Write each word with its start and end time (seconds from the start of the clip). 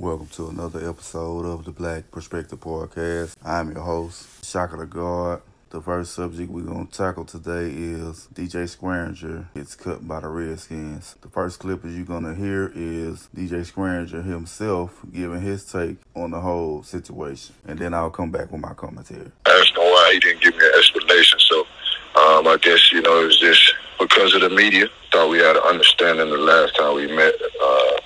Welcome 0.00 0.28
to 0.28 0.48
another 0.48 0.88
episode 0.88 1.44
of 1.44 1.66
the 1.66 1.72
Black 1.72 2.10
Perspective 2.10 2.58
Podcast. 2.58 3.36
I'm 3.44 3.70
your 3.72 3.82
host, 3.82 4.42
Shaka 4.42 4.78
the 4.78 4.86
God. 4.86 5.42
The 5.68 5.82
first 5.82 6.14
subject 6.14 6.50
we're 6.50 6.62
going 6.62 6.86
to 6.86 6.96
tackle 6.96 7.26
today 7.26 7.66
is 7.66 8.26
DJ 8.32 8.64
Swearinger 8.64 9.52
gets 9.52 9.74
cut 9.74 10.08
by 10.08 10.20
the 10.20 10.28
Redskins. 10.28 11.16
The 11.20 11.28
first 11.28 11.58
clip 11.58 11.82
that 11.82 11.90
you're 11.90 12.06
going 12.06 12.24
to 12.24 12.34
hear 12.34 12.72
is 12.74 13.28
DJ 13.36 13.70
Swearinger 13.70 14.24
himself 14.24 14.98
giving 15.12 15.42
his 15.42 15.70
take 15.70 15.98
on 16.16 16.30
the 16.30 16.40
whole 16.40 16.82
situation. 16.82 17.54
And 17.66 17.78
then 17.78 17.92
I'll 17.92 18.08
come 18.08 18.30
back 18.30 18.50
with 18.50 18.62
my 18.62 18.72
commentary. 18.72 19.30
Asked 19.46 19.76
him 19.76 19.82
why 19.82 20.12
he 20.14 20.20
didn't 20.20 20.40
give 20.40 20.56
me 20.56 20.64
an 20.64 20.72
explanation. 20.78 21.38
So 21.40 21.60
um, 21.60 22.48
I 22.48 22.56
guess, 22.62 22.90
you 22.90 23.02
know, 23.02 23.20
it 23.20 23.26
was 23.26 23.38
just 23.38 23.74
because 23.98 24.34
of 24.34 24.40
the 24.40 24.48
media. 24.48 24.86
Thought 25.12 25.28
we 25.28 25.40
had 25.40 25.56
an 25.56 25.62
understanding 25.64 26.30
the 26.30 26.38
last 26.38 26.74
time 26.74 26.94
we 26.94 27.06
met. 27.14 27.34
Uh, 27.62 27.98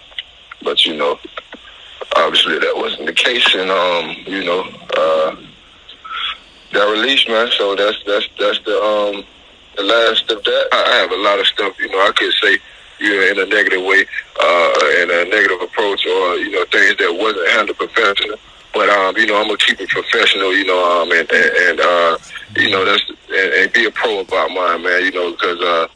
but, 0.65 0.85
you 0.87 0.97
know, 0.97 1.21
obviously 2.17 2.59
that 2.59 2.77
wasn't 2.77 3.07
the 3.07 3.13
case. 3.13 3.55
And, 3.55 3.71
um, 3.71 4.17
you 4.27 4.45
know, 4.45 4.69
uh, 4.97 5.37
got 6.73 6.91
released, 6.93 7.29
man. 7.29 7.51
So 7.57 7.75
that's 7.75 8.03
that's 8.07 8.29
that's 8.39 8.59
the 8.65 8.77
um 8.83 9.25
the 9.77 9.83
last 9.83 10.31
of 10.31 10.43
that. 10.45 10.69
I 10.73 11.01
have 11.01 11.11
a 11.11 11.17
lot 11.17 11.39
of 11.39 11.47
stuff, 11.47 11.79
you 11.79 11.89
know. 11.89 12.01
I 12.01 12.13
could 12.13 12.33
say 12.43 12.59
you 13.01 13.11
know, 13.11 13.23
in 13.27 13.39
a 13.39 13.47
negative 13.47 13.83
way, 13.83 14.07
uh, 14.41 14.73
in 15.03 15.11
a 15.11 15.25
negative 15.25 15.61
approach, 15.63 16.07
or 16.07 16.37
you 16.37 16.51
know, 16.51 16.65
things 16.67 16.97
that 16.99 17.13
wasn't 17.13 17.49
handled 17.51 17.79
professional. 17.79 18.37
But 18.73 18.89
um, 18.89 19.17
you 19.17 19.27
know, 19.27 19.37
I'm 19.41 19.47
gonna 19.47 19.59
keep 19.59 19.81
it 19.81 19.89
professional, 19.89 20.55
you 20.55 20.65
know, 20.65 21.03
um, 21.03 21.11
and 21.13 21.31
and, 21.31 21.57
and 21.69 21.81
uh, 21.81 22.19
you 22.57 22.71
know, 22.71 22.85
that's 22.85 23.03
and, 23.31 23.53
and 23.55 23.73
be 23.73 23.87
a 23.87 23.91
pro 23.91 24.21
about 24.21 24.51
mine, 24.51 24.83
man. 24.83 25.05
You 25.05 25.13
know, 25.13 25.31
because 25.33 25.61
uh, 25.61 25.87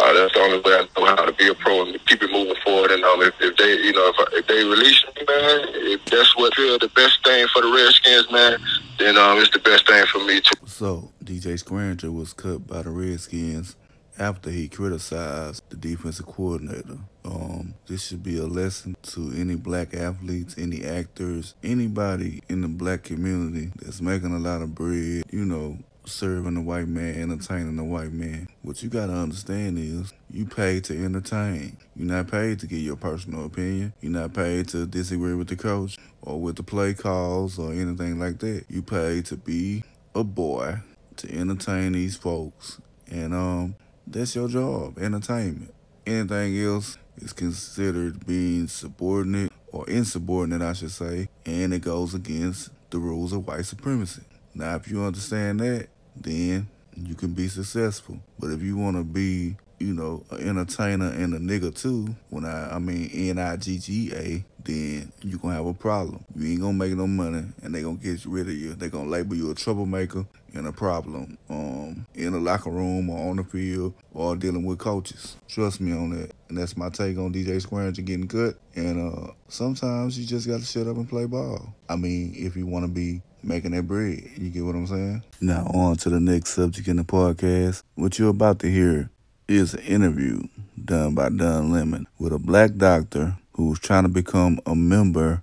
uh, 0.00 0.12
that's 0.12 0.32
the 0.32 0.40
only 0.40 0.58
way 0.60 0.72
I 0.72 0.88
know 0.98 1.06
how 1.06 1.24
to 1.24 1.32
be 1.32 1.48
a 1.48 1.54
pro 1.54 1.82
and 1.82 2.06
keep 2.06 2.22
it 2.22 2.30
moving 2.30 2.54
forward. 2.64 2.90
And 2.90 3.04
um, 3.04 3.22
if, 3.22 3.34
if 3.40 3.56
they, 3.56 3.76
you 3.78 3.92
know, 3.92 4.12
if, 4.16 4.32
if 4.32 4.46
they 4.46 4.64
release 4.64 5.04
me, 5.06 5.24
man, 5.26 5.68
if 5.74 6.04
that's 6.06 6.36
what 6.36 6.54
feel 6.54 6.78
the 6.78 6.88
best 6.88 7.22
thing 7.24 7.46
for 7.52 7.62
the 7.62 7.72
Redskins, 7.72 8.30
man, 8.30 8.58
then 8.98 9.16
um, 9.16 9.38
it's 9.38 9.50
the 9.50 9.58
best 9.58 9.86
thing 9.86 10.04
for 10.06 10.24
me 10.24 10.40
too. 10.40 10.66
So 10.66 11.12
DJ 11.24 11.62
Swearinger 11.62 12.12
was 12.12 12.32
cut 12.32 12.66
by 12.66 12.82
the 12.82 12.90
Redskins 12.90 13.76
after 14.18 14.50
he 14.50 14.68
criticized 14.68 15.62
the 15.70 15.76
defensive 15.76 16.26
coordinator. 16.26 16.98
Um, 17.24 17.74
this 17.86 18.06
should 18.06 18.22
be 18.22 18.38
a 18.38 18.46
lesson 18.46 18.96
to 19.02 19.32
any 19.36 19.54
black 19.54 19.94
athletes, 19.94 20.54
any 20.58 20.84
actors, 20.84 21.54
anybody 21.62 22.42
in 22.48 22.62
the 22.62 22.68
black 22.68 23.04
community 23.04 23.70
that's 23.76 24.00
making 24.00 24.34
a 24.34 24.38
lot 24.38 24.62
of 24.62 24.74
bread, 24.74 25.24
you 25.30 25.44
know, 25.44 25.78
serving 26.04 26.54
the 26.54 26.60
white 26.60 26.88
man, 26.88 27.20
entertaining 27.20 27.76
the 27.76 27.84
white 27.84 28.12
man. 28.12 28.48
What 28.62 28.82
you 28.82 28.88
gotta 28.88 29.12
understand 29.12 29.78
is 29.78 30.12
you 30.30 30.46
paid 30.46 30.84
to 30.84 31.04
entertain. 31.04 31.76
You're 31.96 32.08
not 32.08 32.30
paid 32.30 32.58
to 32.60 32.66
give 32.66 32.80
your 32.80 32.96
personal 32.96 33.46
opinion. 33.46 33.92
You're 34.00 34.12
not 34.12 34.34
paid 34.34 34.68
to 34.68 34.86
disagree 34.86 35.34
with 35.34 35.48
the 35.48 35.56
coach 35.56 35.98
or 36.22 36.40
with 36.40 36.56
the 36.56 36.62
play 36.62 36.94
calls 36.94 37.58
or 37.58 37.72
anything 37.72 38.18
like 38.18 38.38
that. 38.40 38.64
You 38.68 38.82
paid 38.82 39.26
to 39.26 39.36
be 39.36 39.84
a 40.14 40.24
boy 40.24 40.78
to 41.16 41.32
entertain 41.32 41.92
these 41.92 42.16
folks. 42.16 42.80
And 43.10 43.34
um 43.34 43.76
that's 44.06 44.34
your 44.34 44.48
job, 44.48 44.98
entertainment. 44.98 45.72
Anything 46.06 46.58
else 46.60 46.98
is 47.16 47.32
considered 47.32 48.26
being 48.26 48.66
subordinate 48.66 49.52
or 49.70 49.88
insubordinate, 49.88 50.62
I 50.62 50.72
should 50.72 50.90
say, 50.90 51.28
and 51.46 51.72
it 51.72 51.82
goes 51.82 52.14
against 52.14 52.70
the 52.90 52.98
rules 52.98 53.32
of 53.32 53.46
white 53.46 53.64
supremacy. 53.64 54.22
Now, 54.54 54.76
if 54.76 54.88
you 54.88 55.02
understand 55.02 55.60
that, 55.60 55.88
then 56.16 56.68
you 56.96 57.14
can 57.14 57.32
be 57.32 57.48
successful. 57.48 58.18
But 58.38 58.50
if 58.50 58.62
you 58.62 58.76
want 58.76 58.96
to 58.96 59.04
be, 59.04 59.56
you 59.78 59.94
know, 59.94 60.24
an 60.30 60.48
entertainer 60.48 61.08
and 61.08 61.34
a 61.34 61.38
nigga 61.38 61.74
too, 61.74 62.14
when 62.30 62.44
I, 62.44 62.76
I 62.76 62.78
mean 62.78 63.10
N-I-G-G-A, 63.12 64.44
then 64.64 65.12
you 65.22 65.38
gonna 65.38 65.54
have 65.54 65.66
a 65.66 65.74
problem. 65.74 66.24
You 66.36 66.52
ain't 66.52 66.60
gonna 66.60 66.74
make 66.74 66.92
no 66.92 67.06
money, 67.06 67.44
and 67.62 67.74
they 67.74 67.82
gonna 67.82 67.96
get 67.96 68.24
rid 68.26 68.46
of 68.46 68.54
you. 68.54 68.74
They 68.74 68.88
gonna 68.88 69.08
label 69.08 69.34
you 69.34 69.50
a 69.50 69.54
troublemaker 69.54 70.24
and 70.54 70.66
a 70.66 70.72
problem, 70.72 71.38
um, 71.48 72.06
in 72.14 72.32
the 72.32 72.38
locker 72.38 72.70
room 72.70 73.08
or 73.08 73.30
on 73.30 73.36
the 73.36 73.44
field 73.44 73.94
or 74.12 74.36
dealing 74.36 74.64
with 74.64 74.78
coaches. 74.78 75.36
Trust 75.48 75.80
me 75.80 75.92
on 75.92 76.10
that. 76.10 76.32
And 76.48 76.58
that's 76.58 76.76
my 76.76 76.90
take 76.90 77.16
on 77.16 77.32
DJ 77.32 77.64
Swearinger 77.64 78.04
getting 78.04 78.28
cut. 78.28 78.56
And 78.76 79.12
uh, 79.12 79.32
sometimes 79.48 80.18
you 80.18 80.26
just 80.26 80.46
gotta 80.46 80.64
shut 80.64 80.86
up 80.86 80.96
and 80.96 81.08
play 81.08 81.24
ball. 81.24 81.74
I 81.88 81.96
mean, 81.96 82.34
if 82.36 82.54
you 82.54 82.66
wanna 82.66 82.88
be 82.88 83.22
making 83.42 83.72
that 83.72 83.86
bread. 83.86 84.22
You 84.36 84.50
get 84.50 84.64
what 84.64 84.74
I'm 84.74 84.86
saying? 84.86 85.22
Now, 85.40 85.66
on 85.66 85.96
to 85.96 86.10
the 86.10 86.20
next 86.20 86.50
subject 86.50 86.88
in 86.88 86.96
the 86.96 87.04
podcast. 87.04 87.82
What 87.94 88.18
you're 88.18 88.30
about 88.30 88.58
to 88.60 88.70
hear 88.70 89.10
is 89.48 89.74
an 89.74 89.80
interview 89.80 90.42
done 90.82 91.14
by 91.14 91.28
Don 91.28 91.72
Lemon 91.72 92.06
with 92.18 92.32
a 92.32 92.38
black 92.38 92.76
doctor 92.76 93.36
who's 93.54 93.78
trying 93.78 94.04
to 94.04 94.08
become 94.08 94.60
a 94.66 94.74
member 94.74 95.42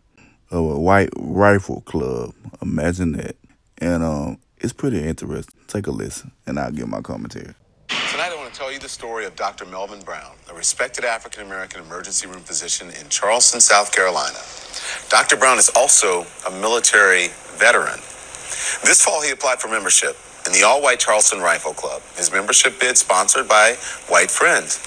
of 0.52 0.66
a 0.66 0.80
white 0.80 1.10
rifle 1.18 1.82
club. 1.82 2.34
Imagine 2.62 3.14
that. 3.14 3.36
And 3.78 4.04
um, 4.04 4.40
it's 4.58 4.74
pretty 4.74 5.04
interesting. 5.04 5.60
Take 5.68 5.88
a 5.88 5.92
listen, 5.92 6.32
and 6.46 6.60
I'll 6.60 6.72
give 6.72 6.88
my 6.88 7.02
commentary. 7.02 7.54
To 8.50 8.56
tell 8.56 8.72
you 8.72 8.80
the 8.80 8.90
story 8.90 9.26
of 9.26 9.36
Dr. 9.36 9.66
Melvin 9.68 10.02
Brown, 10.02 10.32
a 10.50 10.56
respected 10.56 11.06
African 11.06 11.46
American 11.46 11.82
emergency 11.82 12.26
room 12.26 12.42
physician 12.42 12.90
in 13.00 13.08
Charleston, 13.08 13.62
South 13.62 13.92
Carolina. 13.92 14.40
Dr. 15.08 15.38
Brown 15.38 15.60
is 15.60 15.70
also 15.76 16.26
a 16.48 16.52
military 16.60 17.28
veteran. 17.58 18.00
This 18.84 19.04
fall, 19.06 19.22
he 19.22 19.30
applied 19.30 19.60
for 19.60 19.68
membership 19.68 20.18
in 20.48 20.52
the 20.52 20.64
all 20.64 20.82
white 20.82 21.00
Charleston 21.00 21.42
Rifle 21.42 21.74
Club. 21.74 22.02
His 22.16 22.32
membership 22.32 22.80
bid 22.80 22.98
sponsored 22.98 23.48
by 23.48 23.76
White 24.08 24.32
Friends. 24.32 24.80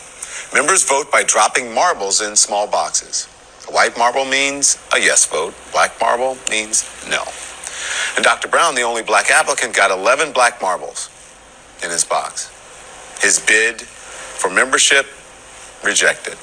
Members 0.52 0.82
vote 0.82 1.12
by 1.12 1.22
dropping 1.22 1.72
marbles 1.72 2.20
in 2.20 2.34
small 2.34 2.66
boxes. 2.66 3.28
A 3.68 3.72
white 3.72 3.96
marble 3.96 4.24
means 4.24 4.76
a 4.92 4.98
yes 4.98 5.24
vote, 5.26 5.54
black 5.70 6.00
marble 6.00 6.36
means 6.50 6.84
no. 7.08 7.22
And 8.16 8.24
Dr. 8.24 8.48
Brown, 8.48 8.74
the 8.74 8.82
only 8.82 9.04
black 9.04 9.30
applicant, 9.30 9.76
got 9.76 9.92
11 9.92 10.32
black 10.32 10.60
marbles 10.60 11.10
in 11.84 11.90
his 11.90 12.04
box. 12.04 12.51
His 13.22 13.38
bid 13.38 13.80
for 13.80 14.50
membership 14.50 15.06
rejected. 15.84 16.36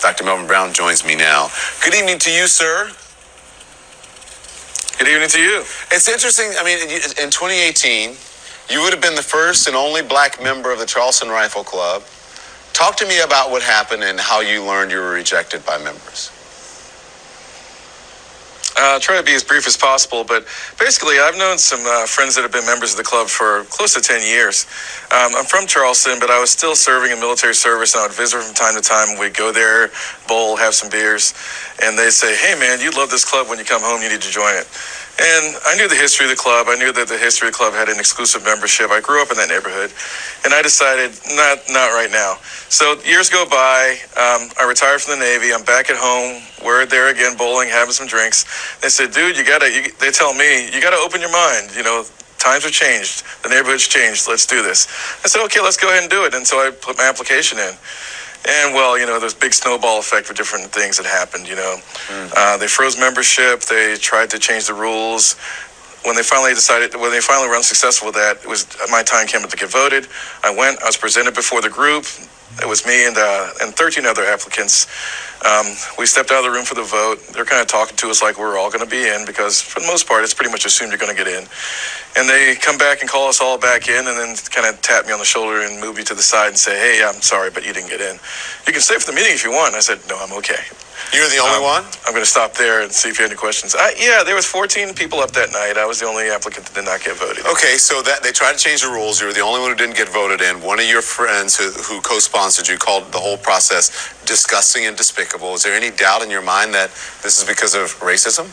Dr. 0.00 0.24
Melvin 0.24 0.46
Brown 0.46 0.72
joins 0.72 1.04
me 1.04 1.14
now. 1.14 1.48
Good 1.84 1.94
evening 1.94 2.18
to 2.20 2.30
you, 2.30 2.46
sir. 2.46 2.90
Good 4.98 5.08
evening 5.08 5.28
to 5.28 5.40
you. 5.40 5.60
It's 5.92 6.08
interesting. 6.08 6.52
I 6.58 6.64
mean, 6.64 6.78
in 7.22 7.30
2018, 7.30 8.16
you 8.70 8.82
would 8.82 8.92
have 8.92 9.02
been 9.02 9.14
the 9.14 9.22
first 9.22 9.66
and 9.66 9.76
only 9.76 10.02
black 10.02 10.42
member 10.42 10.72
of 10.72 10.78
the 10.78 10.86
Charleston 10.86 11.28
Rifle 11.28 11.64
Club. 11.64 12.02
Talk 12.72 12.96
to 12.96 13.06
me 13.06 13.20
about 13.20 13.50
what 13.50 13.62
happened 13.62 14.04
and 14.04 14.18
how 14.18 14.40
you 14.40 14.64
learned 14.64 14.90
you 14.90 14.98
were 14.98 15.12
rejected 15.12 15.64
by 15.66 15.78
members. 15.78 16.30
Uh, 18.78 18.98
try 19.00 19.18
to 19.18 19.24
be 19.24 19.34
as 19.34 19.44
brief 19.44 19.66
as 19.66 19.76
possible, 19.76 20.24
but 20.24 20.46
basically, 20.78 21.18
I've 21.20 21.36
known 21.36 21.58
some 21.58 21.80
uh, 21.86 22.06
friends 22.06 22.36
that 22.36 22.42
have 22.42 22.52
been 22.52 22.66
members 22.66 22.92
of 22.92 22.98
the 22.98 23.04
club 23.04 23.28
for 23.28 23.64
close 23.70 23.94
to 23.94 24.00
10 24.00 24.22
years. 24.22 24.66
Um, 25.12 25.36
I'm 25.36 25.46
from 25.46 25.66
Charleston, 25.66 26.18
but 26.20 26.30
I 26.30 26.40
was 26.40 26.50
still 26.50 26.76
serving 26.76 27.12
in 27.12 27.20
military 27.20 27.54
service, 27.54 27.94
and 27.94 28.02
I 28.02 28.06
would 28.08 28.16
visit 28.16 28.42
from 28.42 28.54
time 28.54 28.74
to 28.76 28.82
time. 28.82 29.18
We'd 29.18 29.36
go 29.36 29.52
there, 29.52 29.90
bowl, 30.28 30.56
have 30.56 30.74
some 30.74 30.90
beers, 30.90 31.34
and 31.82 31.98
they'd 31.98 32.12
say, 32.12 32.36
Hey, 32.36 32.58
man, 32.58 32.80
you'd 32.80 32.96
love 32.96 33.10
this 33.10 33.24
club 33.24 33.48
when 33.48 33.58
you 33.58 33.64
come 33.66 33.82
home, 33.82 34.02
you 34.02 34.08
need 34.10 34.22
to 34.22 34.30
join 34.30 34.54
it. 34.56 34.68
And 35.18 35.56
I 35.66 35.76
knew 35.76 35.88
the 35.88 35.96
history 35.96 36.26
of 36.26 36.30
the 36.30 36.36
club. 36.36 36.66
I 36.68 36.76
knew 36.76 36.92
that 36.92 37.08
the 37.08 37.18
history 37.18 37.48
of 37.48 37.54
the 37.54 37.58
club 37.58 37.74
had 37.74 37.88
an 37.88 37.98
exclusive 37.98 38.44
membership. 38.44 38.90
I 38.90 39.00
grew 39.00 39.22
up 39.22 39.30
in 39.32 39.38
that 39.38 39.48
neighborhood, 39.48 39.90
and 40.44 40.54
I 40.54 40.62
decided 40.62 41.10
not 41.34 41.58
not 41.70 41.90
right 41.90 42.10
now. 42.10 42.36
So 42.70 43.00
years 43.02 43.30
go 43.30 43.46
by. 43.48 43.98
Um, 44.14 44.50
I 44.60 44.66
retired 44.68 45.02
from 45.02 45.18
the 45.18 45.24
Navy. 45.24 45.54
I'm 45.54 45.64
back 45.64 45.90
at 45.90 45.96
home. 45.98 46.42
We're 46.64 46.86
there 46.86 47.08
again, 47.10 47.36
bowling, 47.36 47.68
having 47.68 47.94
some 47.94 48.06
drinks. 48.06 48.46
They 48.82 48.90
said, 48.90 49.12
"Dude, 49.12 49.36
you 49.36 49.44
gotta." 49.44 49.70
You, 49.72 49.90
they 49.98 50.10
tell 50.12 50.34
me, 50.34 50.70
"You 50.70 50.80
gotta 50.80 50.98
open 51.02 51.20
your 51.20 51.32
mind." 51.32 51.74
You 51.74 51.82
know, 51.82 52.04
times 52.38 52.64
have 52.64 52.72
changed. 52.72 53.24
The 53.42 53.50
neighborhood's 53.50 53.88
changed. 53.88 54.28
Let's 54.28 54.46
do 54.46 54.62
this. 54.62 54.86
I 55.24 55.28
said, 55.28 55.42
"Okay, 55.46 55.60
let's 55.60 55.76
go 55.78 55.88
ahead 55.90 56.02
and 56.02 56.10
do 56.10 56.26
it." 56.26 56.34
And 56.34 56.46
so 56.46 56.58
I 56.60 56.70
put 56.70 56.98
my 56.98 57.08
application 57.08 57.58
in. 57.58 57.74
And 58.46 58.74
well, 58.74 58.98
you 58.98 59.06
know, 59.06 59.18
there's 59.18 59.34
big 59.34 59.52
snowball 59.52 59.98
effect 59.98 60.26
for 60.26 60.34
different 60.34 60.70
things 60.72 60.96
that 60.96 61.06
happened. 61.06 61.48
You 61.48 61.56
know, 61.56 61.76
mm. 62.08 62.32
uh, 62.36 62.56
they 62.56 62.68
froze 62.68 62.98
membership. 62.98 63.60
They 63.60 63.96
tried 63.96 64.30
to 64.30 64.38
change 64.38 64.66
the 64.66 64.74
rules. 64.74 65.36
When 66.04 66.14
they 66.14 66.22
finally 66.22 66.54
decided, 66.54 66.94
when 66.94 67.10
they 67.10 67.20
finally 67.20 67.48
were 67.48 67.56
unsuccessful 67.56 68.06
with 68.06 68.14
that, 68.14 68.38
it 68.38 68.48
was 68.48 68.66
my 68.90 69.02
time 69.02 69.26
came 69.26 69.42
to 69.42 69.56
get 69.56 69.70
voted. 69.70 70.06
I 70.44 70.54
went. 70.54 70.80
I 70.82 70.86
was 70.86 70.96
presented 70.96 71.34
before 71.34 71.60
the 71.60 71.68
group. 71.68 72.04
It 72.62 72.66
was 72.68 72.86
me 72.86 73.06
and 73.06 73.16
uh, 73.16 73.50
and 73.62 73.74
13 73.74 74.06
other 74.06 74.24
applicants. 74.24 74.86
Um, 75.46 75.66
we 75.98 76.06
stepped 76.06 76.32
out 76.32 76.38
of 76.40 76.44
the 76.44 76.50
room 76.50 76.64
for 76.64 76.74
the 76.74 76.82
vote. 76.82 77.20
They're 77.32 77.44
kind 77.46 77.62
of 77.62 77.68
talking 77.68 77.96
to 77.98 78.10
us 78.10 78.22
like 78.22 78.38
we're 78.38 78.58
all 78.58 78.70
going 78.70 78.82
to 78.84 78.90
be 78.90 79.06
in 79.06 79.24
because, 79.24 79.60
for 79.62 79.78
the 79.80 79.86
most 79.86 80.08
part, 80.08 80.24
it's 80.24 80.34
pretty 80.34 80.50
much 80.50 80.64
assumed 80.66 80.90
you're 80.90 80.98
going 80.98 81.14
to 81.14 81.16
get 81.16 81.28
in. 81.30 81.46
And 82.18 82.28
they 82.28 82.56
come 82.58 82.76
back 82.78 83.00
and 83.02 83.08
call 83.08 83.28
us 83.28 83.40
all 83.40 83.58
back 83.58 83.88
in 83.88 84.08
and 84.08 84.18
then 84.18 84.34
kind 84.50 84.66
of 84.66 84.82
tap 84.82 85.06
me 85.06 85.12
on 85.12 85.20
the 85.20 85.24
shoulder 85.28 85.62
and 85.62 85.80
move 85.80 85.96
me 85.96 86.02
to 86.04 86.14
the 86.14 86.22
side 86.22 86.48
and 86.48 86.58
say, 86.58 86.74
hey, 86.76 87.04
I'm 87.06 87.22
sorry, 87.22 87.50
but 87.50 87.64
you 87.64 87.72
didn't 87.72 87.90
get 87.90 88.00
in. 88.00 88.18
You 88.66 88.72
can 88.72 88.82
stay 88.82 88.98
for 88.98 89.06
the 89.06 89.14
meeting 89.14 89.32
if 89.32 89.44
you 89.44 89.52
want. 89.52 89.74
I 89.76 89.80
said, 89.80 90.00
no, 90.08 90.18
I'm 90.18 90.32
okay. 90.42 90.58
You're 91.14 91.30
the 91.30 91.38
only 91.38 91.62
Um, 91.62 91.62
one? 91.62 91.84
I'm 92.06 92.12
going 92.12 92.26
to 92.26 92.28
stop 92.28 92.54
there 92.54 92.82
and 92.82 92.90
see 92.90 93.08
if 93.08 93.18
you 93.18 93.22
have 93.22 93.30
any 93.30 93.38
questions. 93.38 93.76
I, 93.78 93.94
yeah, 93.96 94.24
there 94.26 94.34
was 94.34 94.44
14 94.46 94.94
people 94.94 95.20
up 95.20 95.30
that 95.38 95.52
night. 95.52 95.78
I 95.78 95.86
was 95.86 96.00
the 96.00 96.06
only 96.06 96.28
applicant 96.28 96.66
that 96.66 96.74
did 96.74 96.84
not 96.84 97.04
get 97.04 97.14
voted. 97.16 97.46
In. 97.46 97.50
Okay, 97.52 97.78
so 97.78 98.02
that 98.02 98.24
they 98.24 98.32
tried 98.32 98.58
to 98.58 98.58
change 98.58 98.82
the 98.82 98.90
rules. 98.90 99.20
You 99.20 99.28
were 99.28 99.32
the 99.32 99.40
only 99.46 99.60
one 99.60 99.70
who 99.70 99.76
didn't 99.78 99.96
get 99.96 100.08
voted 100.10 100.42
in. 100.42 100.60
One 100.60 100.80
of 100.80 100.86
your 100.90 101.02
friends 101.02 101.56
who, 101.56 101.70
who 101.70 102.00
co-sponsored 102.02 102.37
you 102.68 102.78
called 102.78 103.10
the 103.10 103.18
whole 103.18 103.36
process 103.36 104.14
disgusting 104.24 104.86
and 104.86 104.96
despicable. 104.96 105.54
Is 105.54 105.64
there 105.64 105.74
any 105.74 105.90
doubt 105.90 106.22
in 106.22 106.30
your 106.30 106.42
mind 106.42 106.72
that 106.74 106.90
this 107.22 107.38
is 107.40 107.44
because 107.44 107.74
of 107.74 107.98
racism? 107.98 108.46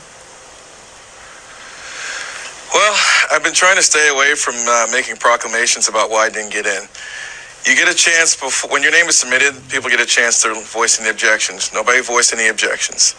Well, 2.73 2.95
I've 3.31 3.43
been 3.43 3.53
trying 3.53 3.75
to 3.77 3.83
stay 3.83 4.09
away 4.09 4.33
from 4.35 4.55
uh, 4.67 4.87
making 4.91 5.17
proclamations 5.17 5.87
about 5.87 6.09
why 6.09 6.25
I 6.25 6.29
didn't 6.29 6.51
get 6.51 6.65
in. 6.65 6.83
You 7.65 7.75
get 7.75 7.87
a 7.87 7.95
chance 7.95 8.35
before, 8.35 8.69
when 8.71 8.81
your 8.81 8.91
name 8.91 9.05
is 9.05 9.17
submitted, 9.17 9.53
people 9.69 9.89
get 9.89 10.01
a 10.01 10.05
chance 10.05 10.41
to 10.41 10.53
voice 10.53 10.99
any 10.99 11.09
objections. 11.09 11.71
Nobody 11.73 12.01
voiced 12.01 12.33
any 12.33 12.47
objections. 12.49 13.15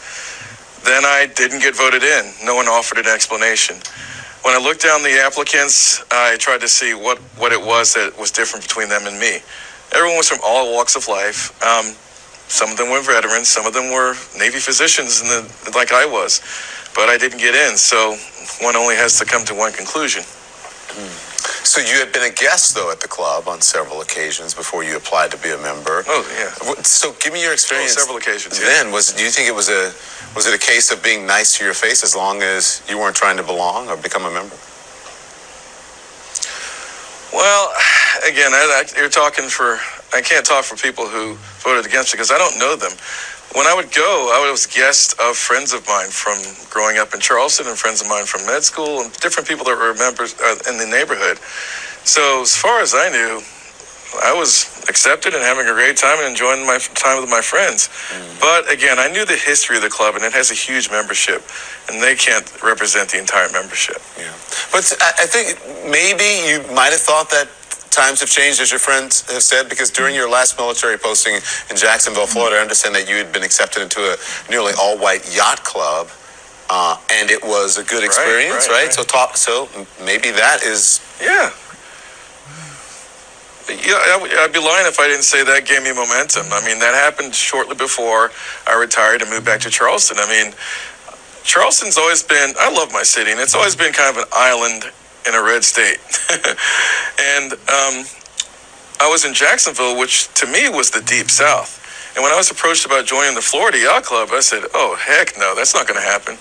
Then 0.84 1.04
I 1.04 1.26
didn't 1.34 1.60
get 1.60 1.74
voted 1.74 2.02
in. 2.02 2.32
No 2.44 2.54
one 2.54 2.66
offered 2.66 2.98
an 2.98 3.06
explanation. 3.06 3.76
When 4.42 4.54
I 4.54 4.58
looked 4.62 4.82
down 4.82 5.02
the 5.02 5.18
applicants, 5.18 6.04
I 6.12 6.36
tried 6.38 6.60
to 6.60 6.68
see 6.68 6.94
what, 6.94 7.18
what 7.38 7.52
it 7.52 7.60
was 7.60 7.94
that 7.94 8.16
was 8.18 8.30
different 8.30 8.62
between 8.62 8.88
them 8.88 9.06
and 9.06 9.18
me. 9.18 9.40
Everyone 9.92 10.16
was 10.16 10.28
from 10.28 10.38
all 10.44 10.74
walks 10.74 10.96
of 10.96 11.08
life. 11.08 11.50
Um, 11.62 11.94
some 12.48 12.70
of 12.70 12.76
them 12.76 12.90
were 12.90 13.02
veterans, 13.02 13.48
some 13.48 13.66
of 13.66 13.74
them 13.74 13.90
were 13.90 14.14
Navy 14.38 14.58
physicians, 14.58 15.22
the, 15.22 15.72
like 15.74 15.92
I 15.92 16.06
was. 16.06 16.40
But 16.94 17.08
I 17.08 17.18
didn't 17.18 17.38
get 17.38 17.54
in, 17.54 17.76
so 17.76 18.16
one 18.62 18.76
only 18.76 18.94
has 18.96 19.18
to 19.18 19.24
come 19.24 19.44
to 19.46 19.54
one 19.54 19.72
conclusion. 19.72 20.22
Mm. 20.22 21.26
So 21.66 21.80
you 21.80 21.98
had 21.98 22.12
been 22.12 22.22
a 22.22 22.34
guest 22.34 22.74
though 22.74 22.90
at 22.90 23.00
the 23.00 23.08
club 23.08 23.48
on 23.48 23.60
several 23.60 24.00
occasions 24.00 24.54
before 24.54 24.84
you 24.84 24.96
applied 24.96 25.30
to 25.32 25.36
be 25.38 25.50
a 25.50 25.58
member. 25.58 26.04
Oh 26.06 26.22
yeah. 26.38 26.74
So 26.82 27.12
give 27.20 27.32
me 27.32 27.42
your 27.42 27.52
experience. 27.52 27.96
Oh, 27.96 28.00
several 28.00 28.18
occasions. 28.18 28.58
Yeah. 28.58 28.66
Then 28.66 28.92
was 28.92 29.12
do 29.12 29.22
you 29.24 29.30
think 29.30 29.48
it 29.48 29.54
was 29.54 29.68
a 29.68 29.92
was 30.34 30.46
it 30.46 30.54
a 30.54 30.58
case 30.58 30.92
of 30.92 31.02
being 31.02 31.26
nice 31.26 31.58
to 31.58 31.64
your 31.64 31.74
face 31.74 32.02
as 32.02 32.14
long 32.14 32.40
as 32.42 32.82
you 32.88 32.98
weren't 32.98 33.16
trying 33.16 33.36
to 33.36 33.42
belong 33.42 33.88
or 33.88 33.96
become 33.96 34.24
a 34.24 34.30
member? 34.30 34.54
Well, 37.34 37.74
again, 38.28 38.52
I, 38.54 38.82
I, 38.82 38.98
you're 38.98 39.10
talking 39.10 39.48
for. 39.48 39.78
I 40.14 40.22
can't 40.22 40.46
talk 40.46 40.64
for 40.64 40.76
people 40.76 41.06
who 41.06 41.34
voted 41.60 41.84
against 41.84 42.14
it 42.14 42.16
because 42.16 42.30
I 42.30 42.38
don't 42.38 42.58
know 42.58 42.76
them 42.76 42.92
when 43.56 43.66
I 43.66 43.74
would 43.74 43.90
go, 43.90 44.30
I 44.36 44.50
was 44.50 44.66
guest 44.66 45.18
of 45.18 45.34
friends 45.36 45.72
of 45.72 45.86
mine 45.88 46.10
from 46.10 46.36
growing 46.68 46.98
up 46.98 47.14
in 47.14 47.20
Charleston 47.20 47.66
and 47.66 47.78
friends 47.78 48.02
of 48.02 48.08
mine 48.08 48.26
from 48.26 48.44
med 48.44 48.62
school 48.62 49.00
and 49.00 49.10
different 49.24 49.48
people 49.48 49.64
that 49.64 49.78
were 49.78 49.94
members 49.94 50.36
uh, 50.40 50.58
in 50.68 50.76
the 50.76 50.84
neighborhood. 50.84 51.38
So 52.04 52.42
as 52.42 52.54
far 52.54 52.80
as 52.80 52.94
I 52.94 53.08
knew, 53.08 53.40
I 54.22 54.32
was 54.36 54.84
accepted 54.88 55.32
and 55.34 55.42
having 55.42 55.66
a 55.66 55.72
great 55.72 55.96
time 55.96 56.18
and 56.18 56.28
enjoying 56.28 56.66
my 56.66 56.78
time 56.94 57.20
with 57.20 57.30
my 57.30 57.40
friends. 57.40 57.88
Mm. 58.12 58.40
But 58.40 58.70
again, 58.70 58.98
I 58.98 59.08
knew 59.08 59.24
the 59.24 59.40
history 59.40 59.76
of 59.76 59.82
the 59.82 59.90
club 59.90 60.14
and 60.16 60.24
it 60.24 60.32
has 60.32 60.50
a 60.50 60.54
huge 60.54 60.90
membership, 60.90 61.42
and 61.88 62.02
they 62.02 62.14
can't 62.14 62.46
represent 62.62 63.10
the 63.10 63.18
entire 63.18 63.50
membership. 63.52 63.98
Yeah, 64.20 64.36
but 64.70 64.84
I 65.00 65.24
think 65.24 65.56
maybe 65.88 66.28
you 66.44 66.60
might 66.76 66.92
have 66.92 67.02
thought 67.02 67.30
that 67.30 67.48
times 67.96 68.20
have 68.20 68.28
changed, 68.28 68.60
as 68.60 68.70
your 68.70 68.78
friends 68.78 69.25
have 69.32 69.43
said, 69.43 69.69
because 69.69 69.90
during 69.90 70.14
your 70.14 70.28
last 70.28 70.58
military 70.58 70.98
posting 70.98 71.34
in 71.70 71.76
Jacksonville, 71.76 72.26
Florida, 72.26 72.56
I 72.56 72.60
understand 72.60 72.94
that 72.94 73.08
you 73.08 73.16
had 73.16 73.32
been 73.32 73.43
accepted 73.43 73.82
into 73.82 74.00
a 74.00 74.16
nearly 74.50 74.72
all-white 74.78 75.25
yacht 75.34 75.64
club, 75.64 76.08
uh, 76.69 77.00
and 77.10 77.31
it 77.31 77.43
was 77.43 77.78
a 77.78 77.84
good 77.84 78.04
experience, 78.04 78.69
right? 78.69 78.84
right, 78.84 78.84
right? 78.84 78.93
So, 78.93 79.02
talk, 79.02 79.37
so 79.37 79.69
maybe 80.04 80.31
that 80.31 80.62
is 80.62 81.00
yeah. 81.20 81.50
Yeah, 83.69 83.99
I'd 84.46 84.52
be 84.52 84.60
lying 84.60 84.87
if 84.87 85.00
I 85.00 85.08
didn't 85.08 85.25
say 85.25 85.42
that 85.42 85.66
gave 85.66 85.82
me 85.82 85.92
momentum. 85.92 86.46
I 86.52 86.64
mean, 86.64 86.78
that 86.78 86.94
happened 86.94 87.34
shortly 87.34 87.75
before 87.75 88.31
I 88.64 88.78
retired 88.78 89.22
and 89.22 89.31
moved 89.31 89.44
back 89.44 89.58
to 89.62 89.70
Charleston. 89.70 90.19
I 90.20 90.28
mean, 90.31 90.54
Charleston's 91.42 91.99
always 91.99 92.22
been, 92.22 92.54
I 92.60 92.70
love 92.70 92.92
my 92.92 93.02
city, 93.02 93.32
and 93.32 93.40
it's 93.40 93.56
always 93.56 93.75
been 93.75 93.92
kind 93.92 94.16
of 94.16 94.22
an 94.22 94.28
island 94.32 94.84
in 95.26 95.34
a 95.34 95.43
red 95.43 95.64
state. 95.64 95.99
and 97.20 97.52
um, 97.52 98.06
I 99.00 99.08
was 99.11 99.25
in 99.25 99.34
Jacksonville, 99.34 99.99
which 99.99 100.32
to 100.34 100.46
me 100.46 100.69
was 100.69 100.90
the 100.90 101.02
deep 101.02 101.31
south. 101.31 101.82
And 102.17 102.23
when 102.23 102.32
I 102.32 102.37
was 102.37 102.50
approached 102.50 102.87
about 102.87 103.05
joining 103.05 103.34
the 103.34 103.43
Florida 103.43 103.78
Yacht 103.78 104.05
Club, 104.05 104.31
I 104.32 104.40
said, 104.40 104.64
oh, 104.73 104.96
heck 104.96 105.37
no, 105.38 105.55
that's 105.55 105.75
not 105.75 105.87
going 105.87 106.00
to 106.00 106.06
happen. 106.06 106.38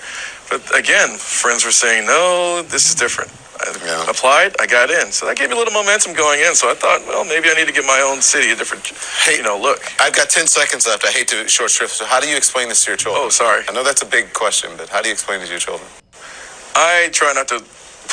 But 0.49 0.63
again, 0.77 1.17
friends 1.17 1.65
were 1.65 1.71
saying, 1.71 2.05
no, 2.05 2.63
this 2.63 2.87
is 2.87 2.95
different. 2.95 3.31
I 3.59 3.75
yeah. 3.83 4.09
applied, 4.09 4.55
I 4.59 4.67
got 4.67 4.89
in. 4.89 5.11
So 5.11 5.25
that 5.25 5.37
gave 5.37 5.49
me 5.49 5.55
a 5.55 5.57
little 5.57 5.73
momentum 5.73 6.13
going 6.13 6.39
in. 6.39 6.55
So 6.55 6.69
I 6.69 6.75
thought, 6.75 7.01
well, 7.07 7.25
maybe 7.25 7.49
I 7.49 7.53
need 7.53 7.67
to 7.67 7.73
give 7.73 7.85
my 7.85 7.99
own 8.07 8.21
city 8.21 8.51
a 8.51 8.55
different, 8.55 8.87
hey, 9.23 9.37
you 9.37 9.43
know, 9.43 9.59
look. 9.59 9.79
I've 9.99 10.15
got 10.15 10.29
10 10.29 10.47
seconds 10.47 10.87
left. 10.87 11.03
I 11.05 11.11
hate 11.11 11.27
to 11.29 11.47
short 11.47 11.71
shrift. 11.71 11.93
So 11.93 12.05
how 12.05 12.19
do 12.19 12.27
you 12.27 12.37
explain 12.37 12.69
this 12.69 12.83
to 12.85 12.91
your 12.91 12.97
children? 12.97 13.23
Oh, 13.25 13.29
sorry. 13.29 13.63
I 13.67 13.73
know 13.73 13.83
that's 13.83 14.01
a 14.01 14.05
big 14.05 14.33
question, 14.33 14.71
but 14.77 14.89
how 14.89 15.01
do 15.01 15.07
you 15.07 15.13
explain 15.13 15.41
it 15.41 15.45
to 15.45 15.51
your 15.51 15.59
children? 15.59 15.87
I 16.75 17.09
try 17.11 17.33
not 17.33 17.47
to 17.49 17.63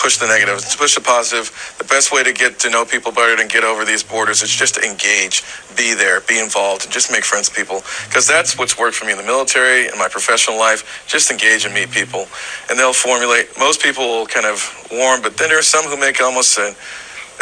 push 0.03 0.19
the 0.19 0.27
negative, 0.27 0.59
push 0.77 0.97
the 0.97 1.01
positive. 1.01 1.47
The 1.79 1.85
best 1.85 2.13
way 2.13 2.25
to 2.25 2.33
get 2.33 2.59
to 2.61 2.71
know 2.71 2.85
people 2.85 3.13
better 3.13 3.41
and 3.41 3.49
get 3.49 3.63
over 3.63 3.85
these 3.85 4.03
borders 4.03 4.43
is 4.43 4.51
just 4.51 4.75
to 4.75 4.83
engage, 4.83 5.45
be 5.77 5.95
there, 5.95 6.21
be 6.23 6.41
involved, 6.41 6.83
and 6.83 6.93
just 6.93 7.13
make 7.13 7.23
friends 7.23 7.49
with 7.49 7.57
people. 7.57 7.83
Because 8.09 8.27
that's 8.27 8.59
what's 8.59 8.77
worked 8.77 8.97
for 8.97 9.07
me 9.07 9.13
in 9.13 9.19
the 9.19 9.25
military 9.25 9.87
and 9.87 9.97
my 9.97 10.09
professional 10.09 10.59
life. 10.59 11.07
Just 11.07 11.31
engage 11.31 11.65
and 11.65 11.73
meet 11.73 11.93
people, 11.93 12.27
and 12.69 12.77
they'll 12.77 12.93
formulate. 12.93 13.47
Most 13.61 13.81
people 13.81 14.03
will 14.03 14.27
kind 14.27 14.45
of 14.45 14.59
warm, 14.91 15.23
but 15.23 15.37
then 15.37 15.49
there 15.49 15.59
are 15.59 15.63
some 15.63 15.85
who 15.85 15.97
make 15.97 16.21
almost 16.21 16.59
a 16.59 16.75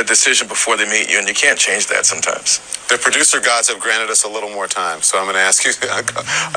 a 0.01 0.05
decision 0.05 0.49
before 0.49 0.77
they 0.77 0.89
meet 0.89 1.11
you, 1.11 1.19
and 1.19 1.29
you 1.29 1.35
can't 1.35 1.59
change 1.59 1.87
that 1.89 2.07
sometimes. 2.07 2.59
The 2.89 2.99
producer 2.99 3.39
gods 3.39 3.69
have 3.69 3.79
granted 3.79 4.11
us 4.11 4.25
a 4.25 4.29
little 4.29 4.51
more 4.51 4.67
time, 4.67 5.03
so 5.03 5.19
I'm 5.19 5.25
going 5.25 5.37
to 5.37 5.41
ask 5.41 5.65
you 5.65 5.73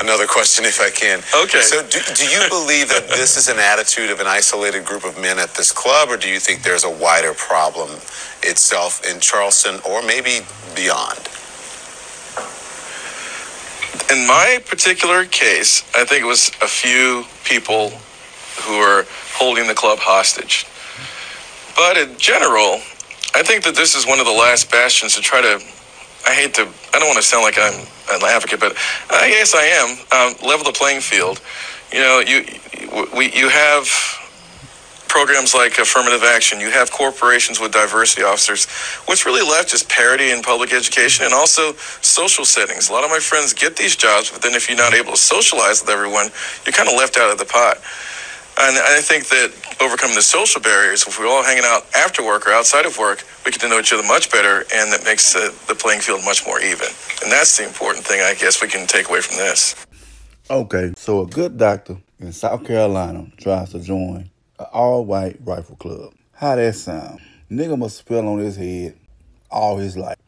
another 0.00 0.26
question 0.26 0.64
if 0.64 0.80
I 0.80 0.90
can. 0.90 1.18
Okay. 1.44 1.60
So, 1.60 1.82
do, 1.86 2.00
do 2.14 2.24
you 2.26 2.40
believe 2.48 2.88
that 2.88 3.06
this 3.08 3.36
is 3.36 3.48
an 3.48 3.58
attitude 3.58 4.10
of 4.10 4.20
an 4.20 4.26
isolated 4.26 4.84
group 4.84 5.04
of 5.04 5.20
men 5.20 5.38
at 5.38 5.54
this 5.54 5.70
club, 5.70 6.08
or 6.08 6.16
do 6.16 6.28
you 6.28 6.40
think 6.40 6.62
there's 6.62 6.84
a 6.84 6.90
wider 6.90 7.34
problem 7.34 7.90
itself 8.42 9.04
in 9.06 9.20
Charleston 9.20 9.78
or 9.86 10.02
maybe 10.02 10.40
beyond? 10.74 11.20
In 14.10 14.26
my 14.26 14.58
particular 14.66 15.24
case, 15.24 15.84
I 15.94 16.04
think 16.04 16.22
it 16.22 16.26
was 16.26 16.50
a 16.62 16.68
few 16.68 17.24
people 17.44 17.90
who 18.62 18.74
are 18.74 19.06
holding 19.34 19.66
the 19.66 19.74
club 19.74 19.98
hostage. 19.98 20.66
But 21.76 21.96
in 21.96 22.16
general, 22.18 22.80
I 23.34 23.42
think 23.42 23.64
that 23.64 23.74
this 23.74 23.94
is 23.96 24.06
one 24.06 24.20
of 24.20 24.26
the 24.26 24.32
last 24.32 24.70
bastions 24.70 25.14
to 25.16 25.20
try 25.20 25.40
to. 25.40 25.60
I 26.26 26.34
hate 26.34 26.54
to. 26.54 26.62
I 26.94 26.98
don't 26.98 27.08
want 27.08 27.18
to 27.18 27.22
sound 27.22 27.42
like 27.42 27.58
I'm 27.58 27.74
an 28.10 28.22
advocate, 28.24 28.60
but 28.60 28.76
I 29.10 29.28
guess 29.28 29.54
I 29.54 29.64
am. 29.64 29.88
Um, 30.12 30.48
level 30.48 30.64
the 30.64 30.72
playing 30.72 31.00
field. 31.00 31.40
You 31.92 32.00
know, 32.00 32.20
you 32.20 32.46
we 33.16 33.32
you 33.32 33.48
have 33.48 33.88
programs 35.08 35.54
like 35.54 35.78
affirmative 35.78 36.24
action. 36.24 36.58
You 36.60 36.70
have 36.70 36.90
corporations 36.90 37.60
with 37.60 37.72
diversity 37.72 38.22
officers. 38.22 38.66
What's 39.06 39.24
really 39.24 39.48
left 39.48 39.72
is 39.72 39.84
parity 39.84 40.30
in 40.30 40.42
public 40.42 40.72
education 40.72 41.24
and 41.24 41.34
also 41.34 41.72
social 42.02 42.44
settings. 42.44 42.88
A 42.90 42.92
lot 42.92 43.04
of 43.04 43.10
my 43.10 43.20
friends 43.20 43.52
get 43.52 43.76
these 43.76 43.94
jobs, 43.94 44.30
but 44.30 44.42
then 44.42 44.54
if 44.54 44.68
you're 44.68 44.76
not 44.78 44.92
able 44.92 45.12
to 45.12 45.18
socialize 45.18 45.82
with 45.82 45.90
everyone, 45.90 46.30
you're 46.66 46.72
kind 46.72 46.88
of 46.88 46.96
left 46.96 47.16
out 47.16 47.30
of 47.30 47.38
the 47.38 47.44
pot. 47.44 47.78
And 48.58 48.78
I 48.78 49.00
think 49.02 49.28
that 49.28 49.54
overcoming 49.80 50.14
the 50.14 50.22
social 50.22 50.60
barriers, 50.60 51.06
if 51.06 51.18
we're 51.18 51.26
all 51.26 51.42
hanging 51.42 51.64
out 51.64 51.86
after 51.96 52.24
work 52.24 52.46
or 52.46 52.52
outside 52.52 52.86
of 52.86 52.98
work, 52.98 53.24
we 53.44 53.52
get 53.52 53.60
to 53.60 53.68
know 53.68 53.78
each 53.78 53.92
other 53.92 54.02
much 54.02 54.30
better, 54.30 54.64
and 54.74 54.92
that 54.92 55.02
makes 55.04 55.32
the, 55.32 55.54
the 55.68 55.74
playing 55.74 56.00
field 56.00 56.24
much 56.24 56.46
more 56.46 56.60
even. 56.60 56.88
And 57.22 57.32
that's 57.32 57.56
the 57.56 57.64
important 57.64 58.04
thing, 58.04 58.20
I 58.20 58.34
guess, 58.34 58.62
we 58.62 58.68
can 58.68 58.86
take 58.86 59.08
away 59.08 59.20
from 59.20 59.36
this. 59.36 59.74
Okay, 60.50 60.92
so 60.96 61.22
a 61.22 61.26
good 61.26 61.56
doctor 61.56 61.96
in 62.20 62.32
South 62.32 62.64
Carolina 62.64 63.26
tries 63.38 63.70
to 63.70 63.80
join 63.80 64.30
an 64.58 64.66
all-white 64.72 65.38
rifle 65.44 65.76
club. 65.76 66.12
How 66.32 66.56
that 66.56 66.74
sound? 66.74 67.20
Nigga 67.50 67.78
must 67.78 67.98
spell 67.98 68.26
on 68.28 68.38
his 68.38 68.56
head 68.56 68.96
all 69.50 69.76
his 69.76 69.96
life. 69.96 70.18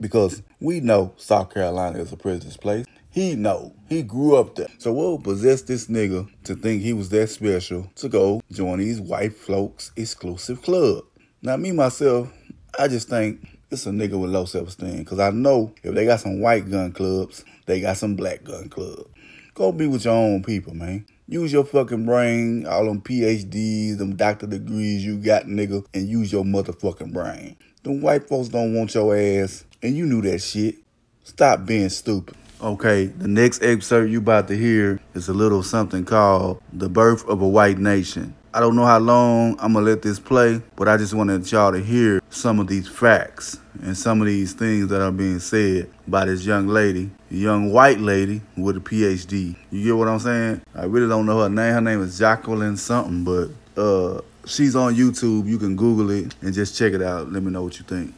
Because 0.00 0.42
we 0.60 0.80
know 0.80 1.12
South 1.16 1.52
Carolina 1.52 1.98
is 1.98 2.12
a 2.12 2.16
prisoner's 2.16 2.56
place. 2.56 2.86
He 3.14 3.36
know. 3.36 3.72
He 3.88 4.02
grew 4.02 4.34
up 4.34 4.56
there. 4.56 4.66
So 4.78 4.92
what 4.92 5.22
possessed 5.22 5.68
this 5.68 5.86
nigga 5.86 6.28
to 6.42 6.56
think 6.56 6.82
he 6.82 6.92
was 6.92 7.10
that 7.10 7.30
special 7.30 7.88
to 7.94 8.08
go 8.08 8.42
join 8.50 8.80
these 8.80 9.00
white 9.00 9.36
folks 9.36 9.92
exclusive 9.94 10.60
club? 10.62 11.04
Now 11.40 11.56
me 11.56 11.70
myself, 11.70 12.32
I 12.76 12.88
just 12.88 13.08
think 13.08 13.46
it's 13.70 13.86
a 13.86 13.90
nigga 13.90 14.20
with 14.20 14.32
low 14.32 14.46
self-esteem. 14.46 14.98
Because 14.98 15.20
I 15.20 15.30
know 15.30 15.72
if 15.84 15.94
they 15.94 16.06
got 16.06 16.18
some 16.18 16.40
white 16.40 16.68
gun 16.68 16.90
clubs, 16.90 17.44
they 17.66 17.80
got 17.80 17.98
some 17.98 18.16
black 18.16 18.42
gun 18.42 18.68
clubs. 18.68 19.08
Go 19.54 19.70
be 19.70 19.86
with 19.86 20.06
your 20.06 20.14
own 20.14 20.42
people, 20.42 20.74
man. 20.74 21.06
Use 21.28 21.52
your 21.52 21.64
fucking 21.64 22.06
brain, 22.06 22.66
all 22.66 22.86
them 22.86 23.00
PhDs, 23.00 23.96
them 23.96 24.16
doctor 24.16 24.48
degrees 24.48 25.04
you 25.04 25.18
got, 25.18 25.44
nigga, 25.44 25.86
and 25.94 26.08
use 26.08 26.32
your 26.32 26.42
motherfucking 26.42 27.12
brain. 27.12 27.56
Them 27.84 28.00
white 28.00 28.28
folks 28.28 28.48
don't 28.48 28.74
want 28.74 28.92
your 28.92 29.16
ass, 29.16 29.64
and 29.84 29.96
you 29.96 30.04
knew 30.04 30.20
that 30.22 30.40
shit. 30.40 30.78
Stop 31.22 31.64
being 31.64 31.90
stupid. 31.90 32.36
Okay, 32.60 33.06
the 33.06 33.28
next 33.28 33.62
excerpt 33.62 34.10
you 34.10 34.18
about 34.18 34.48
to 34.48 34.56
hear 34.56 35.00
is 35.14 35.28
a 35.28 35.34
little 35.34 35.62
something 35.62 36.04
called 36.04 36.62
The 36.72 36.88
Birth 36.88 37.26
of 37.28 37.42
a 37.42 37.48
White 37.48 37.78
Nation. 37.78 38.34
I 38.54 38.60
don't 38.60 38.76
know 38.76 38.86
how 38.86 39.00
long 39.00 39.56
I'm 39.58 39.72
gonna 39.72 39.84
let 39.84 40.02
this 40.02 40.20
play, 40.20 40.62
but 40.76 40.86
I 40.86 40.96
just 40.96 41.12
wanted 41.12 41.50
y'all 41.50 41.72
to 41.72 41.80
hear 41.80 42.22
some 42.30 42.60
of 42.60 42.68
these 42.68 42.86
facts 42.86 43.58
and 43.82 43.96
some 43.96 44.20
of 44.20 44.28
these 44.28 44.52
things 44.52 44.86
that 44.88 45.02
are 45.02 45.10
being 45.10 45.40
said 45.40 45.90
by 46.06 46.24
this 46.26 46.46
young 46.46 46.68
lady, 46.68 47.10
young 47.28 47.72
white 47.72 47.98
lady 47.98 48.40
with 48.56 48.76
a 48.76 48.80
PhD. 48.80 49.56
You 49.72 49.84
get 49.84 49.96
what 49.96 50.06
I'm 50.06 50.20
saying? 50.20 50.62
I 50.74 50.84
really 50.84 51.08
don't 51.08 51.26
know 51.26 51.40
her 51.40 51.48
name. 51.48 51.74
Her 51.74 51.80
name 51.80 52.02
is 52.02 52.16
Jacqueline 52.16 52.76
something, 52.76 53.24
but 53.24 53.50
uh, 53.76 54.20
she's 54.46 54.76
on 54.76 54.94
YouTube. 54.94 55.48
You 55.48 55.58
can 55.58 55.74
Google 55.74 56.10
it 56.10 56.34
and 56.40 56.54
just 56.54 56.78
check 56.78 56.92
it 56.92 57.02
out. 57.02 57.32
Let 57.32 57.42
me 57.42 57.50
know 57.50 57.64
what 57.64 57.78
you 57.78 57.84
think. 57.84 58.14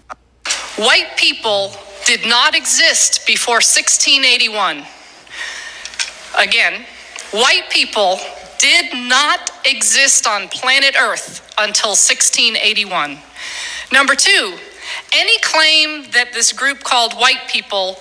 White 0.77 1.17
people 1.17 1.73
did 2.07 2.25
not 2.27 2.55
exist 2.55 3.27
before 3.27 3.57
1681. 3.57 4.85
Again, 6.39 6.87
white 7.33 7.69
people 7.71 8.19
did 8.59 8.95
not 8.95 9.51
exist 9.67 10.27
on 10.27 10.49
planet 10.49 10.95
Earth 10.99 11.53
until 11.59 11.91
1681. 11.91 13.19
Number 13.93 14.15
two, 14.15 14.57
any 15.13 15.39
claim 15.41 16.05
that 16.13 16.33
this 16.33 16.53
group 16.53 16.85
called 16.85 17.15
white 17.15 17.49
people, 17.49 17.97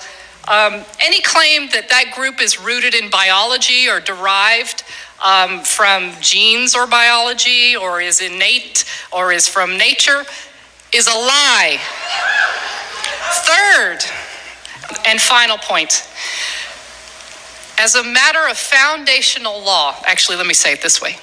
um, 0.48 0.84
any 1.02 1.22
claim 1.22 1.70
that 1.72 1.90
that 1.90 2.14
group 2.16 2.40
is 2.42 2.60
rooted 2.60 2.94
in 2.94 3.10
biology 3.10 3.90
or 3.90 4.00
derived 4.00 4.84
um, 5.26 5.62
from 5.62 6.12
genes 6.22 6.76
or 6.76 6.86
biology 6.86 7.76
or 7.76 8.02
is 8.02 8.22
innate 8.22 8.86
or 9.12 9.32
is 9.32 9.48
from 9.48 9.78
nature 9.78 10.24
is 10.94 11.08
a 11.08 11.18
lie. 11.18 11.80
Third 13.32 14.00
and 15.06 15.20
final 15.20 15.58
point. 15.58 16.08
As 17.78 17.96
a 17.96 18.04
matter 18.04 18.48
of 18.50 18.58
foundational 18.58 19.62
law, 19.62 19.96
actually, 20.06 20.38
let 20.38 20.48
me 20.48 20.54
say 20.54 20.74
it 20.74 20.82
this 20.82 21.02
way 21.02 21.18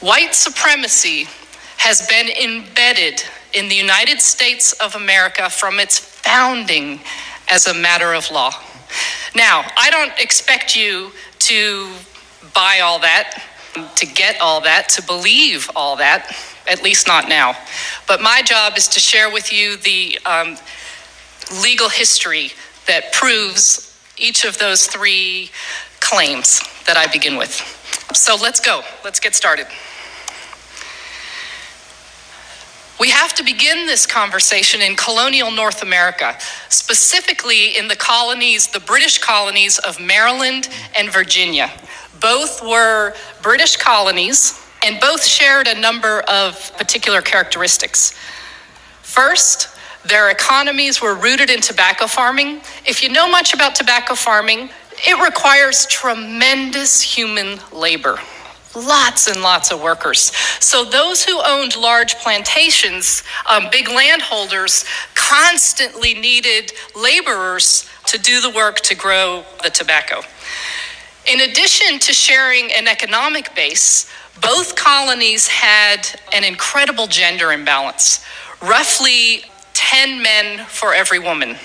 white 0.00 0.34
supremacy 0.34 1.26
has 1.78 2.06
been 2.06 2.28
embedded 2.28 3.22
in 3.54 3.68
the 3.68 3.74
United 3.74 4.20
States 4.20 4.72
of 4.74 4.94
America 4.94 5.48
from 5.48 5.80
its 5.80 5.98
founding 5.98 7.00
as 7.48 7.66
a 7.66 7.74
matter 7.74 8.12
of 8.12 8.30
law. 8.30 8.50
Now, 9.34 9.64
I 9.78 9.90
don't 9.90 10.12
expect 10.18 10.76
you 10.76 11.12
to 11.40 11.92
buy 12.54 12.80
all 12.82 12.98
that, 13.00 13.42
to 13.96 14.06
get 14.06 14.40
all 14.40 14.60
that, 14.62 14.88
to 14.90 15.02
believe 15.02 15.70
all 15.76 15.96
that, 15.96 16.34
at 16.68 16.82
least 16.82 17.06
not 17.06 17.28
now. 17.28 17.54
But 18.06 18.20
my 18.20 18.42
job 18.42 18.76
is 18.76 18.88
to 18.88 19.00
share 19.00 19.30
with 19.30 19.52
you 19.52 19.76
the 19.76 20.18
um, 20.26 20.56
legal 21.62 21.88
history 21.88 22.52
that 22.86 23.12
proves 23.12 23.96
each 24.16 24.44
of 24.44 24.58
those 24.58 24.86
three 24.86 25.50
claims 26.00 26.60
that 26.86 26.96
I 26.96 27.06
begin 27.06 27.36
with. 27.36 27.52
So 28.14 28.36
let's 28.40 28.60
go. 28.60 28.82
Let's 29.04 29.20
get 29.20 29.34
started. 29.34 29.66
We 32.98 33.10
have 33.10 33.34
to 33.34 33.44
begin 33.44 33.86
this 33.86 34.06
conversation 34.06 34.80
in 34.80 34.96
colonial 34.96 35.50
North 35.50 35.82
America, 35.82 36.38
specifically 36.70 37.76
in 37.76 37.88
the 37.88 37.96
colonies, 37.96 38.68
the 38.68 38.80
British 38.80 39.18
colonies 39.18 39.78
of 39.78 40.00
Maryland 40.00 40.70
and 40.96 41.12
Virginia. 41.12 41.70
Both 42.20 42.62
were 42.62 43.14
British 43.42 43.76
colonies 43.76 44.58
and 44.82 44.98
both 44.98 45.22
shared 45.22 45.66
a 45.68 45.78
number 45.78 46.20
of 46.22 46.74
particular 46.78 47.20
characteristics. 47.20 48.18
First, 49.02 49.75
their 50.08 50.30
economies 50.30 51.00
were 51.00 51.14
rooted 51.14 51.50
in 51.50 51.60
tobacco 51.60 52.06
farming. 52.06 52.60
If 52.84 53.02
you 53.02 53.08
know 53.08 53.28
much 53.28 53.54
about 53.54 53.74
tobacco 53.74 54.14
farming, 54.14 54.70
it 55.06 55.22
requires 55.22 55.86
tremendous 55.86 57.02
human 57.02 57.58
labor 57.72 58.18
lots 58.76 59.26
and 59.26 59.40
lots 59.40 59.72
of 59.72 59.80
workers. 59.80 60.32
So 60.60 60.84
those 60.84 61.24
who 61.24 61.40
owned 61.44 61.76
large 61.76 62.16
plantations, 62.16 63.22
um, 63.48 63.68
big 63.72 63.88
landholders, 63.88 64.84
constantly 65.14 66.14
needed 66.14 66.72
laborers 66.94 67.88
to 68.06 68.18
do 68.18 68.40
the 68.40 68.50
work 68.50 68.80
to 68.80 68.94
grow 68.94 69.44
the 69.62 69.70
tobacco. 69.70 70.20
In 71.26 71.40
addition 71.40 71.98
to 72.00 72.12
sharing 72.12 72.70
an 72.72 72.86
economic 72.86 73.54
base, 73.54 74.10
both 74.40 74.76
colonies 74.76 75.48
had 75.48 76.08
an 76.32 76.44
incredible 76.44 77.06
gender 77.06 77.52
imbalance, 77.52 78.24
roughly 78.62 79.44
10 79.86 80.20
men 80.20 80.66
for 80.66 80.92
every 80.92 81.20
woman. 81.20 81.56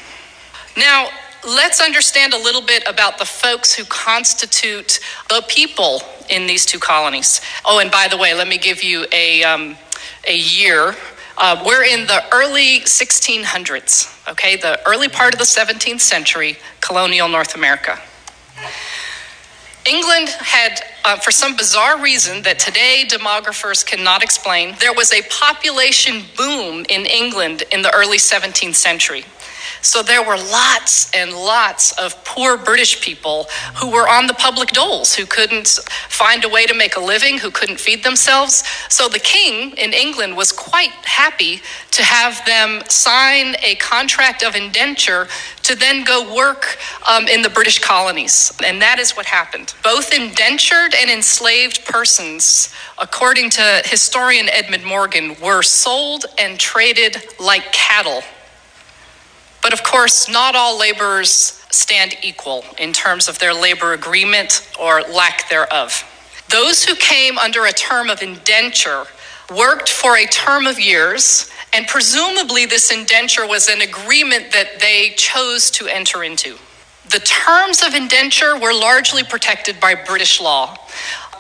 Now, 0.78 1.10
let's 1.44 1.82
understand 1.82 2.34
a 2.34 2.38
little 2.38 2.62
bit 2.62 2.84
about 2.88 3.18
the 3.18 3.26
folks 3.26 3.74
who 3.74 3.84
constitute 3.86 5.00
the 5.28 5.44
people 5.48 6.04
in 6.30 6.46
these 6.46 6.64
two 6.64 6.78
colonies. 6.78 7.42
Oh, 7.66 7.80
and 7.80 7.90
by 7.90 8.08
the 8.08 8.18
way, 8.18 8.36
let 8.36 8.48
me 8.48 8.60
give 8.60 8.84
you 8.84 9.08
a, 9.12 9.44
um, 9.44 9.76
a 10.28 10.38
year. 10.38 10.96
Uh, 11.36 11.64
we're 11.66 11.84
in 11.84 12.06
the 12.06 12.24
early 12.32 12.82
1600s, 12.82 14.30
okay, 14.30 14.56
the 14.56 14.80
early 14.88 15.10
part 15.10 15.34
of 15.34 15.40
the 15.40 15.46
17th 15.46 16.02
century, 16.02 16.58
colonial 16.80 17.28
North 17.28 17.56
America. 17.56 18.00
England 19.86 20.30
had, 20.30 20.82
uh, 21.04 21.18
for 21.18 21.32
some 21.32 21.56
bizarre 21.56 22.02
reason 22.02 22.44
that 22.44 22.60
today 22.60 23.04
demographers 23.08 23.86
cannot 23.86 24.24
explain, 24.24 24.76
there 24.80 24.94
was 24.94 25.12
a 25.12 25.24
population 25.24 26.24
boom 26.38 26.86
in 26.90 27.06
England 27.06 27.64
in 27.72 27.82
the 27.82 27.94
early 27.96 28.18
17th 28.18 28.76
century. 28.76 29.26
So 29.82 30.04
there 30.04 30.24
were 30.24 30.38
lots 30.38 31.12
and 31.14 31.34
lots 31.34 31.92
of 31.94 32.24
poor 32.24 32.58
British 32.58 33.02
people 33.02 33.48
who 33.76 33.90
were 33.90 34.08
on 34.08 34.28
the 34.28 34.34
public 34.34 34.70
doles, 34.70 35.16
who 35.16 35.26
couldn't 35.26 35.68
find 36.10 36.44
a 36.46 36.50
way 36.50 36.66
to 36.66 36.74
make 36.74 36.96
a 36.96 37.00
living, 37.00 37.40
who 37.40 37.52
couldn't 37.52 37.80
feed 37.80 38.04
themselves. 38.04 38.64
So 38.90 39.08
the 39.08 39.20
king 39.20 39.76
in 39.78 39.94
England 39.94 40.38
was 40.38 40.52
quite 40.52 40.92
happy 41.04 41.62
to 41.92 42.04
have 42.04 42.44
them 42.46 42.82
sign 42.88 43.56
a 43.64 43.76
contract 43.76 44.44
of 44.44 44.56
indenture 44.56 45.28
to 45.64 45.76
then 45.76 46.04
go 46.04 46.34
work 46.36 46.78
um, 47.10 47.28
in 47.28 47.42
the 47.42 47.50
British 47.50 47.80
colonies. 47.80 48.52
And 48.64 48.82
that 48.82 49.00
is 49.00 49.12
what 49.12 49.26
happened. 49.26 49.74
Both 49.84 50.14
indentured 50.14 50.94
and 50.94 51.10
enslaved 51.10 51.86
persons, 51.86 52.74
according 52.98 53.50
to 53.52 53.82
historian 53.86 54.48
Edmund 54.50 54.86
Morgan, 54.86 55.36
were 55.42 55.62
sold 55.64 56.26
and 56.38 56.60
traded 56.60 57.18
like 57.40 57.72
cattle 57.72 58.22
but 59.62 59.74
of 59.74 59.84
course, 59.84 60.30
not 60.30 60.56
all 60.56 60.78
laborers 60.80 61.30
stand 61.70 62.16
equal 62.22 62.66
in 62.78 62.94
terms 62.94 63.28
of 63.28 63.40
their 63.40 63.54
labor 63.54 63.94
agreement 63.94 64.70
or 64.80 65.02
lack 65.02 65.50
thereof. 65.50 66.04
Those 66.50 66.84
who 66.84 66.96
came 66.96 67.38
under 67.38 67.66
a 67.66 67.72
term 67.72 68.10
of 68.10 68.22
indenture 68.22 69.06
worked 69.56 69.90
for 69.90 70.18
a 70.18 70.26
term 70.26 70.68
of 70.68 70.80
years, 70.80 71.50
and 71.74 71.88
presumably 71.88 72.66
this 72.66 72.92
indenture 72.92 73.48
was 73.48 73.70
an 73.70 73.82
agreement 73.82 74.52
that 74.52 74.80
they 74.80 75.14
chose 75.18 75.72
to 75.72 75.88
enter 75.88 76.24
into. 76.24 76.58
The 77.10 77.20
terms 77.20 77.84
of 77.86 77.94
indenture 77.94 78.58
were 78.58 78.74
largely 78.74 79.24
protected 79.24 79.80
by 79.80 79.96
British 79.96 80.40
law 80.42 80.78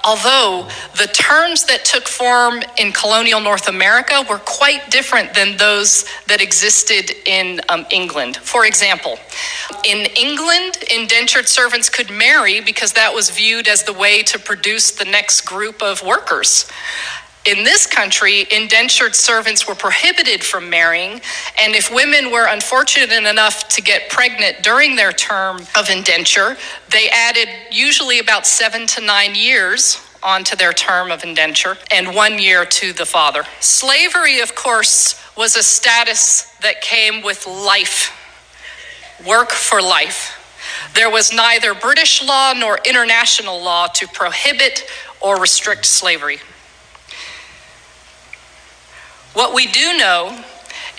although 0.03 0.67
the 0.97 1.07
terms 1.07 1.65
that 1.65 1.85
took 1.85 2.07
form 2.07 2.61
in 2.77 2.91
colonial 2.91 3.39
North 3.39 3.67
America 3.67 4.25
were 4.29 4.39
quite 4.39 4.89
different 4.89 5.33
than 5.33 5.57
those 5.57 6.05
that 6.27 6.41
existed 6.41 7.11
in 7.25 7.61
um, 7.69 7.85
England. 7.91 8.37
For 8.37 8.65
example, 8.65 9.17
in 9.83 10.07
England, 10.15 10.83
indentured 10.93 11.47
servants 11.47 11.89
could 11.89 12.09
marry 12.09 12.61
because 12.61 12.93
that 12.93 13.13
was 13.13 13.29
viewed 13.29 13.67
as 13.67 13.83
the 13.83 13.93
way 13.93 14.23
to 14.23 14.39
produce 14.39 14.91
the 14.91 15.05
next 15.05 15.41
group 15.41 15.81
of 15.81 16.03
workers. 16.03 16.65
In 17.43 17.63
this 17.63 17.87
country, 17.87 18.45
indentured 18.51 19.15
servants 19.15 19.67
were 19.67 19.73
prohibited 19.73 20.43
from 20.43 20.69
marrying, 20.69 21.21
and 21.59 21.73
if 21.73 21.91
women 21.91 22.31
were 22.31 22.45
unfortunate 22.45 23.11
enough 23.11 23.67
to 23.69 23.81
get 23.81 24.11
pregnant 24.11 24.61
during 24.61 24.95
their 24.95 25.11
term 25.11 25.57
of 25.75 25.89
indenture, 25.89 26.55
they 26.91 27.09
added 27.09 27.49
usually 27.71 28.19
about 28.19 28.45
seven 28.45 28.85
to 28.87 29.01
nine 29.01 29.33
years 29.33 29.99
onto 30.21 30.55
their 30.55 30.71
term 30.71 31.09
of 31.09 31.23
indenture 31.23 31.77
and 31.91 32.13
one 32.13 32.37
year 32.37 32.63
to 32.63 32.93
the 32.93 33.07
father. 33.07 33.43
Slavery, 33.59 34.39
of 34.39 34.53
course, 34.53 35.19
was 35.35 35.55
a 35.55 35.63
status 35.63 36.43
that 36.61 36.81
came 36.81 37.23
with 37.23 37.47
life, 37.47 38.15
work 39.25 39.49
for 39.49 39.81
life. 39.81 40.37
There 40.93 41.09
was 41.09 41.33
neither 41.33 41.73
British 41.73 42.23
law 42.23 42.53
nor 42.53 42.77
international 42.85 43.59
law 43.63 43.87
to 43.87 44.07
prohibit 44.07 44.85
or 45.19 45.39
restrict 45.39 45.87
slavery. 45.87 46.39
What 49.33 49.53
we 49.53 49.67
do 49.67 49.97
know 49.97 50.43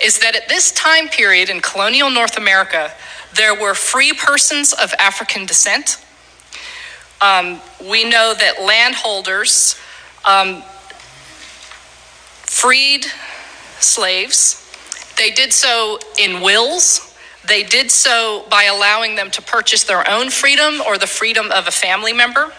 is 0.01 0.19
that 0.19 0.35
at 0.35 0.49
this 0.49 0.71
time 0.71 1.07
period 1.07 1.49
in 1.49 1.61
colonial 1.61 2.09
North 2.09 2.37
America, 2.37 2.91
there 3.35 3.59
were 3.59 3.73
free 3.73 4.13
persons 4.13 4.73
of 4.73 4.93
African 4.99 5.45
descent. 5.45 6.03
Um, 7.21 7.61
we 7.89 8.03
know 8.03 8.33
that 8.37 8.61
landholders 8.63 9.79
um, 10.25 10.63
freed 12.41 13.05
slaves. 13.79 14.59
They 15.17 15.31
did 15.31 15.53
so 15.53 15.99
in 16.19 16.41
wills. 16.41 17.15
They 17.47 17.63
did 17.63 17.91
so 17.91 18.45
by 18.49 18.63
allowing 18.63 19.15
them 19.15 19.29
to 19.31 19.41
purchase 19.41 19.83
their 19.83 20.09
own 20.09 20.29
freedom 20.29 20.81
or 20.81 20.97
the 20.97 21.07
freedom 21.07 21.51
of 21.51 21.67
a 21.67 21.71
family 21.71 22.13
member. 22.13 22.51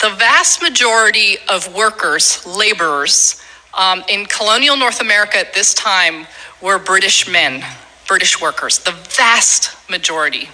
The 0.00 0.10
vast 0.10 0.60
majority 0.60 1.36
of 1.48 1.72
workers, 1.74 2.44
laborers, 2.44 3.40
um, 3.76 4.02
in 4.08 4.26
colonial 4.26 4.76
North 4.76 5.00
America 5.00 5.38
at 5.38 5.54
this 5.54 5.74
time 5.74 6.26
were 6.60 6.78
British 6.78 7.28
men, 7.28 7.64
British 8.06 8.40
workers, 8.40 8.78
the 8.78 8.92
vast 8.92 9.76
majority. 9.90 10.48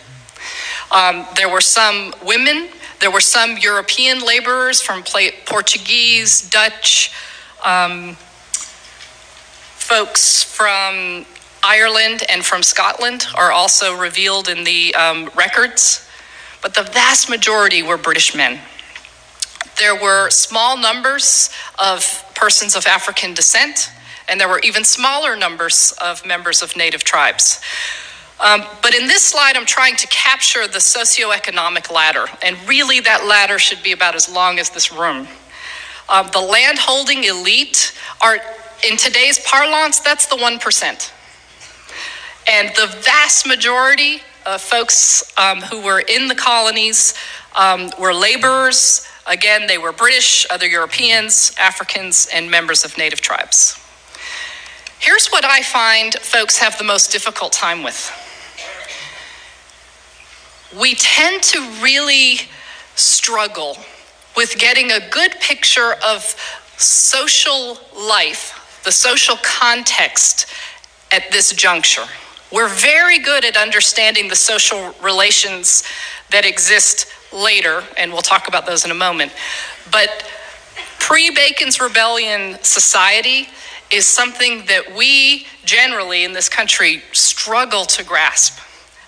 Um, 0.91 1.27
there 1.37 1.49
were 1.49 1.61
some 1.61 2.15
women, 2.25 2.69
there 3.01 3.11
were 3.11 3.21
some 3.21 3.57
European 3.59 4.21
laborers 4.21 4.81
from 4.81 5.05
Portuguese, 5.47 6.49
Dutch, 6.51 7.13
um, 7.65 8.17
folks 9.91 10.43
from 10.43 11.27
Ireland 11.63 12.23
and 12.29 12.45
from 12.45 12.63
Scotland 12.63 13.27
are 13.35 13.53
also 13.53 13.97
revealed 13.97 14.49
in 14.49 14.65
the 14.65 14.95
um, 14.95 15.31
records. 15.35 16.07
but 16.63 16.75
the 16.75 16.83
vast 16.83 17.29
majority 17.29 17.83
were 17.83 17.97
British 17.97 18.35
men. 18.35 18.61
There 19.79 19.95
were 19.95 20.31
small 20.31 20.77
numbers 20.77 21.51
of 21.79 22.23
persons 22.41 22.75
of 22.75 22.87
African 22.87 23.35
descent, 23.35 23.91
and 24.27 24.41
there 24.41 24.49
were 24.49 24.61
even 24.61 24.83
smaller 24.83 25.37
numbers 25.37 25.93
of 26.01 26.25
members 26.25 26.63
of 26.63 26.75
native 26.75 27.05
tribes. 27.05 27.61
Um, 28.41 28.65
but 28.83 28.95
in 28.95 29.07
this 29.07 29.23
slide, 29.23 29.57
I'm 29.57 29.67
trying 29.67 29.97
to 29.97 30.07
capture 30.07 30.67
the 30.67 30.79
socioeconomic 30.79 31.93
ladder, 31.93 32.25
and 32.43 32.57
really 32.67 33.01
that 33.01 33.27
ladder 33.27 33.59
should 33.59 33.83
be 33.83 33.93
about 33.93 34.15
as 34.15 34.33
long 34.33 34.59
as 34.59 34.71
this 34.71 34.91
room. 34.91 35.29
Um, 36.09 36.29
the 36.33 36.41
landholding 36.41 37.25
elite 37.25 37.93
are, 38.23 38.39
in 38.89 38.97
today's 38.97 39.39
parlance, 39.41 40.01
that's 40.01 40.27
the 40.27 40.37
1%. 40.37 41.13
And 42.49 42.69
the 42.71 42.87
vast 43.03 43.47
majority 43.47 44.23
of 44.47 44.63
folks 44.63 45.31
um, 45.39 45.61
who 45.61 45.83
were 45.83 46.01
in 46.01 46.27
the 46.29 46.35
colonies 46.35 47.15
um, 47.55 47.91
were 47.99 48.15
laborers. 48.15 49.07
Again, 49.31 49.69
they 49.69 49.79
were 49.79 49.93
British, 49.93 50.45
other 50.51 50.67
Europeans, 50.67 51.55
Africans, 51.57 52.29
and 52.35 52.51
members 52.51 52.85
of 52.85 52.99
native 52.99 53.21
tribes. 53.21 53.81
Here's 54.99 55.29
what 55.29 55.45
I 55.45 55.63
find 55.63 56.13
folks 56.15 56.59
have 56.59 56.77
the 56.79 56.85
most 56.85 57.13
difficult 57.13 57.53
time 57.53 57.85
with. 57.85 58.11
We 60.77 60.97
tend 60.97 61.45
to 61.45 61.61
really 61.81 62.41
struggle 62.97 63.77
with 64.37 64.59
getting 64.59 64.91
a 64.91 65.09
good 65.11 65.31
picture 65.41 65.95
of 66.05 66.25
social 66.77 67.79
life, 67.97 68.81
the 68.85 68.93
social 68.93 69.37
context 69.45 70.47
at 71.13 71.31
this 71.31 71.53
juncture. 71.53 72.07
We're 72.53 72.69
very 72.69 73.21
good 73.21 73.45
at 73.45 73.57
understanding 73.57 74.27
the 74.27 74.35
social 74.37 74.93
relations 75.01 75.85
that 76.33 76.45
exist 76.45 77.07
later, 77.33 77.85
and 77.97 78.13
we'll 78.13 78.23
talk 78.23 78.49
about 78.49 78.67
those 78.67 78.85
in 78.85 78.91
a 78.91 78.95
moment. 78.95 79.33
But 79.91 80.25
pre 80.99 81.31
Bacon's 81.31 81.81
Rebellion 81.81 82.59
society 82.63 83.49
is 83.91 84.07
something 84.07 84.65
that 84.67 84.95
we 84.97 85.47
generally 85.65 86.25
in 86.25 86.33
this 86.33 86.49
country 86.49 87.03
struggle 87.13 87.85
to 87.85 88.05
grasp. 88.05 88.59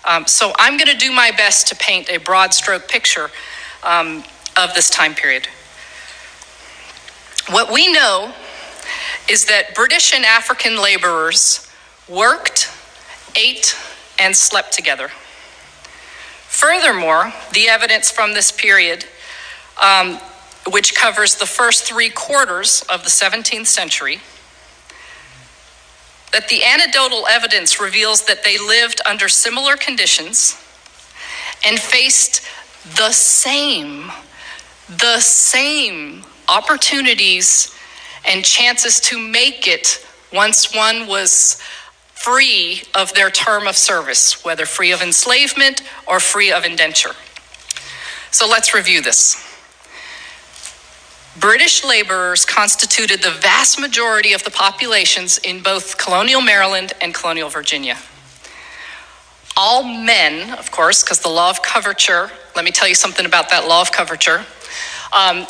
Um, 0.05 0.27
so 0.27 0.51
I'm 0.59 0.77
going 0.77 0.91
to 0.91 0.97
do 0.97 1.11
my 1.11 1.31
best 1.31 1.67
to 1.67 1.75
paint 1.75 2.09
a 2.09 2.17
broad 2.17 2.53
stroke 2.53 2.89
picture 2.89 3.29
um, 3.83 4.23
of 4.57 4.73
this 4.75 4.89
time 4.89 5.15
period. 5.15 5.47
What 7.49 7.71
we 7.71 7.91
know 7.91 8.33
is 9.29 9.45
that 9.45 9.73
British 9.73 10.13
and 10.13 10.25
African 10.25 10.81
laborers 10.81 11.69
worked, 12.09 12.69
ate, 13.35 13.77
and 14.19 14.35
slept 14.35 14.73
together. 14.73 15.09
Furthermore, 16.53 17.33
the 17.51 17.67
evidence 17.67 18.11
from 18.11 18.35
this 18.35 18.51
period, 18.51 19.05
um, 19.81 20.19
which 20.69 20.93
covers 20.93 21.33
the 21.33 21.47
first 21.47 21.83
three 21.83 22.11
quarters 22.11 22.83
of 22.89 23.03
the 23.03 23.09
17th 23.09 23.65
century, 23.65 24.19
that 26.31 26.47
the 26.49 26.63
anecdotal 26.63 27.25
evidence 27.25 27.81
reveals 27.81 28.25
that 28.25 28.43
they 28.43 28.59
lived 28.59 29.01
under 29.03 29.27
similar 29.27 29.75
conditions 29.75 30.53
and 31.65 31.79
faced 31.79 32.41
the 32.97 33.11
same, 33.11 34.11
the 34.87 35.19
same 35.21 36.23
opportunities 36.49 37.75
and 38.25 38.45
chances 38.45 38.99
to 38.99 39.17
make 39.17 39.67
it 39.67 40.05
once 40.31 40.73
one 40.73 41.07
was 41.07 41.59
free 42.23 42.81
of 42.95 43.13
their 43.15 43.29
term 43.29 43.67
of 43.67 43.75
service, 43.75 44.45
whether 44.45 44.65
free 44.65 44.93
of 44.93 45.01
enslavement 45.01 45.81
or 46.07 46.21
free 46.21 46.53
of 46.53 46.63
indenture. 46.63 47.11
So 48.31 48.47
let's 48.47 48.73
review 48.73 49.01
this. 49.01 49.35
British 51.37 51.83
laborers 51.83 52.45
constituted 52.45 53.21
the 53.21 53.31
vast 53.31 53.77
majority 53.77 54.31
of 54.31 54.41
the 54.45 54.51
populations 54.51 55.37
in 55.39 55.61
both 55.61 55.97
colonial 55.97 56.39
Maryland 56.39 56.93
and 57.01 57.13
colonial 57.13 57.49
Virginia. 57.49 57.97
All 59.57 59.83
men, 59.83 60.57
of 60.57 60.71
course, 60.71 61.03
because 61.03 61.19
the 61.19 61.29
law 61.29 61.49
of 61.49 61.61
coverture, 61.61 62.31
let 62.55 62.63
me 62.63 62.71
tell 62.71 62.87
you 62.87 62.95
something 62.95 63.25
about 63.25 63.49
that 63.49 63.67
law 63.67 63.81
of 63.81 63.91
coverture. 63.91 64.45
Um, 65.11 65.45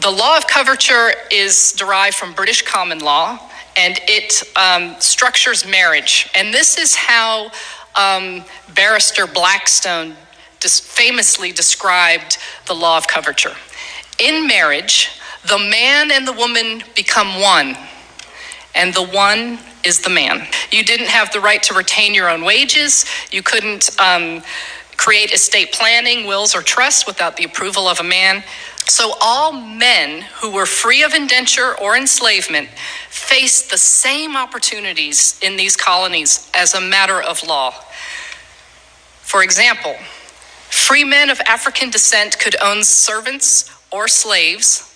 the 0.00 0.10
law 0.10 0.36
of 0.36 0.48
coverture 0.48 1.12
is 1.30 1.72
derived 1.72 2.16
from 2.16 2.32
British 2.32 2.62
common 2.62 2.98
law 2.98 3.38
and 3.78 4.00
it 4.08 4.42
um, 4.56 4.98
structures 5.00 5.66
marriage. 5.66 6.30
And 6.34 6.52
this 6.52 6.78
is 6.78 6.94
how 6.94 7.50
um, 7.96 8.44
Barrister 8.74 9.26
Blackstone 9.26 10.14
famously 10.60 11.52
described 11.52 12.38
the 12.66 12.74
law 12.74 12.98
of 12.98 13.06
coverture. 13.06 13.54
In 14.18 14.46
marriage, 14.48 15.10
the 15.48 15.58
man 15.58 16.10
and 16.10 16.26
the 16.26 16.32
woman 16.32 16.82
become 16.96 17.40
one, 17.40 17.76
and 18.74 18.92
the 18.92 19.06
one 19.06 19.60
is 19.84 20.00
the 20.00 20.10
man. 20.10 20.46
You 20.72 20.82
didn't 20.82 21.08
have 21.08 21.32
the 21.32 21.40
right 21.40 21.62
to 21.64 21.74
retain 21.74 22.14
your 22.14 22.28
own 22.28 22.44
wages. 22.44 23.04
You 23.30 23.42
couldn't 23.42 23.90
um, 24.00 24.42
create 24.96 25.32
estate 25.32 25.72
planning, 25.72 26.26
wills, 26.26 26.56
or 26.56 26.62
trusts 26.62 27.06
without 27.06 27.36
the 27.36 27.44
approval 27.44 27.86
of 27.86 28.00
a 28.00 28.04
man. 28.04 28.42
So, 28.88 29.14
all 29.20 29.52
men 29.52 30.22
who 30.36 30.50
were 30.50 30.66
free 30.66 31.02
of 31.02 31.12
indenture 31.12 31.76
or 31.78 31.96
enslavement 31.96 32.68
faced 33.08 33.70
the 33.70 33.78
same 33.78 34.36
opportunities 34.36 35.38
in 35.42 35.56
these 35.56 35.76
colonies 35.76 36.48
as 36.54 36.72
a 36.72 36.80
matter 36.80 37.20
of 37.20 37.42
law. 37.46 37.72
For 39.22 39.42
example, 39.42 39.96
free 40.70 41.04
men 41.04 41.30
of 41.30 41.40
African 41.40 41.90
descent 41.90 42.38
could 42.38 42.54
own 42.62 42.84
servants 42.84 43.70
or 43.90 44.06
slaves 44.06 44.86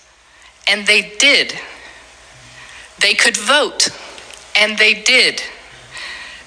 and 0.71 0.87
they 0.87 1.13
did. 1.19 1.59
They 3.01 3.15
could 3.15 3.37
vote, 3.37 3.89
and 4.57 4.79
they 4.79 4.95
did. 4.95 5.43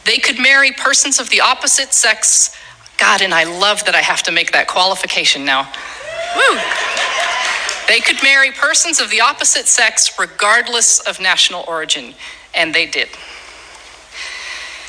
They 0.05 0.17
could 0.17 0.39
marry 0.39 0.71
persons 0.71 1.19
of 1.19 1.29
the 1.29 1.41
opposite 1.41 1.93
sex. 1.93 2.55
God, 2.97 3.21
and 3.21 3.33
I 3.33 3.43
love 3.43 3.83
that 3.85 3.95
I 3.95 4.01
have 4.01 4.23
to 4.23 4.31
make 4.31 4.51
that 4.51 4.67
qualification 4.67 5.43
now. 5.45 5.71
Woo! 6.35 6.59
They 7.87 7.99
could 7.99 8.21
marry 8.23 8.51
persons 8.51 8.99
of 8.99 9.09
the 9.09 9.21
opposite 9.21 9.67
sex 9.67 10.17
regardless 10.17 10.99
of 10.99 11.19
national 11.19 11.65
origin, 11.67 12.13
and 12.55 12.73
they 12.73 12.85
did. 12.85 13.09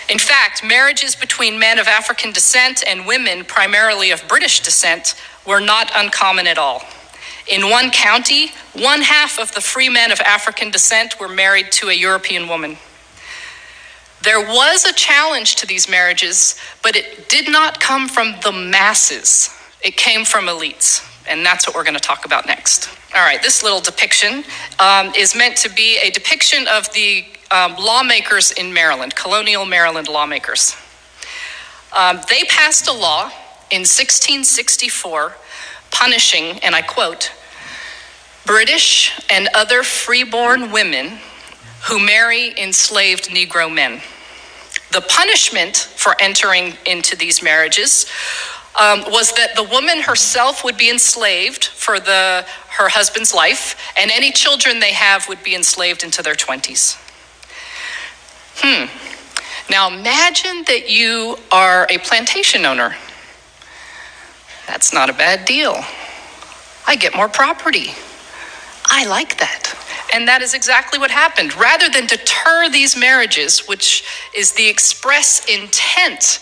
In 0.08 0.18
fact, 0.18 0.62
marriages 0.62 1.16
between 1.16 1.58
men 1.58 1.78
of 1.78 1.88
African 1.88 2.30
descent 2.32 2.84
and 2.86 3.06
women, 3.06 3.44
primarily 3.44 4.10
of 4.10 4.26
British 4.28 4.60
descent, 4.60 5.14
were 5.46 5.60
not 5.60 5.90
uncommon 5.94 6.46
at 6.46 6.58
all. 6.58 6.82
In 7.46 7.70
one 7.70 7.90
county, 7.90 8.52
one 8.74 9.02
half 9.02 9.38
of 9.38 9.52
the 9.54 9.60
free 9.60 9.88
men 9.88 10.12
of 10.12 10.20
African 10.20 10.70
descent 10.70 11.18
were 11.20 11.28
married 11.28 11.72
to 11.72 11.88
a 11.88 11.94
European 11.94 12.48
woman. 12.48 12.76
There 14.22 14.40
was 14.40 14.84
a 14.86 14.92
challenge 14.94 15.56
to 15.56 15.66
these 15.66 15.88
marriages, 15.88 16.58
but 16.82 16.96
it 16.96 17.28
did 17.28 17.50
not 17.50 17.80
come 17.80 18.08
from 18.08 18.36
the 18.42 18.52
masses. 18.52 19.50
It 19.82 19.98
came 19.98 20.24
from 20.24 20.46
elites, 20.46 21.02
and 21.28 21.44
that's 21.44 21.66
what 21.66 21.74
we're 21.74 21.84
going 21.84 21.94
to 21.94 22.00
talk 22.00 22.24
about 22.24 22.46
next. 22.46 22.88
All 23.14 23.24
right, 23.24 23.42
this 23.42 23.62
little 23.62 23.80
depiction 23.80 24.44
um, 24.78 25.12
is 25.16 25.36
meant 25.36 25.56
to 25.58 25.70
be 25.70 25.98
a 25.98 26.10
depiction 26.10 26.66
of 26.68 26.92
the 26.92 27.24
um, 27.50 27.76
lawmakers 27.76 28.52
in 28.52 28.72
Maryland, 28.72 29.14
colonial 29.14 29.64
Maryland 29.64 30.08
lawmakers. 30.08 30.76
Um, 31.96 32.20
they 32.28 32.42
passed 32.44 32.88
a 32.88 32.92
law 32.92 33.30
in 33.70 33.80
1664 33.80 35.34
punishing, 35.90 36.58
and 36.64 36.74
I 36.74 36.82
quote, 36.82 37.30
British 38.44 39.12
and 39.30 39.48
other 39.54 39.82
freeborn 39.82 40.72
women 40.72 41.18
who 41.84 42.04
marry 42.04 42.52
enslaved 42.60 43.28
Negro 43.30 43.72
men. 43.72 44.00
The 44.92 45.02
punishment 45.02 45.76
for 45.76 46.14
entering 46.20 46.74
into 46.84 47.16
these 47.16 47.42
marriages 47.42 48.06
um, 48.80 49.04
was 49.08 49.32
that 49.32 49.54
the 49.54 49.62
woman 49.62 50.00
herself 50.00 50.64
would 50.64 50.76
be 50.76 50.90
enslaved 50.90 51.64
for 51.64 52.00
the, 52.00 52.44
her 52.70 52.88
husband's 52.88 53.34
life, 53.34 53.76
and 53.96 54.10
any 54.10 54.30
children 54.30 54.80
they 54.80 54.92
have 54.92 55.28
would 55.28 55.42
be 55.42 55.54
enslaved 55.54 56.02
into 56.02 56.22
their 56.22 56.34
20s. 56.34 57.00
Hmm. 58.56 58.86
Now 59.70 59.88
imagine 59.88 60.64
that 60.66 60.90
you 60.90 61.38
are 61.50 61.86
a 61.90 61.98
plantation 61.98 62.64
owner 62.64 62.94
that's 64.66 64.92
not 64.92 65.10
a 65.10 65.12
bad 65.12 65.44
deal. 65.44 65.76
I 66.86 66.96
get 66.96 67.14
more 67.14 67.28
property. 67.28 67.90
I 68.86 69.06
like 69.06 69.38
that. 69.38 69.74
And 70.12 70.28
that 70.28 70.42
is 70.42 70.54
exactly 70.54 70.98
what 70.98 71.10
happened. 71.10 71.56
Rather 71.56 71.88
than 71.88 72.06
deter 72.06 72.68
these 72.68 72.96
marriages, 72.96 73.66
which 73.66 74.04
is 74.34 74.52
the 74.52 74.68
express 74.68 75.44
intent 75.46 76.38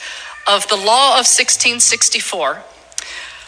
of 0.48 0.68
the 0.68 0.76
law 0.76 1.12
of 1.12 1.26
1664, 1.26 2.62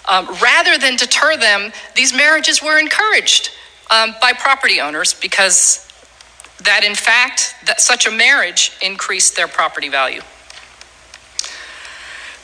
um, 0.09 0.26
rather 0.42 0.78
than 0.78 0.96
deter 0.96 1.37
them, 1.37 1.72
these 1.96 2.14
marriages 2.14 2.62
were 2.62 2.78
encouraged 2.78 3.50
um, 3.90 4.14
by 4.20 4.33
property 4.33 4.80
owners 4.80 5.14
because 5.14 5.88
that, 6.64 6.85
in 6.85 6.94
fact, 6.94 7.54
that 7.66 7.80
such 7.80 8.07
a 8.07 8.11
marriage 8.11 8.72
increased 8.83 9.37
their 9.37 9.48
property 9.48 9.88
value. 9.88 10.22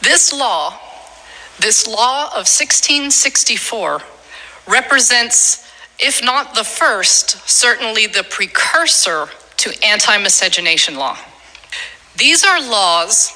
This 0.03 0.33
law 0.33 0.81
This 1.61 1.87
law 1.87 2.27
of 2.29 2.49
1664 2.49 4.03
represents, 4.67 5.69
if 5.99 6.25
not 6.25 6.55
the 6.55 6.65
first, 6.65 7.49
certainly 7.49 8.07
the 8.07 8.25
precursor 8.25 9.29
to 9.59 9.73
anti 9.87 10.19
miscegenation 10.19 10.97
law. 10.97 11.19
These 12.17 12.45
are 12.45 12.61
laws 12.61 13.33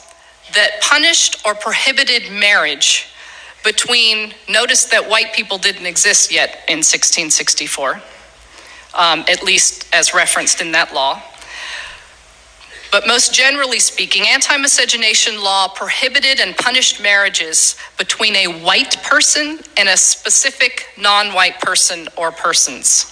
that 0.54 0.80
punished 0.80 1.44
or 1.46 1.54
prohibited 1.54 2.30
marriage 2.32 3.08
between, 3.64 4.34
notice 4.48 4.84
that 4.84 5.08
white 5.08 5.32
people 5.32 5.58
didn't 5.58 5.86
exist 5.86 6.32
yet 6.32 6.64
in 6.68 6.78
1664, 6.78 8.02
um, 8.94 9.24
at 9.28 9.42
least 9.42 9.86
as 9.92 10.14
referenced 10.14 10.60
in 10.60 10.72
that 10.72 10.92
law. 10.94 11.22
But 12.94 13.08
most 13.08 13.34
generally 13.34 13.80
speaking, 13.80 14.22
anti 14.28 14.56
miscegenation 14.56 15.42
law 15.42 15.66
prohibited 15.66 16.38
and 16.38 16.56
punished 16.56 17.02
marriages 17.02 17.74
between 17.98 18.36
a 18.36 18.46
white 18.46 19.02
person 19.02 19.58
and 19.76 19.88
a 19.88 19.96
specific 19.96 20.86
non 20.96 21.34
white 21.34 21.60
person 21.60 22.06
or 22.16 22.30
persons. 22.30 23.10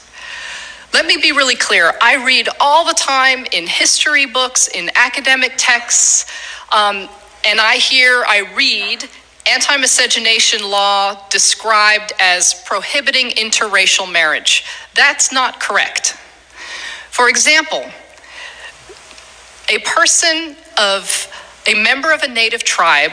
Let 0.94 1.06
me 1.06 1.16
be 1.16 1.32
really 1.32 1.56
clear. 1.56 1.94
I 2.00 2.24
read 2.24 2.48
all 2.60 2.84
the 2.84 2.94
time 2.94 3.44
in 3.50 3.66
history 3.66 4.26
books, 4.26 4.68
in 4.68 4.88
academic 4.94 5.54
texts, 5.56 6.30
um, 6.70 7.08
and 7.44 7.60
I 7.60 7.76
hear, 7.76 8.24
I 8.26 8.52
read 8.54 9.08
anti 9.46 9.76
miscegenation 9.76 10.68
law 10.68 11.28
described 11.28 12.12
as 12.20 12.54
prohibiting 12.66 13.30
interracial 13.30 14.10
marriage. 14.10 14.64
That's 14.94 15.32
not 15.32 15.60
correct. 15.60 16.16
For 17.10 17.28
example, 17.28 17.84
a 19.68 19.78
person 19.80 20.56
of 20.78 21.28
a 21.66 21.74
member 21.74 22.12
of 22.12 22.22
a 22.22 22.28
native 22.28 22.64
tribe 22.64 23.12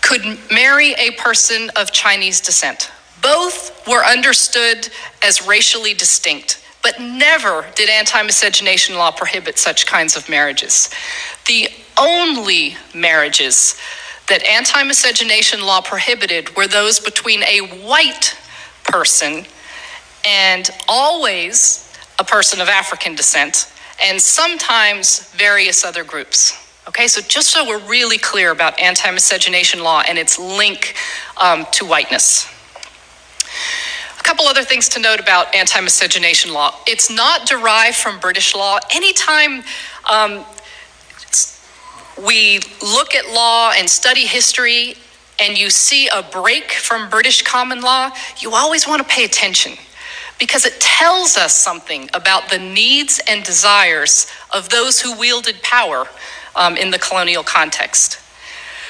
could 0.00 0.22
marry 0.50 0.92
a 0.94 1.12
person 1.12 1.70
of 1.76 1.92
Chinese 1.92 2.40
descent. 2.40 2.90
Both 3.22 3.86
were 3.86 4.04
understood 4.04 4.88
as 5.22 5.46
racially 5.46 5.94
distinct, 5.94 6.64
but 6.88 7.02
never 7.02 7.66
did 7.74 7.90
anti 7.90 8.22
miscegenation 8.22 8.96
law 8.96 9.10
prohibit 9.10 9.58
such 9.58 9.86
kinds 9.86 10.16
of 10.16 10.26
marriages. 10.28 10.88
The 11.46 11.68
only 12.00 12.76
marriages 12.94 13.78
that 14.28 14.42
anti 14.44 14.82
miscegenation 14.84 15.60
law 15.60 15.82
prohibited 15.82 16.56
were 16.56 16.66
those 16.66 16.98
between 16.98 17.42
a 17.42 17.60
white 17.84 18.34
person 18.84 19.44
and 20.26 20.70
always 20.88 21.92
a 22.18 22.24
person 22.24 22.60
of 22.60 22.68
African 22.68 23.14
descent, 23.14 23.70
and 24.02 24.20
sometimes 24.20 25.30
various 25.32 25.84
other 25.84 26.04
groups. 26.04 26.56
Okay, 26.88 27.06
so 27.06 27.20
just 27.20 27.50
so 27.50 27.68
we're 27.68 27.86
really 27.86 28.16
clear 28.16 28.50
about 28.50 28.80
anti 28.80 29.10
miscegenation 29.10 29.82
law 29.82 30.02
and 30.08 30.16
its 30.16 30.38
link 30.38 30.94
um, 31.36 31.66
to 31.72 31.84
whiteness. 31.84 32.48
A 34.18 34.22
couple 34.22 34.46
other 34.46 34.64
things 34.64 34.88
to 34.90 35.00
note 35.00 35.20
about 35.20 35.54
anti 35.54 35.80
miscegenation 35.80 36.52
law 36.52 36.74
it's 36.86 37.10
not 37.10 37.46
derived 37.46 37.96
from 37.96 38.18
British 38.18 38.54
law. 38.54 38.78
Anytime 38.92 39.62
um, 40.10 40.44
we 42.24 42.60
look 42.82 43.14
at 43.14 43.32
law 43.32 43.72
and 43.76 43.88
study 43.88 44.26
history 44.26 44.94
and 45.40 45.56
you 45.56 45.70
see 45.70 46.08
a 46.08 46.22
break 46.22 46.72
from 46.72 47.08
British 47.08 47.42
common 47.42 47.80
law, 47.80 48.10
you 48.38 48.52
always 48.54 48.88
want 48.88 49.00
to 49.00 49.08
pay 49.08 49.24
attention 49.24 49.72
because 50.38 50.64
it 50.64 50.80
tells 50.80 51.36
us 51.36 51.54
something 51.54 52.08
about 52.14 52.48
the 52.48 52.58
needs 52.58 53.20
and 53.28 53.44
desires 53.44 54.26
of 54.52 54.68
those 54.68 55.00
who 55.00 55.16
wielded 55.18 55.62
power 55.62 56.06
um, 56.56 56.76
in 56.76 56.90
the 56.90 56.98
colonial 56.98 57.42
context. 57.42 58.18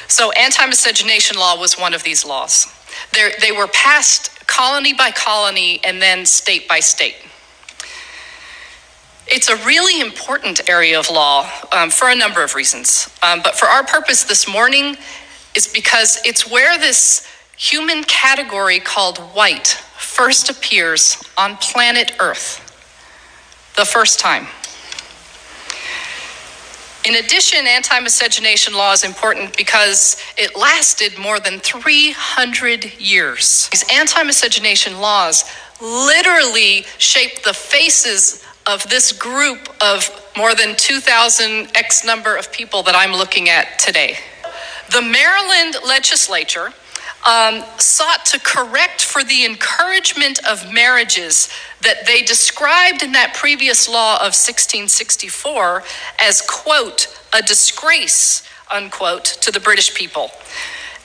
So, 0.08 0.32
anti 0.32 0.66
miscegenation 0.66 1.38
law 1.38 1.58
was 1.58 1.78
one 1.78 1.94
of 1.94 2.02
these 2.02 2.24
laws. 2.24 2.66
They 3.12 3.52
were 3.52 3.68
passed 3.68 4.46
colony 4.46 4.94
by 4.94 5.10
colony 5.10 5.80
and 5.84 6.00
then 6.00 6.26
state 6.26 6.66
by 6.68 6.80
state. 6.80 7.16
It's 9.26 9.50
a 9.50 9.56
really 9.66 10.00
important 10.00 10.68
area 10.70 10.98
of 10.98 11.10
law 11.10 11.50
um, 11.70 11.90
for 11.90 12.08
a 12.08 12.16
number 12.16 12.42
of 12.42 12.54
reasons. 12.54 13.14
Um, 13.22 13.40
but 13.42 13.56
for 13.56 13.66
our 13.66 13.84
purpose 13.84 14.24
this 14.24 14.48
morning, 14.48 14.96
is 15.54 15.66
because 15.66 16.18
it's 16.24 16.50
where 16.50 16.78
this 16.78 17.26
human 17.56 18.04
category 18.04 18.80
called 18.80 19.18
white 19.18 19.66
first 19.98 20.48
appears 20.48 21.22
on 21.36 21.56
planet 21.56 22.12
Earth. 22.20 22.64
The 23.76 23.84
first 23.84 24.18
time. 24.18 24.46
In 27.08 27.14
addition, 27.14 27.66
anti 27.66 27.98
miscegenation 28.00 28.74
law 28.74 28.92
is 28.92 29.02
important 29.02 29.56
because 29.56 30.22
it 30.36 30.54
lasted 30.54 31.16
more 31.16 31.40
than 31.40 31.58
300 31.58 33.00
years. 33.00 33.66
These 33.70 33.86
anti 33.90 34.22
miscegenation 34.24 35.00
laws 35.00 35.50
literally 35.80 36.84
shaped 36.98 37.44
the 37.44 37.54
faces 37.54 38.44
of 38.66 38.86
this 38.90 39.12
group 39.12 39.74
of 39.80 40.10
more 40.36 40.54
than 40.54 40.76
2,000 40.76 41.74
X 41.74 42.04
number 42.04 42.36
of 42.36 42.52
people 42.52 42.82
that 42.82 42.94
I'm 42.94 43.12
looking 43.12 43.48
at 43.48 43.78
today. 43.78 44.18
The 44.92 45.00
Maryland 45.00 45.76
legislature 45.86 46.74
um, 47.28 47.62
sought 47.78 48.24
to 48.24 48.40
correct 48.40 49.04
for 49.04 49.22
the 49.22 49.44
encouragement 49.44 50.40
of 50.46 50.72
marriages 50.72 51.50
that 51.82 52.06
they 52.06 52.22
described 52.22 53.02
in 53.02 53.12
that 53.12 53.34
previous 53.34 53.86
law 53.88 54.14
of 54.16 54.32
1664 54.32 55.82
as, 56.20 56.40
quote, 56.40 57.06
a 57.34 57.42
disgrace, 57.42 58.48
unquote, 58.72 59.24
to 59.24 59.50
the 59.50 59.60
British 59.60 59.94
people 59.94 60.30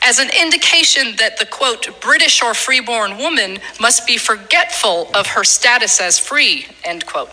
as 0.06 0.20
an 0.20 0.30
indication 0.42 1.16
that 1.18 1.40
the 1.40 1.46
quote 1.46 2.00
British 2.02 2.42
or 2.44 2.54
freeborn 2.54 3.18
woman 3.18 3.58
must 3.80 4.06
be 4.06 4.18
forgetful 4.18 5.10
of 5.16 5.28
her 5.28 5.44
status 5.44 6.02
as 6.02 6.20
free, 6.20 6.66
end 6.84 7.06
quote. 7.06 7.30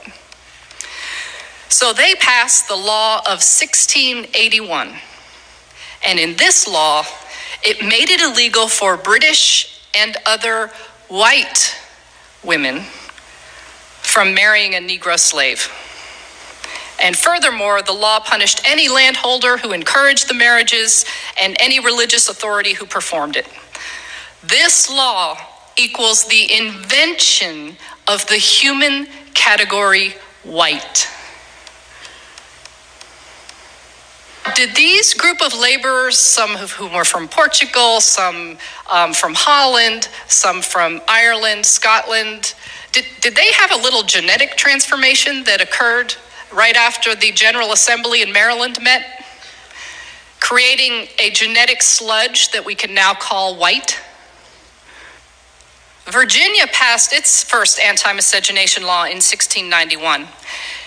So 1.69 1.93
they 1.93 2.15
passed 2.15 2.69
the 2.69 2.77
law 2.77 3.19
of 3.21 3.43
1681. 3.43 4.93
And 6.07 6.19
in 6.19 6.37
this 6.37 6.67
law, 6.69 7.05
it 7.63 7.83
made 7.83 8.11
it 8.11 8.21
illegal 8.21 8.69
for 8.69 8.97
British 8.97 9.83
and 9.95 10.17
other 10.27 10.71
white 11.09 11.77
women 12.45 12.81
from 14.01 14.35
marrying 14.35 14.75
a 14.75 14.79
Negro 14.79 15.19
slave. 15.19 15.71
And 17.03 17.17
furthermore, 17.17 17.83
the 17.83 17.93
law 17.93 18.21
punished 18.21 18.61
any 18.65 18.89
landholder 18.89 19.57
who 19.57 19.73
encouraged 19.73 20.29
the 20.29 20.35
marriages 20.35 21.05
and 21.41 21.57
any 21.59 21.81
religious 21.81 22.29
authority 22.29 22.75
who 22.75 22.85
performed 22.85 23.37
it. 23.37 23.47
This 24.43 24.91
law 24.91 25.39
equals 25.79 26.27
the 26.27 26.53
invention 26.55 27.77
of 28.07 28.27
the 28.27 28.37
human 28.37 29.07
category 29.35 30.15
white. 30.43 31.09
Did 34.55 34.75
these 34.75 35.15
group 35.15 35.43
of 35.43 35.55
laborers, 35.55 36.19
some 36.19 36.57
of 36.57 36.73
whom 36.73 36.93
were 36.93 37.05
from 37.05 37.29
Portugal, 37.29 38.01
some 38.01 38.59
um, 38.91 39.13
from 39.13 39.35
Holland, 39.35 40.09
some 40.29 40.61
from 40.61 41.01
Ireland, 41.09 41.65
Scotland, 41.65 42.55
did, 42.93 43.05
did 43.21 43.37
they 43.37 43.53
have 43.53 43.71
a 43.71 43.77
little 43.77 44.03
genetic 44.03 44.57
transformation 44.57 45.45
that 45.45 45.61
occurred 45.61 46.15
right 46.53 46.75
after 46.75 47.15
the 47.15 47.31
General 47.33 47.73
Assembly 47.73 48.23
in 48.23 48.33
Maryland 48.33 48.79
met, 48.83 49.25
creating 50.41 51.09
a 51.19 51.31
genetic 51.31 51.83
sludge 51.83 52.51
that 52.51 52.65
we 52.65 52.75
can 52.75 52.93
now 52.93 53.15
call 53.15 53.57
white? 53.57 54.01
Virginia 56.07 56.67
passed 56.73 57.13
its 57.13 57.45
first 57.45 57.79
anti 57.79 58.13
miscegenation 58.13 58.83
law 58.83 59.05
in 59.05 59.21
1691. 59.23 60.27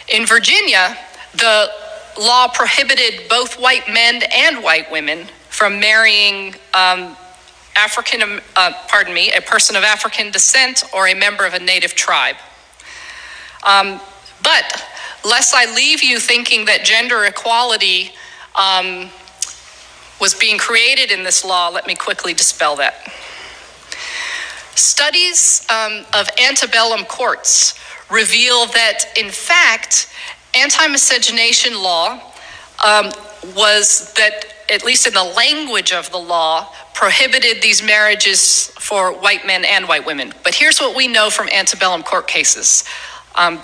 In 0.10 0.26
Virginia, 0.26 0.97
the 1.34 1.71
law 2.19 2.47
prohibited 2.47 3.28
both 3.30 3.60
white 3.60 3.88
men 3.88 4.21
and 4.36 4.63
white 4.63 4.91
women 4.91 5.28
from 5.49 5.80
marrying 5.80 6.56
um, 6.73 7.15
African, 7.76 8.41
uh, 8.56 8.71
pardon 8.88 9.13
me, 9.13 9.32
a 9.32 9.41
person 9.41 9.76
of 9.76 9.84
African 9.84 10.32
descent 10.32 10.84
or 10.93 11.08
a 11.08 11.13
member 11.13 11.45
of 11.45 11.54
a 11.54 11.60
native 11.60 11.95
tribe. 11.95 12.36
Um, 13.65 13.99
but 14.43 14.84
lest 15.26 15.56
I 15.56 15.73
leave 15.73 16.04
you 16.04 16.19
thinking 16.19 16.65
that 16.65 16.84
gender 16.84 17.26
equality 17.26 18.12
um, 18.56 19.10
was 20.19 20.34
being 20.34 20.58
created 20.58 21.12
in 21.12 21.23
this 21.23 21.43
law, 21.43 21.69
let 21.69 21.88
me 21.88 21.95
quickly 21.95 22.34
dispel 22.34 22.76
that. 22.78 23.12
Studies 24.76 25.67
um, 25.69 26.06
of 26.13 26.30
antebellum 26.41 27.06
courts 27.06 27.80
reveal 28.10 28.65
that, 28.67 29.06
in 29.17 29.30
fact, 29.30 30.08
anti 30.56 30.88
miscegenation 30.88 31.82
law 31.82 32.34
um, 32.84 33.12
was 33.56 34.13
that, 34.13 34.46
at 34.70 34.84
least 34.84 35.08
in 35.08 35.13
the 35.13 35.24
language 35.24 35.92
of 35.92 36.12
the 36.12 36.18
law, 36.18 36.74
prohibited 36.94 37.62
these 37.62 37.84
marriages 37.84 38.68
for 38.80 39.12
white 39.13 39.46
men 39.46 39.66
and 39.66 39.88
white 39.88 40.06
women. 40.06 40.34
But 40.44 40.56
here's 40.56 40.80
what 40.80 40.96
we 40.96 41.08
know 41.08 41.30
from 41.30 41.50
antebellum 41.50 42.04
court 42.04 42.28
cases 42.28 42.84
um, 43.36 43.60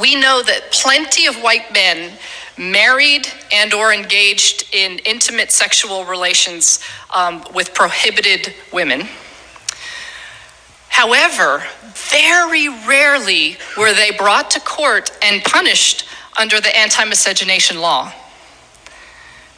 we 0.00 0.14
know 0.14 0.42
that 0.42 0.70
plenty 0.70 1.26
of 1.26 1.36
white 1.36 1.72
men 1.72 2.12
married 2.56 3.26
and 3.52 3.72
or 3.72 3.92
engaged 3.92 4.74
in 4.74 4.98
intimate 5.00 5.50
sexual 5.50 6.04
relations 6.04 6.80
um, 7.14 7.42
with 7.54 7.72
prohibited 7.74 8.54
women. 8.72 9.08
However, 10.88 11.62
very 12.10 12.68
rarely 12.68 13.56
were 13.76 13.94
they 13.94 14.10
brought 14.10 14.50
to 14.52 14.60
court 14.60 15.10
and 15.22 15.42
punished 15.44 16.07
under 16.36 16.60
the 16.60 16.76
anti 16.76 17.04
miscegenation 17.04 17.80
law. 17.80 18.12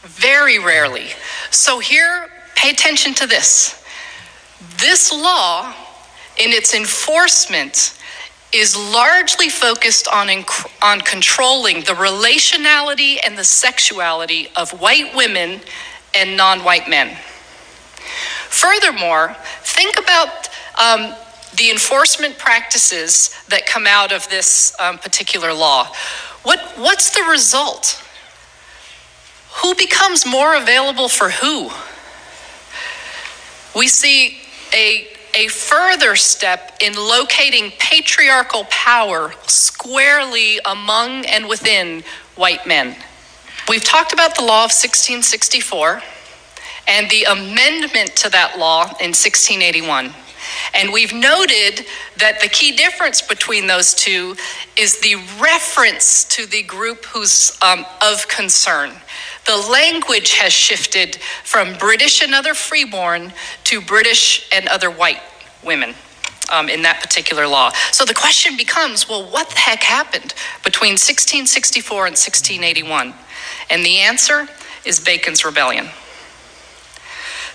Very 0.02 0.58
rarely. 0.58 1.08
So, 1.50 1.78
here, 1.78 2.28
pay 2.54 2.70
attention 2.70 3.14
to 3.14 3.26
this. 3.26 3.84
This 4.78 5.12
law, 5.12 5.74
in 6.38 6.50
its 6.50 6.74
enforcement, 6.74 7.96
is 8.52 8.76
largely 8.76 9.48
focused 9.48 10.08
on, 10.08 10.28
inc- 10.28 10.70
on 10.82 11.00
controlling 11.00 11.76
the 11.80 11.92
relationality 11.92 13.18
and 13.24 13.36
the 13.38 13.44
sexuality 13.44 14.48
of 14.56 14.70
white 14.80 15.14
women 15.14 15.60
and 16.14 16.36
non 16.36 16.60
white 16.64 16.88
men. 16.88 17.16
Furthermore, 18.48 19.36
think 19.62 19.98
about 19.98 20.48
um, 20.80 21.14
the 21.56 21.70
enforcement 21.70 22.38
practices 22.38 23.30
that 23.48 23.66
come 23.66 23.86
out 23.86 24.12
of 24.12 24.28
this 24.28 24.74
um, 24.80 24.98
particular 24.98 25.52
law. 25.52 25.92
What, 26.42 26.60
what's 26.76 27.10
the 27.10 27.22
result? 27.22 28.02
Who 29.62 29.74
becomes 29.74 30.24
more 30.24 30.56
available 30.56 31.08
for 31.08 31.30
who? 31.30 31.70
We 33.78 33.88
see 33.88 34.38
a, 34.72 35.06
a 35.34 35.48
further 35.48 36.16
step 36.16 36.76
in 36.80 36.94
locating 36.94 37.72
patriarchal 37.78 38.64
power 38.70 39.32
squarely 39.46 40.60
among 40.64 41.26
and 41.26 41.48
within 41.48 42.02
white 42.36 42.66
men. 42.66 42.96
We've 43.68 43.84
talked 43.84 44.12
about 44.12 44.34
the 44.34 44.42
law 44.42 44.64
of 44.64 44.72
1664 44.72 46.02
and 46.88 47.10
the 47.10 47.24
amendment 47.24 48.16
to 48.16 48.30
that 48.30 48.58
law 48.58 48.84
in 48.98 49.12
1681. 49.12 50.12
And 50.74 50.92
we've 50.92 51.12
noted 51.12 51.86
that 52.16 52.40
the 52.40 52.48
key 52.48 52.72
difference 52.72 53.22
between 53.22 53.66
those 53.66 53.94
two 53.94 54.36
is 54.76 55.00
the 55.00 55.16
reference 55.40 56.24
to 56.24 56.46
the 56.46 56.62
group 56.62 57.04
who's 57.06 57.58
um, 57.62 57.84
of 58.02 58.28
concern. 58.28 58.92
The 59.46 59.56
language 59.56 60.34
has 60.34 60.52
shifted 60.52 61.16
from 61.44 61.76
British 61.78 62.22
and 62.22 62.34
other 62.34 62.54
freeborn 62.54 63.32
to 63.64 63.80
British 63.80 64.48
and 64.52 64.68
other 64.68 64.90
white 64.90 65.20
women. 65.64 65.94
Um, 66.52 66.68
in 66.68 66.82
that 66.82 67.00
particular 67.00 67.46
law. 67.46 67.70
So 67.92 68.04
the 68.04 68.12
question 68.12 68.56
becomes 68.56 69.08
well, 69.08 69.22
what 69.30 69.50
the 69.50 69.58
heck 69.58 69.84
happened 69.84 70.34
between 70.64 70.94
1664 70.94 72.06
and 72.06 72.16
1681? 72.16 73.14
And 73.70 73.84
the 73.84 73.98
answer 73.98 74.48
is 74.84 74.98
Bacon's 74.98 75.44
Rebellion. 75.44 75.90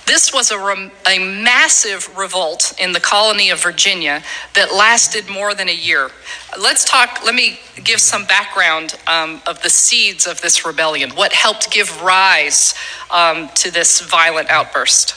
This 0.05 0.31
was 0.31 0.51
a, 0.51 0.59
rem- 0.59 0.91
a 1.09 1.17
massive 1.17 2.15
revolt 2.15 2.73
in 2.79 2.91
the 2.91 2.99
colony 2.99 3.49
of 3.49 3.61
Virginia 3.61 4.21
that 4.53 4.71
lasted 4.71 5.27
more 5.29 5.55
than 5.55 5.67
a 5.67 5.73
year. 5.73 6.11
Let's 6.61 6.85
talk, 6.85 7.21
let 7.25 7.33
me 7.33 7.59
give 7.83 7.99
some 7.99 8.25
background 8.25 8.95
um, 9.07 9.41
of 9.47 9.63
the 9.63 9.69
seeds 9.69 10.27
of 10.27 10.41
this 10.41 10.63
rebellion, 10.63 11.09
what 11.11 11.33
helped 11.33 11.71
give 11.71 12.03
rise 12.03 12.75
um, 13.09 13.49
to 13.55 13.71
this 13.71 14.01
violent 14.01 14.49
outburst. 14.51 15.15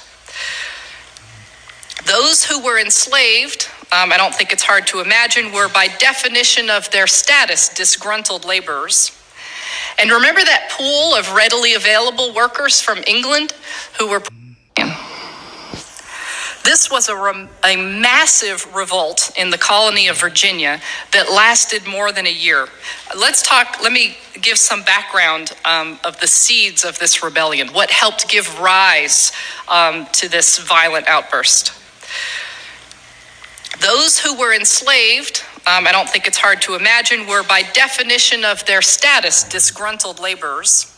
Those 2.07 2.47
who 2.47 2.65
were 2.65 2.79
enslaved, 2.79 3.69
um, 3.93 4.11
I 4.11 4.17
don't 4.17 4.35
think 4.35 4.53
it's 4.53 4.63
hard 4.63 4.87
to 4.89 5.01
imagine, 5.01 5.53
were 5.53 5.69
by 5.69 5.89
definition 5.99 6.71
of 6.71 6.91
their 6.91 7.07
status 7.07 7.69
disgruntled 7.69 8.47
laborers. 8.47 9.13
And 9.99 10.11
remember 10.11 10.41
that 10.41 10.71
pool 10.71 11.15
of 11.15 11.35
readily 11.35 11.75
available 11.75 12.33
workers 12.33 12.81
from 12.81 12.99
England 13.07 13.53
who 13.99 14.09
were 14.09 14.23
this 16.69 16.91
was 16.91 17.09
a, 17.09 17.17
rem- 17.17 17.49
a 17.65 17.77
massive 17.77 18.75
revolt 18.75 19.31
in 19.39 19.49
the 19.49 19.57
colony 19.57 20.07
of 20.07 20.21
Virginia 20.21 20.79
that 21.13 21.33
lasted 21.33 21.87
more 21.87 22.13
than 22.13 22.27
a 22.27 22.31
year. 22.31 22.69
Let's 23.19 23.41
talk, 23.41 23.79
let 23.83 23.91
me 23.91 24.19
give 24.43 24.59
some 24.59 24.83
background 24.83 25.55
um, 25.65 25.99
of 26.05 26.21
the 26.21 26.27
seeds 26.27 26.85
of 26.85 26.99
this 26.99 27.23
rebellion, 27.23 27.69
what 27.69 27.91
helped 27.91 28.29
give 28.29 28.61
rise 28.61 29.33
um, 29.67 30.09
to 30.13 30.29
this 30.29 30.59
violent 30.59 31.09
outburst. 31.09 31.73
Those 33.81 34.19
who 34.19 34.39
were 34.39 34.55
enslaved, 34.55 35.45
um, 35.67 35.87
I 35.87 35.91
don't 35.91 36.09
think 36.11 36.27
it's 36.27 36.37
hard 36.37 36.61
to 36.63 36.75
imagine, 36.75 37.27
were 37.27 37.45
by 37.45 37.63
definition 37.73 38.45
of 38.45 38.67
their 38.67 38.83
status 38.83 39.43
disgruntled 39.43 40.21
laborers. 40.21 40.95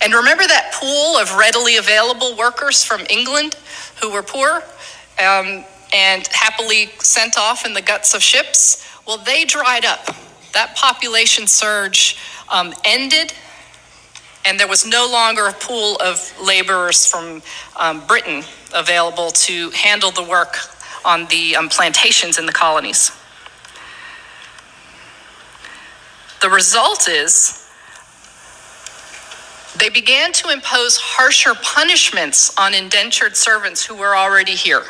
And 0.00 0.14
remember 0.14 0.46
that 0.46 0.72
pool 0.72 1.18
of 1.18 1.36
readily 1.36 1.76
available 1.76 2.34
workers 2.34 2.82
from 2.82 3.02
England 3.10 3.56
who 4.00 4.10
were 4.10 4.22
poor? 4.22 4.62
Um, 5.18 5.64
and 5.92 6.26
happily 6.28 6.86
sent 6.98 7.38
off 7.38 7.64
in 7.64 7.72
the 7.72 7.82
guts 7.82 8.14
of 8.14 8.22
ships, 8.22 8.86
well, 9.06 9.18
they 9.18 9.44
dried 9.44 9.84
up. 9.84 10.06
That 10.52 10.76
population 10.76 11.46
surge 11.46 12.18
um, 12.48 12.74
ended, 12.84 13.32
and 14.44 14.58
there 14.58 14.68
was 14.68 14.86
no 14.86 15.08
longer 15.10 15.46
a 15.46 15.52
pool 15.52 15.96
of 16.02 16.32
laborers 16.42 17.06
from 17.06 17.42
um, 17.78 18.06
Britain 18.06 18.42
available 18.74 19.30
to 19.30 19.70
handle 19.70 20.10
the 20.10 20.22
work 20.22 20.56
on 21.04 21.26
the 21.26 21.56
um, 21.56 21.68
plantations 21.68 22.38
in 22.38 22.46
the 22.46 22.52
colonies. 22.52 23.12
The 26.42 26.50
result 26.50 27.08
is 27.08 27.62
they 29.78 29.88
began 29.88 30.32
to 30.34 30.50
impose 30.50 30.96
harsher 30.96 31.54
punishments 31.54 32.56
on 32.58 32.74
indentured 32.74 33.36
servants 33.36 33.84
who 33.84 33.94
were 33.94 34.16
already 34.16 34.54
here 34.54 34.84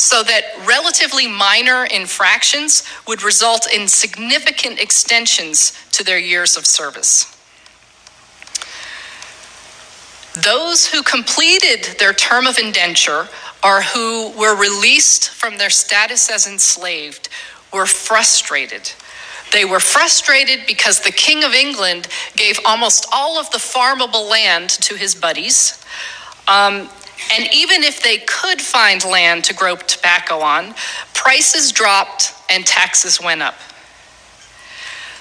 so 0.00 0.22
that 0.22 0.44
relatively 0.66 1.28
minor 1.28 1.84
infractions 1.84 2.84
would 3.06 3.22
result 3.22 3.70
in 3.70 3.86
significant 3.86 4.80
extensions 4.80 5.72
to 5.92 6.02
their 6.02 6.18
years 6.18 6.56
of 6.56 6.64
service. 6.64 7.36
Those 10.42 10.86
who 10.86 11.02
completed 11.02 11.98
their 11.98 12.14
term 12.14 12.46
of 12.46 12.58
indenture 12.58 13.28
or 13.62 13.82
who 13.82 14.30
were 14.38 14.56
released 14.56 15.28
from 15.28 15.58
their 15.58 15.68
status 15.68 16.30
as 16.30 16.46
enslaved 16.46 17.28
were 17.70 17.84
frustrated. 17.84 18.90
They 19.52 19.66
were 19.66 19.80
frustrated 19.80 20.60
because 20.66 21.00
the 21.00 21.12
King 21.12 21.44
of 21.44 21.52
England 21.52 22.08
gave 22.36 22.58
almost 22.64 23.06
all 23.12 23.38
of 23.38 23.50
the 23.50 23.58
farmable 23.58 24.30
land 24.30 24.70
to 24.70 24.94
his 24.94 25.14
buddies. 25.14 25.84
Um, 26.48 26.88
and 27.32 27.48
even 27.52 27.82
if 27.82 28.02
they 28.02 28.18
could 28.18 28.60
find 28.60 29.04
land 29.04 29.44
to 29.44 29.54
grow 29.54 29.76
tobacco 29.76 30.40
on, 30.40 30.74
prices 31.14 31.72
dropped 31.72 32.34
and 32.50 32.66
taxes 32.66 33.20
went 33.20 33.42
up. 33.42 33.54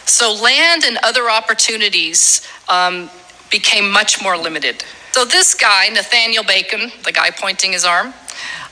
So 0.05 0.33
land 0.33 0.83
and 0.85 0.97
other 1.03 1.29
opportunities 1.29 2.47
um, 2.67 3.09
became 3.51 3.91
much 3.91 4.21
more 4.23 4.37
limited. 4.37 4.83
So 5.11 5.25
this 5.25 5.53
guy, 5.53 5.89
Nathaniel 5.89 6.43
Bacon, 6.43 6.91
the 7.03 7.11
guy 7.11 7.29
pointing 7.31 7.73
his 7.73 7.85
arm, 7.85 8.13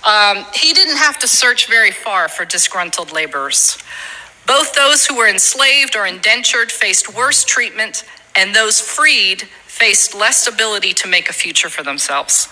um, 0.05 0.45
he 0.53 0.73
didn't 0.73 0.97
have 0.97 1.19
to 1.19 1.27
search 1.27 1.67
very 1.67 1.91
far 1.91 2.27
for 2.27 2.45
disgruntled 2.45 3.11
laborers. 3.11 3.77
Both 4.45 4.73
those 4.73 5.05
who 5.05 5.17
were 5.17 5.27
enslaved 5.27 5.95
or 5.95 6.05
indentured 6.07 6.71
faced 6.71 7.13
worse 7.13 7.43
treatment, 7.43 8.03
and 8.35 8.55
those 8.55 8.79
freed 8.79 9.43
faced 9.65 10.15
less 10.15 10.47
ability 10.47 10.93
to 10.93 11.07
make 11.07 11.29
a 11.29 11.33
future 11.33 11.69
for 11.69 11.83
themselves 11.83 12.47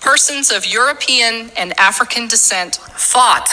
persons 0.00 0.50
of 0.50 0.66
European 0.66 1.50
and 1.56 1.78
African 1.78 2.26
descent 2.26 2.76
fought 2.76 3.48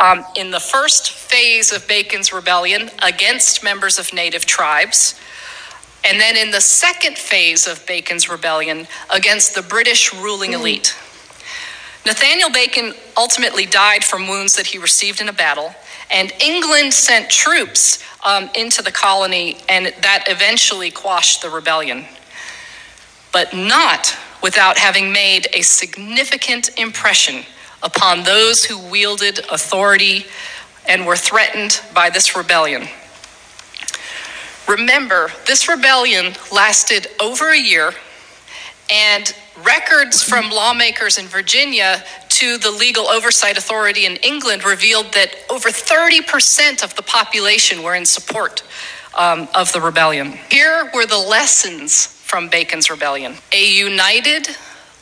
um, 0.00 0.24
in 0.36 0.50
the 0.50 0.60
first 0.60 1.12
phase 1.12 1.72
of 1.72 1.86
Bacon's 1.86 2.32
rebellion 2.32 2.90
against 3.02 3.62
members 3.62 3.98
of 3.98 4.12
native 4.12 4.46
tribes, 4.46 5.20
and 6.04 6.20
then 6.20 6.36
in 6.36 6.50
the 6.50 6.60
second 6.60 7.16
phase 7.16 7.68
of 7.68 7.86
Bacon's 7.86 8.28
rebellion 8.28 8.88
against 9.10 9.54
the 9.54 9.62
British 9.62 10.12
ruling 10.12 10.54
elite. 10.54 10.96
Nathaniel 12.04 12.50
Bacon 12.50 12.94
ultimately 13.16 13.64
died 13.64 14.02
from 14.02 14.26
wounds 14.26 14.56
that 14.56 14.66
he 14.66 14.78
received 14.78 15.20
in 15.20 15.28
a 15.28 15.32
battle, 15.32 15.72
and 16.10 16.32
England 16.42 16.92
sent 16.92 17.30
troops 17.30 18.02
um, 18.24 18.50
into 18.56 18.82
the 18.82 18.90
colony, 18.90 19.58
and 19.68 19.86
that 19.86 20.24
eventually 20.26 20.90
quashed 20.90 21.42
the 21.42 21.50
rebellion. 21.50 22.04
But 23.32 23.54
not 23.54 24.16
without 24.42 24.78
having 24.78 25.12
made 25.12 25.46
a 25.52 25.62
significant 25.62 26.76
impression 26.78 27.44
upon 27.82 28.22
those 28.24 28.64
who 28.64 28.78
wielded 28.90 29.38
authority 29.50 30.26
and 30.86 31.06
were 31.06 31.16
threatened 31.16 31.80
by 31.94 32.10
this 32.10 32.36
rebellion. 32.36 32.88
Remember, 34.68 35.30
this 35.46 35.68
rebellion 35.68 36.34
lasted 36.52 37.06
over 37.20 37.50
a 37.50 37.58
year, 37.58 37.92
and 38.90 39.34
records 39.64 40.22
from 40.22 40.50
lawmakers 40.50 41.18
in 41.18 41.26
Virginia 41.26 42.02
to 42.28 42.58
the 42.58 42.70
Legal 42.70 43.08
Oversight 43.08 43.58
Authority 43.58 44.06
in 44.06 44.16
England 44.16 44.64
revealed 44.64 45.12
that 45.12 45.34
over 45.50 45.68
30% 45.68 46.82
of 46.82 46.94
the 46.96 47.02
population 47.02 47.82
were 47.82 47.94
in 47.94 48.06
support 48.06 48.62
um, 49.16 49.48
of 49.54 49.72
the 49.72 49.80
rebellion. 49.80 50.38
Here 50.50 50.90
were 50.94 51.06
the 51.06 51.18
lessons 51.18 52.21
from 52.32 52.48
Bacon's 52.48 52.88
rebellion. 52.88 53.34
A 53.52 53.62
united 53.62 54.48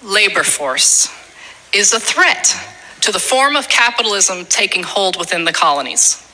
labor 0.03 0.43
force 0.43 1.09
is 1.73 1.93
a 1.93 2.01
threat 2.01 2.53
to 3.03 3.12
the 3.12 3.21
form 3.21 3.55
of 3.55 3.69
capitalism 3.69 4.45
taking 4.47 4.83
hold 4.83 5.16
within 5.16 5.45
the 5.45 5.53
colonies. 5.53 6.27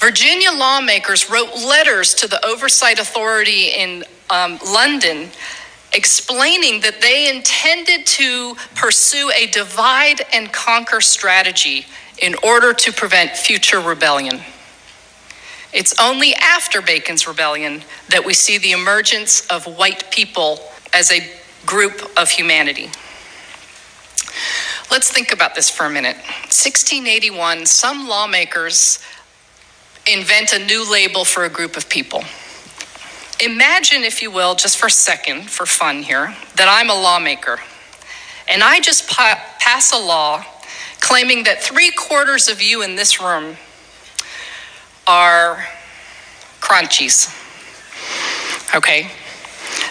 Virginia 0.00 0.50
lawmakers 0.52 1.30
wrote 1.30 1.48
letters 1.66 2.12
to 2.12 2.28
the 2.28 2.44
oversight 2.44 2.98
authority 2.98 3.68
in 3.68 4.04
um, 4.28 4.58
London 4.66 5.30
explaining 5.94 6.82
that 6.82 7.00
they 7.00 7.34
intended 7.34 8.04
to 8.04 8.54
pursue 8.74 9.30
a 9.34 9.46
divide 9.46 10.20
and 10.30 10.52
conquer 10.52 11.00
strategy 11.00 11.86
in 12.20 12.34
order 12.44 12.74
to 12.74 12.92
prevent 12.92 13.30
future 13.30 13.80
rebellion. 13.80 14.42
It's 15.72 15.94
only 16.00 16.34
after 16.34 16.82
Bacon's 16.82 17.26
rebellion 17.26 17.82
that 18.08 18.24
we 18.24 18.34
see 18.34 18.58
the 18.58 18.72
emergence 18.72 19.46
of 19.46 19.64
white 19.64 20.10
people 20.10 20.60
as 20.92 21.10
a 21.10 21.30
group 21.64 22.10
of 22.16 22.30
humanity. 22.30 22.90
Let's 24.90 25.10
think 25.10 25.32
about 25.32 25.54
this 25.54 25.70
for 25.70 25.86
a 25.86 25.90
minute. 25.90 26.16
1681, 26.16 27.66
some 27.66 28.08
lawmakers 28.08 28.98
invent 30.06 30.52
a 30.52 30.58
new 30.58 30.90
label 30.90 31.24
for 31.24 31.44
a 31.44 31.48
group 31.48 31.76
of 31.76 31.88
people. 31.88 32.22
Imagine, 33.42 34.02
if 34.02 34.20
you 34.20 34.30
will, 34.30 34.54
just 34.54 34.76
for 34.76 34.86
a 34.86 34.90
second, 34.90 35.50
for 35.50 35.64
fun 35.64 36.02
here, 36.02 36.36
that 36.56 36.68
I'm 36.68 36.90
a 36.90 36.94
lawmaker 36.94 37.58
and 38.48 38.62
I 38.62 38.80
just 38.80 39.08
pa- 39.08 39.42
pass 39.58 39.92
a 39.92 39.98
law 39.98 40.44
claiming 41.00 41.44
that 41.44 41.62
three 41.62 41.90
quarters 41.90 42.48
of 42.48 42.62
you 42.62 42.82
in 42.82 42.96
this 42.96 43.20
room 43.20 43.56
are 45.06 45.64
crunchies. 46.60 47.28
Okay? 48.74 49.10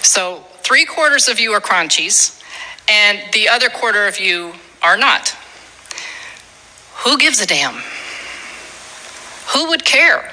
So 0.01 0.43
three 0.63 0.85
quarters 0.85 1.27
of 1.27 1.39
you 1.39 1.51
are 1.51 1.61
crunchies, 1.61 2.41
and 2.89 3.19
the 3.33 3.49
other 3.49 3.69
quarter 3.69 4.07
of 4.07 4.19
you 4.19 4.53
are 4.81 4.97
not. 4.97 5.35
Who 7.03 7.17
gives 7.17 7.41
a 7.41 7.47
damn? 7.47 7.81
Who 9.53 9.69
would 9.69 9.85
care? 9.85 10.31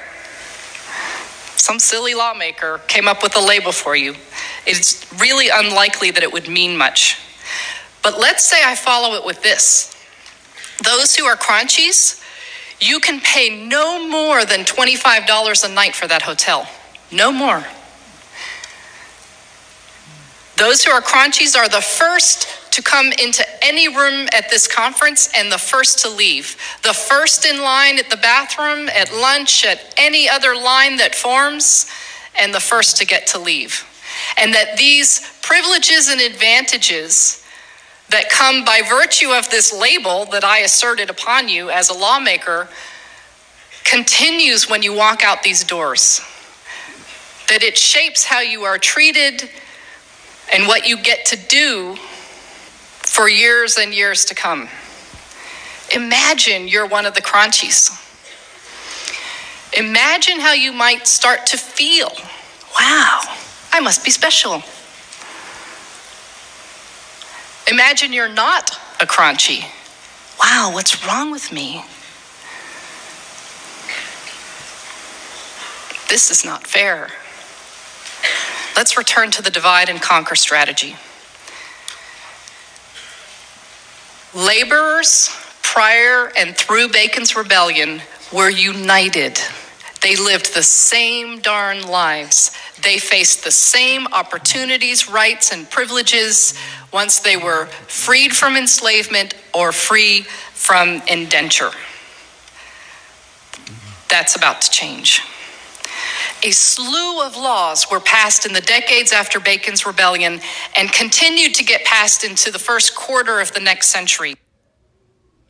Some 1.55 1.79
silly 1.79 2.15
lawmaker 2.15 2.79
came 2.87 3.07
up 3.07 3.21
with 3.21 3.35
a 3.35 3.39
label 3.39 3.71
for 3.71 3.95
you. 3.95 4.15
It's 4.65 5.05
really 5.21 5.49
unlikely 5.49 6.11
that 6.11 6.23
it 6.23 6.31
would 6.31 6.47
mean 6.47 6.77
much. 6.77 7.19
But 8.01 8.17
let's 8.17 8.43
say 8.43 8.61
I 8.63 8.75
follow 8.75 9.15
it 9.15 9.25
with 9.25 9.43
this 9.43 9.95
those 10.83 11.15
who 11.15 11.25
are 11.25 11.35
crunchies, 11.35 12.23
you 12.81 12.99
can 12.99 13.19
pay 13.19 13.67
no 13.67 14.07
more 14.07 14.45
than 14.45 14.61
$25 14.61 15.69
a 15.69 15.73
night 15.73 15.95
for 15.95 16.07
that 16.07 16.21
hotel. 16.21 16.67
No 17.11 17.31
more. 17.31 17.65
Those 20.57 20.83
who 20.83 20.91
are 20.91 21.01
crunchies 21.01 21.57
are 21.57 21.69
the 21.69 21.81
first 21.81 22.71
to 22.73 22.81
come 22.81 23.11
into 23.13 23.45
any 23.63 23.87
room 23.87 24.27
at 24.33 24.49
this 24.49 24.67
conference 24.67 25.29
and 25.35 25.51
the 25.51 25.57
first 25.57 25.99
to 25.99 26.09
leave. 26.09 26.57
The 26.83 26.93
first 26.93 27.45
in 27.45 27.61
line 27.61 27.97
at 27.97 28.09
the 28.09 28.17
bathroom, 28.17 28.89
at 28.89 29.13
lunch, 29.13 29.65
at 29.65 29.93
any 29.97 30.29
other 30.29 30.55
line 30.55 30.97
that 30.97 31.15
forms, 31.15 31.89
and 32.37 32.53
the 32.53 32.59
first 32.59 32.97
to 32.97 33.05
get 33.05 33.27
to 33.27 33.39
leave. 33.39 33.85
And 34.37 34.53
that 34.53 34.77
these 34.77 35.21
privileges 35.41 36.09
and 36.09 36.21
advantages 36.21 37.38
that 38.09 38.29
come 38.29 38.65
by 38.65 38.81
virtue 38.87 39.31
of 39.31 39.49
this 39.49 39.73
label 39.73 40.25
that 40.25 40.43
I 40.43 40.59
asserted 40.59 41.09
upon 41.09 41.47
you 41.47 41.69
as 41.69 41.89
a 41.89 41.93
lawmaker 41.93 42.67
continues 43.83 44.69
when 44.69 44.83
you 44.83 44.93
walk 44.93 45.23
out 45.23 45.43
these 45.43 45.63
doors. 45.63 46.21
That 47.49 47.63
it 47.63 47.77
shapes 47.77 48.25
how 48.25 48.41
you 48.41 48.63
are 48.63 48.77
treated 48.77 49.49
and 50.53 50.67
what 50.67 50.87
you 50.87 50.97
get 50.97 51.25
to 51.27 51.37
do 51.37 51.95
for 53.01 53.29
years 53.29 53.77
and 53.77 53.93
years 53.93 54.25
to 54.25 54.35
come. 54.35 54.69
Imagine 55.95 56.67
you're 56.67 56.87
one 56.87 57.05
of 57.05 57.15
the 57.15 57.21
crunchies. 57.21 57.95
Imagine 59.77 60.39
how 60.39 60.53
you 60.53 60.71
might 60.71 61.07
start 61.07 61.45
to 61.47 61.57
feel 61.57 62.11
wow, 62.79 63.21
I 63.73 63.79
must 63.81 64.05
be 64.05 64.11
special. 64.11 64.63
Imagine 67.69 68.13
you're 68.13 68.27
not 68.27 68.71
a 68.99 69.05
crunchy. 69.05 69.63
Wow, 70.39 70.71
what's 70.73 71.05
wrong 71.05 71.29
with 71.29 71.51
me? 71.51 71.83
This 76.09 76.31
is 76.31 76.43
not 76.43 76.65
fair. 76.65 77.09
Let's 78.75 78.97
return 78.97 79.29
to 79.31 79.43
the 79.43 79.51
divide 79.51 79.89
and 79.89 80.01
conquer 80.01 80.35
strategy. 80.35 80.95
Laborers 84.33 85.29
prior 85.61 86.31
and 86.35 86.57
through 86.57 86.89
Bacon's 86.89 87.35
rebellion 87.35 88.01
were 88.33 88.49
united. 88.49 89.39
They 90.01 90.15
lived 90.15 90.55
the 90.55 90.63
same 90.63 91.39
darn 91.39 91.83
lives. 91.83 92.57
They 92.81 92.97
faced 92.97 93.43
the 93.43 93.51
same 93.51 94.07
opportunities, 94.07 95.09
rights, 95.09 95.51
and 95.51 95.69
privileges 95.69 96.53
once 96.91 97.19
they 97.19 97.37
were 97.37 97.65
freed 97.87 98.35
from 98.35 98.55
enslavement 98.55 99.33
or 99.53 99.71
free 99.71 100.21
from 100.53 101.01
indenture. 101.07 101.71
That's 104.09 104.35
about 104.35 104.61
to 104.61 104.71
change. 104.71 105.21
A 106.43 106.51
slew 106.51 107.21
of 107.21 107.35
laws 107.35 107.91
were 107.91 107.99
passed 107.99 108.45
in 108.45 108.53
the 108.53 108.61
decades 108.61 109.11
after 109.11 109.39
Bacon's 109.39 109.85
rebellion 109.85 110.39
and 110.75 110.91
continued 110.91 111.53
to 111.55 111.63
get 111.65 111.83
passed 111.83 112.23
into 112.23 112.49
the 112.49 112.59
first 112.59 112.95
quarter 112.95 113.39
of 113.41 113.51
the 113.53 113.59
next 113.59 113.87
century. 113.87 114.35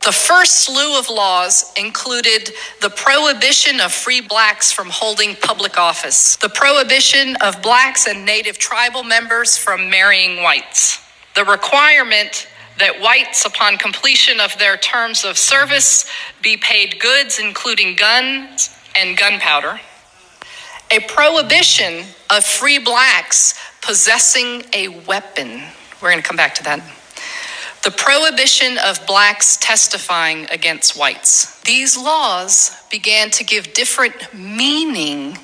The 0.02 0.12
first 0.12 0.64
slew 0.64 0.98
of 0.98 1.10
laws 1.10 1.74
included 1.76 2.52
the 2.80 2.88
prohibition 2.88 3.80
of 3.80 3.92
free 3.92 4.22
blacks 4.22 4.72
from 4.72 4.88
holding 4.88 5.36
public 5.36 5.78
office, 5.78 6.36
the 6.36 6.48
prohibition 6.48 7.36
of 7.42 7.60
blacks 7.60 8.06
and 8.06 8.24
native 8.24 8.56
tribal 8.56 9.02
members 9.02 9.58
from 9.58 9.90
marrying 9.90 10.42
whites, 10.42 11.02
the 11.34 11.44
requirement 11.44 12.48
that 12.78 12.98
whites, 13.02 13.44
upon 13.44 13.76
completion 13.76 14.40
of 14.40 14.58
their 14.58 14.78
terms 14.78 15.22
of 15.22 15.36
service, 15.36 16.10
be 16.40 16.56
paid 16.56 16.98
goods, 16.98 17.38
including 17.38 17.94
guns 17.94 18.74
and 18.96 19.18
gunpowder, 19.18 19.78
a 20.90 21.00
prohibition 21.00 22.06
of 22.30 22.42
free 22.42 22.78
blacks 22.78 23.52
possessing 23.82 24.62
a 24.72 24.88
weapon. 25.06 25.62
We're 26.00 26.10
going 26.10 26.22
to 26.22 26.26
come 26.26 26.38
back 26.38 26.54
to 26.54 26.62
that 26.64 26.80
the 27.82 27.90
prohibition 27.90 28.76
of 28.78 29.06
blacks 29.06 29.56
testifying 29.56 30.46
against 30.50 30.98
whites. 30.98 31.60
These 31.62 31.96
laws 31.96 32.76
began 32.90 33.30
to 33.30 33.44
give 33.44 33.72
different 33.72 34.34
meaning 34.34 35.38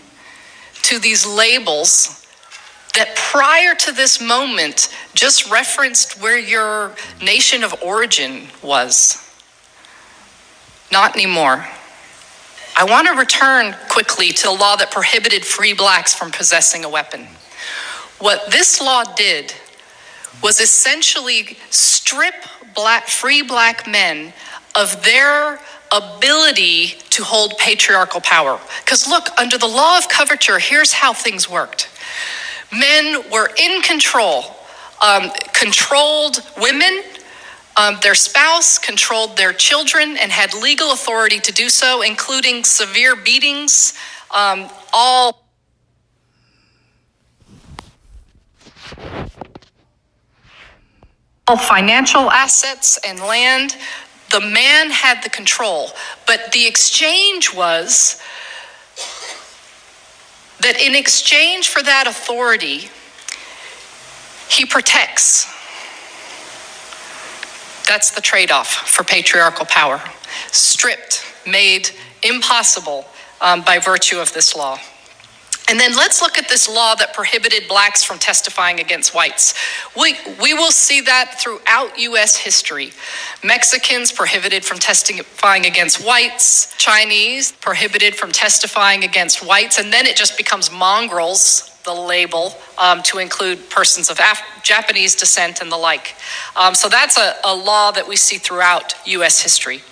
to 0.82 0.98
these 0.98 1.26
labels 1.26 2.26
that 2.94 3.16
prior 3.16 3.74
to 3.74 3.92
this 3.92 4.20
moment 4.20 4.94
just 5.14 5.50
referenced 5.50 6.20
where 6.20 6.38
your 6.38 6.94
nation 7.22 7.64
of 7.64 7.74
origin 7.82 8.48
was. 8.62 9.22
Not 10.92 11.14
anymore. 11.14 11.66
I 12.76 12.84
want 12.84 13.08
to 13.08 13.14
return 13.14 13.74
quickly 13.88 14.28
to 14.28 14.42
the 14.44 14.52
law 14.52 14.76
that 14.76 14.90
prohibited 14.90 15.44
free 15.44 15.72
blacks 15.72 16.14
from 16.14 16.30
possessing 16.30 16.84
a 16.84 16.88
weapon. 16.88 17.26
What 18.18 18.50
this 18.50 18.80
law 18.80 19.02
did 19.02 19.54
was 20.42 20.60
essentially 20.60 21.56
strip 21.70 22.34
black, 22.74 23.08
free 23.08 23.42
black 23.42 23.86
men 23.88 24.32
of 24.74 25.02
their 25.02 25.58
ability 25.92 26.88
to 27.10 27.24
hold 27.24 27.56
patriarchal 27.58 28.20
power. 28.20 28.60
Because 28.84 29.08
look, 29.08 29.28
under 29.38 29.58
the 29.58 29.66
law 29.66 29.98
of 29.98 30.08
coverture, 30.08 30.58
here's 30.58 30.92
how 30.92 31.12
things 31.12 31.48
worked 31.48 31.88
men 32.72 33.22
were 33.30 33.50
in 33.58 33.80
control, 33.82 34.44
um, 35.00 35.30
controlled 35.52 36.42
women. 36.60 37.02
Um, 37.78 37.98
their 38.02 38.14
spouse 38.14 38.78
controlled 38.78 39.36
their 39.36 39.52
children 39.52 40.16
and 40.16 40.32
had 40.32 40.54
legal 40.54 40.92
authority 40.92 41.38
to 41.40 41.52
do 41.52 41.68
so, 41.68 42.02
including 42.02 42.64
severe 42.64 43.14
beatings, 43.14 43.92
um, 44.34 44.68
all 44.92 45.46
financial 51.54 52.28
assets 52.30 52.98
and 53.06 53.20
land. 53.20 53.76
The 54.32 54.40
man 54.40 54.90
had 54.90 55.22
the 55.22 55.30
control. 55.30 55.90
But 56.26 56.50
the 56.50 56.66
exchange 56.66 57.54
was 57.54 58.20
that 60.60 60.80
in 60.80 60.96
exchange 60.96 61.68
for 61.68 61.82
that 61.82 62.06
authority, 62.08 62.90
he 64.48 64.64
protects. 64.64 65.46
That's 67.86 68.10
the 68.10 68.20
trade 68.20 68.50
off 68.50 68.68
for 68.68 69.04
patriarchal 69.04 69.66
power. 69.66 70.02
Stripped, 70.50 71.24
made 71.46 71.90
impossible 72.24 73.06
um, 73.40 73.62
by 73.62 73.78
virtue 73.78 74.18
of 74.18 74.32
this 74.32 74.56
law. 74.56 74.78
And 75.68 75.80
then 75.80 75.96
let's 75.96 76.22
look 76.22 76.38
at 76.38 76.48
this 76.48 76.68
law 76.68 76.94
that 76.94 77.12
prohibited 77.12 77.66
blacks 77.66 78.04
from 78.04 78.18
testifying 78.18 78.78
against 78.78 79.14
whites. 79.14 79.54
We, 79.96 80.16
we 80.40 80.54
will 80.54 80.70
see 80.70 81.00
that 81.00 81.40
throughout 81.40 81.98
U.S. 81.98 82.36
history. 82.36 82.92
Mexicans 83.42 84.12
prohibited 84.12 84.64
from 84.64 84.78
testifying 84.78 85.66
against 85.66 86.04
whites, 86.06 86.72
Chinese 86.76 87.50
prohibited 87.50 88.14
from 88.14 88.30
testifying 88.30 89.02
against 89.02 89.44
whites, 89.44 89.78
and 89.78 89.92
then 89.92 90.06
it 90.06 90.14
just 90.14 90.36
becomes 90.38 90.70
mongrels, 90.70 91.76
the 91.84 91.92
label, 91.92 92.54
um, 92.78 93.02
to 93.02 93.18
include 93.18 93.68
persons 93.68 94.08
of 94.08 94.20
Af- 94.20 94.42
Japanese 94.62 95.16
descent 95.16 95.60
and 95.60 95.70
the 95.72 95.76
like. 95.76 96.14
Um, 96.54 96.76
so 96.76 96.88
that's 96.88 97.18
a, 97.18 97.34
a 97.44 97.54
law 97.54 97.90
that 97.90 98.06
we 98.06 98.14
see 98.14 98.38
throughout 98.38 98.94
U.S. 99.06 99.42
history. 99.42 99.82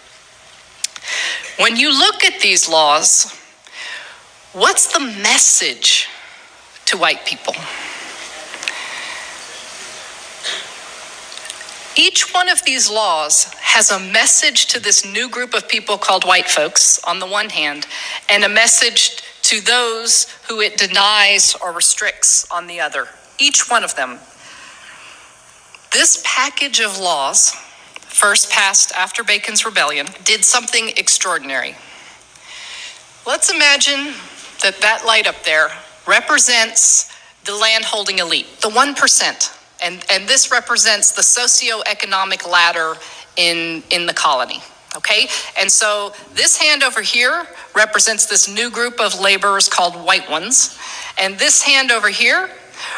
When 1.58 1.74
you 1.76 1.90
look 1.90 2.24
at 2.24 2.40
these 2.40 2.68
laws, 2.68 3.40
What's 4.54 4.92
the 4.92 5.00
message 5.00 6.06
to 6.84 6.96
white 6.96 7.26
people? 7.26 7.54
Each 11.96 12.32
one 12.32 12.48
of 12.48 12.64
these 12.64 12.88
laws 12.88 13.52
has 13.54 13.90
a 13.90 13.98
message 13.98 14.66
to 14.66 14.78
this 14.78 15.04
new 15.04 15.28
group 15.28 15.54
of 15.54 15.68
people 15.68 15.98
called 15.98 16.24
white 16.24 16.48
folks, 16.48 17.02
on 17.02 17.18
the 17.18 17.26
one 17.26 17.48
hand, 17.48 17.88
and 18.28 18.44
a 18.44 18.48
message 18.48 19.22
to 19.42 19.60
those 19.60 20.28
who 20.48 20.60
it 20.60 20.76
denies 20.76 21.56
or 21.56 21.72
restricts 21.72 22.48
on 22.48 22.68
the 22.68 22.78
other. 22.78 23.08
Each 23.40 23.68
one 23.68 23.82
of 23.82 23.96
them. 23.96 24.20
This 25.92 26.22
package 26.24 26.78
of 26.78 27.00
laws, 27.00 27.50
first 28.02 28.52
passed 28.52 28.92
after 28.92 29.24
Bacon's 29.24 29.64
Rebellion, 29.66 30.06
did 30.22 30.44
something 30.44 30.90
extraordinary. 30.90 31.74
Let's 33.26 33.50
imagine 33.52 34.14
that 34.62 34.80
that 34.80 35.04
light 35.04 35.26
up 35.26 35.42
there 35.44 35.70
represents 36.06 37.12
the 37.44 37.54
landholding 37.54 38.18
elite, 38.18 38.46
the 38.60 38.68
1%. 38.68 39.60
And, 39.82 40.04
and 40.10 40.28
this 40.28 40.50
represents 40.50 41.12
the 41.12 41.22
socioeconomic 41.22 42.50
ladder 42.50 42.94
in, 43.36 43.82
in 43.90 44.06
the 44.06 44.14
colony. 44.14 44.60
Okay? 44.96 45.28
And 45.58 45.70
so 45.70 46.12
this 46.32 46.56
hand 46.56 46.82
over 46.82 47.02
here 47.02 47.46
represents 47.74 48.26
this 48.26 48.48
new 48.48 48.70
group 48.70 49.00
of 49.00 49.20
laborers 49.20 49.68
called 49.68 49.94
white 49.94 50.30
ones. 50.30 50.78
And 51.18 51.38
this 51.38 51.62
hand 51.62 51.90
over 51.90 52.08
here 52.08 52.48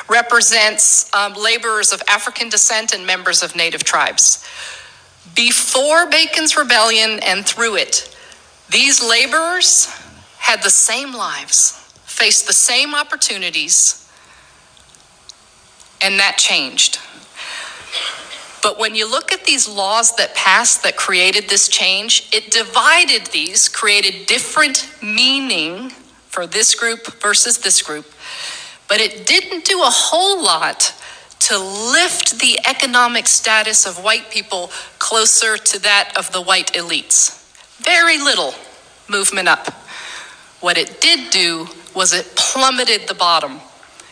represents 0.08 1.12
um, 1.14 1.34
laborers 1.34 1.92
of 1.92 2.02
African 2.08 2.48
descent 2.48 2.92
and 2.94 3.06
members 3.06 3.42
of 3.42 3.56
native 3.56 3.84
tribes. 3.84 4.46
Before 5.34 6.08
Bacon's 6.08 6.56
Rebellion 6.56 7.20
and 7.22 7.44
through 7.44 7.76
it, 7.76 8.14
these 8.70 9.02
laborers 9.02 9.88
had 10.46 10.62
the 10.62 10.70
same 10.70 11.12
lives, 11.12 11.72
faced 12.04 12.46
the 12.46 12.52
same 12.52 12.94
opportunities, 12.94 14.08
and 16.00 16.20
that 16.20 16.38
changed. 16.38 17.00
But 18.62 18.78
when 18.78 18.94
you 18.94 19.10
look 19.10 19.32
at 19.32 19.44
these 19.44 19.68
laws 19.68 20.14
that 20.14 20.36
passed 20.36 20.84
that 20.84 20.96
created 20.96 21.48
this 21.48 21.66
change, 21.66 22.28
it 22.32 22.52
divided 22.52 23.26
these, 23.32 23.68
created 23.68 24.26
different 24.26 24.88
meaning 25.02 25.90
for 26.28 26.46
this 26.46 26.76
group 26.76 27.20
versus 27.20 27.58
this 27.58 27.82
group. 27.82 28.06
But 28.88 29.00
it 29.00 29.26
didn't 29.26 29.64
do 29.64 29.80
a 29.82 29.90
whole 29.90 30.40
lot 30.40 30.94
to 31.40 31.58
lift 31.58 32.38
the 32.38 32.60
economic 32.64 33.26
status 33.26 33.84
of 33.84 34.04
white 34.04 34.30
people 34.30 34.70
closer 35.00 35.56
to 35.56 35.82
that 35.82 36.12
of 36.16 36.30
the 36.30 36.40
white 36.40 36.72
elites. 36.74 37.42
Very 37.82 38.18
little 38.18 38.54
movement 39.08 39.48
up. 39.48 39.85
What 40.66 40.78
it 40.78 41.00
did 41.00 41.30
do 41.30 41.68
was 41.94 42.12
it 42.12 42.34
plummeted 42.34 43.06
the 43.06 43.14
bottom, 43.14 43.60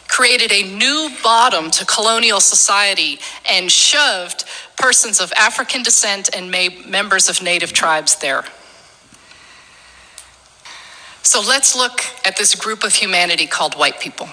created 0.07 0.53
a 0.53 0.63
new 0.63 1.11
bottom 1.21 1.69
to 1.73 1.85
colonial 1.85 2.39
society, 2.41 3.19
and 3.51 3.73
shoved 3.73 4.45
persons 4.77 5.21
of 5.21 5.33
African 5.33 5.83
descent 5.83 6.31
and 6.33 6.53
members 6.89 7.29
of 7.29 7.43
native 7.43 7.73
tribes 7.73 8.15
there. 8.15 8.45
So 11.25 11.41
let's 11.41 11.75
look 11.75 12.03
at 12.25 12.37
this 12.37 12.55
group 12.55 12.85
of 12.85 12.95
humanity 12.95 13.47
called 13.47 13.75
white 13.75 13.99
people. 13.99 14.29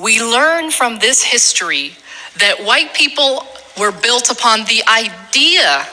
We 0.00 0.22
learn 0.22 0.70
from 0.70 1.00
this 1.00 1.22
history 1.22 1.96
that 2.38 2.64
white 2.64 2.94
people 2.94 3.46
were 3.78 3.92
built 3.92 4.30
upon 4.30 4.60
the 4.60 4.82
idea 4.88 5.86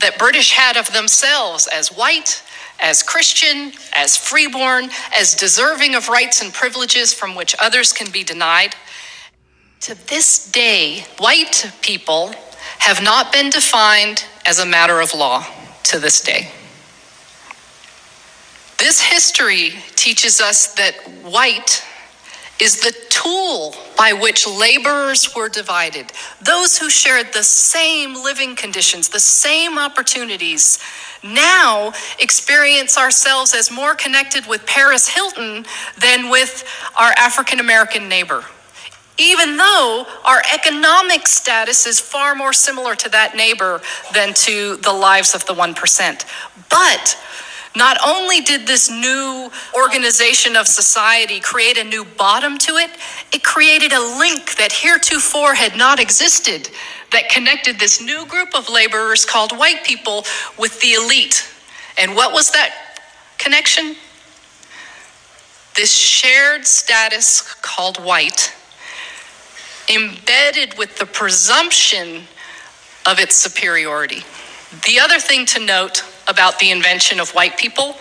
that 0.00 0.18
British 0.18 0.52
had 0.52 0.76
of 0.76 0.92
themselves 0.92 1.66
as 1.68 1.88
white 1.88 2.42
as 2.80 3.02
Christian, 3.02 3.72
as 3.92 4.16
freeborn, 4.16 4.90
as 5.14 5.34
deserving 5.34 5.94
of 5.94 6.08
rights 6.08 6.42
and 6.42 6.52
privileges 6.52 7.12
from 7.12 7.34
which 7.34 7.54
others 7.60 7.92
can 7.92 8.10
be 8.10 8.22
denied. 8.22 8.74
To 9.80 9.94
this 10.08 10.50
day, 10.50 11.04
white 11.18 11.72
people 11.82 12.32
have 12.78 13.02
not 13.02 13.32
been 13.32 13.50
defined 13.50 14.24
as 14.46 14.58
a 14.58 14.66
matter 14.66 15.00
of 15.00 15.14
law 15.14 15.46
to 15.84 15.98
this 15.98 16.20
day. 16.20 16.50
This 18.78 19.00
history 19.00 19.74
teaches 19.96 20.40
us 20.40 20.74
that 20.74 20.94
white 21.22 21.84
is 22.60 22.80
the 22.80 22.94
tool 23.08 23.74
by 23.96 24.12
which 24.12 24.46
laborers 24.46 25.34
were 25.34 25.48
divided. 25.48 26.12
Those 26.42 26.78
who 26.78 26.90
shared 26.90 27.32
the 27.32 27.42
same 27.42 28.14
living 28.14 28.56
conditions, 28.56 29.08
the 29.08 29.20
same 29.20 29.78
opportunities, 29.78 30.78
now 31.22 31.92
experience 32.20 32.96
ourselves 32.96 33.54
as 33.54 33.70
more 33.70 33.94
connected 33.94 34.46
with 34.46 34.64
Paris 34.66 35.08
Hilton 35.08 35.66
than 36.00 36.30
with 36.30 36.64
our 36.98 37.12
African 37.16 37.60
American 37.60 38.08
neighbor. 38.08 38.44
Even 39.18 39.56
though 39.56 40.06
our 40.24 40.42
economic 40.54 41.26
status 41.26 41.86
is 41.86 41.98
far 41.98 42.36
more 42.36 42.52
similar 42.52 42.94
to 42.94 43.08
that 43.08 43.34
neighbor 43.34 43.80
than 44.14 44.32
to 44.34 44.76
the 44.76 44.92
lives 44.92 45.34
of 45.34 45.44
the 45.46 45.54
1%. 45.54 46.24
But 46.70 47.18
not 47.76 47.98
only 48.04 48.40
did 48.40 48.66
this 48.66 48.90
new 48.90 49.50
organization 49.74 50.56
of 50.56 50.66
society 50.66 51.40
create 51.40 51.78
a 51.78 51.84
new 51.84 52.04
bottom 52.04 52.58
to 52.58 52.76
it, 52.76 52.90
it 53.32 53.44
created 53.44 53.92
a 53.92 54.00
link 54.18 54.56
that 54.56 54.72
heretofore 54.72 55.54
had 55.54 55.76
not 55.76 56.00
existed 56.00 56.70
that 57.12 57.28
connected 57.30 57.78
this 57.78 58.00
new 58.00 58.26
group 58.26 58.54
of 58.54 58.68
laborers 58.68 59.24
called 59.24 59.56
white 59.56 59.84
people 59.84 60.24
with 60.58 60.80
the 60.80 60.92
elite. 60.92 61.48
And 61.96 62.14
what 62.14 62.32
was 62.32 62.50
that 62.50 63.00
connection? 63.38 63.96
This 65.74 65.92
shared 65.92 66.66
status 66.66 67.54
called 67.62 67.98
white, 68.04 68.52
embedded 69.88 70.76
with 70.76 70.98
the 70.98 71.06
presumption 71.06 72.24
of 73.06 73.18
its 73.18 73.36
superiority. 73.36 74.22
The 74.84 75.00
other 75.00 75.18
thing 75.18 75.46
to 75.46 75.64
note 75.64 76.02
about 76.28 76.58
the 76.58 76.70
invention 76.70 77.20
of 77.20 77.30
white 77.30 77.56
people 77.56 77.96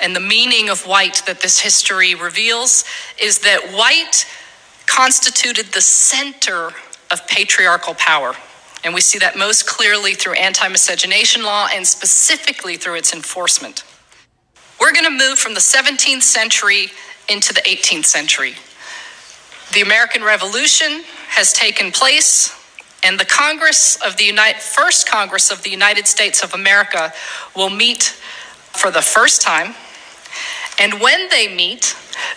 and 0.00 0.16
the 0.16 0.20
meaning 0.20 0.68
of 0.68 0.86
white 0.86 1.22
that 1.26 1.40
this 1.40 1.60
history 1.60 2.14
reveals 2.14 2.84
is 3.20 3.40
that 3.40 3.60
white 3.72 4.26
constituted 4.86 5.66
the 5.66 5.80
center 5.80 6.70
of 7.10 7.26
patriarchal 7.28 7.94
power. 7.94 8.34
And 8.82 8.94
we 8.94 9.00
see 9.02 9.18
that 9.18 9.36
most 9.36 9.66
clearly 9.66 10.14
through 10.14 10.34
anti 10.34 10.66
miscegenation 10.68 11.42
law 11.42 11.68
and 11.72 11.86
specifically 11.86 12.76
through 12.76 12.94
its 12.94 13.12
enforcement. 13.12 13.84
We're 14.80 14.92
going 14.92 15.04
to 15.04 15.10
move 15.10 15.38
from 15.38 15.52
the 15.52 15.60
17th 15.60 16.22
century 16.22 16.88
into 17.28 17.52
the 17.52 17.60
18th 17.60 18.06
century. 18.06 18.54
The 19.74 19.82
American 19.82 20.24
Revolution 20.24 21.04
has 21.28 21.52
taken 21.52 21.92
place, 21.92 22.56
and 23.02 23.18
the 23.18 23.24
Congress 23.24 23.96
of 24.04 24.16
the 24.16 24.24
United, 24.24 24.60
first 24.60 25.08
Congress 25.08 25.50
of 25.50 25.62
the 25.62 25.70
United 25.70 26.06
States 26.06 26.42
of 26.42 26.54
America 26.54 27.12
will 27.56 27.70
meet 27.70 28.02
for 28.72 28.90
the 28.90 29.02
first 29.02 29.42
time. 29.42 29.74
And 30.78 31.00
when 31.00 31.28
they 31.28 31.54
meet, 31.54 31.96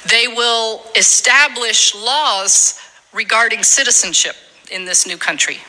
they 0.09 0.27
will 0.27 0.83
establish 0.95 1.93
laws 1.95 2.79
regarding 3.13 3.63
citizenship 3.63 4.35
in 4.71 4.85
this 4.85 5.05
new 5.05 5.17
country. 5.17 5.59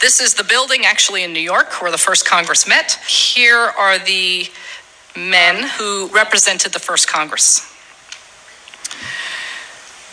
This 0.00 0.20
is 0.20 0.34
the 0.34 0.44
building 0.44 0.84
actually 0.84 1.22
in 1.22 1.32
New 1.32 1.40
York 1.40 1.80
where 1.80 1.90
the 1.90 1.98
first 1.98 2.26
Congress 2.26 2.66
met. 2.66 2.92
Here 3.08 3.56
are 3.56 3.98
the 3.98 4.48
men 5.16 5.68
who 5.78 6.08
represented 6.08 6.72
the 6.72 6.78
first 6.78 7.06
Congress. 7.06 7.70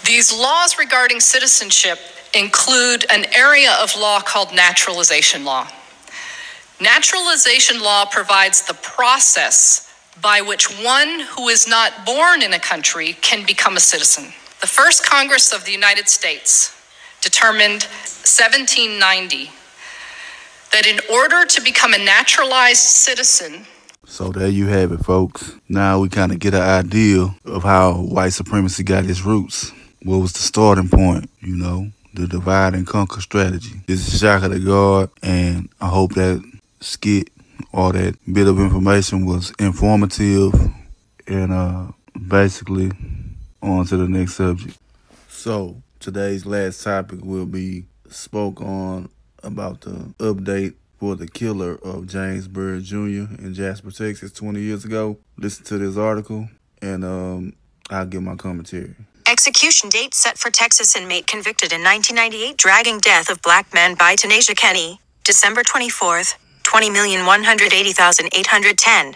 These 0.06 0.34
laws 0.34 0.78
regarding 0.78 1.20
citizenship 1.20 2.00
include 2.34 3.06
an 3.12 3.26
area 3.34 3.74
of 3.82 3.96
law 3.96 4.20
called 4.22 4.54
naturalization 4.54 5.44
law. 5.44 5.68
Naturalization 6.80 7.82
law 7.82 8.06
provides 8.06 8.62
the 8.66 8.74
process 8.76 9.88
by 10.22 10.42
which 10.42 10.66
one 10.84 11.22
who 11.32 11.48
is 11.48 11.68
not 11.68 12.06
born 12.06 12.42
in 12.42 12.54
a 12.54 12.60
country 12.60 13.14
can 13.22 13.46
become 13.46 13.78
a 13.78 13.80
citizen. 13.80 14.26
The 14.62 14.68
first 14.68 15.04
Congress 15.06 15.54
of 15.54 15.66
the 15.66 15.72
United 15.72 16.08
States 16.10 16.76
determined 17.22 17.84
1790 18.24 19.52
that 20.72 20.88
in 20.88 21.00
order 21.12 21.46
to 21.46 21.62
become 21.62 21.94
a 21.94 21.98
naturalized 21.98 22.80
citizen, 22.80 23.66
So 24.06 24.30
there 24.30 24.50
you 24.50 24.68
have 24.68 24.92
it, 24.92 25.06
folks. 25.06 25.56
Now 25.70 26.00
we 26.00 26.10
kind 26.10 26.32
of 26.32 26.40
get 26.40 26.54
an 26.54 26.62
idea 26.62 27.34
of 27.46 27.64
how 27.64 27.94
white 27.94 28.34
supremacy 28.34 28.84
got 28.84 29.06
its 29.06 29.22
roots. 29.22 29.72
What 30.04 30.18
was 30.18 30.34
the 30.34 30.40
starting 30.40 30.90
point, 30.90 31.30
you 31.40 31.56
know? 31.56 31.92
The 32.22 32.28
divide 32.28 32.76
and 32.76 32.86
conquer 32.86 33.20
strategy. 33.20 33.82
This 33.88 34.08
is 34.08 34.20
Shaka 34.20 34.48
the 34.48 34.60
God, 34.60 35.10
and 35.24 35.70
I 35.82 35.88
hope 35.88 36.14
that 36.14 36.40
skit 36.80 37.32
or 37.74 37.92
that 37.94 38.16
bit 38.32 38.48
of 38.48 38.60
information 38.60 39.26
was 39.26 39.52
informative 39.58 40.54
and 41.26 41.52
uh, 41.52 41.88
basically 42.28 42.92
on 43.64 43.88
to 43.88 43.98
the 43.98 44.08
next 44.08 44.36
subject. 44.36 44.78
So 45.30 45.82
today's 46.00 46.46
last 46.46 46.84
topic 46.84 47.22
will 47.24 47.48
be 47.48 47.86
spoke 48.08 48.62
on 48.62 49.10
about 49.42 49.82
the 49.82 50.14
update 50.20 50.76
for 51.00 51.16
the 51.16 51.28
killer 51.28 51.80
of 51.82 52.06
James 52.06 52.48
Byrd 52.48 52.84
Jr. 52.84 53.34
in 53.42 53.56
Jasper, 53.56 53.90
Texas 53.90 54.32
20 54.32 54.60
years 54.60 54.86
ago. 54.86 55.18
Listen 55.38 55.66
to 55.66 55.80
this 55.80 55.98
article 55.98 56.48
and 56.84 57.04
um, 57.04 57.54
I'll 57.90 58.06
give 58.06 58.22
my 58.22 58.36
commentary. 58.36 58.94
Execution 59.32 59.88
date 59.88 60.14
set 60.14 60.38
for 60.38 60.52
Texas 60.52 60.94
inmate 60.94 61.26
convicted 61.26 61.72
in 61.72 61.82
1998 61.82 62.58
dragging 62.58 63.00
death 63.00 63.30
of 63.30 63.42
black 63.42 63.74
man 63.74 63.96
by 63.96 64.14
Tanisha 64.14 64.54
Kenny, 64.58 65.00
December 65.24 65.64
24th, 65.64 66.36
20,180,810. 66.64 69.16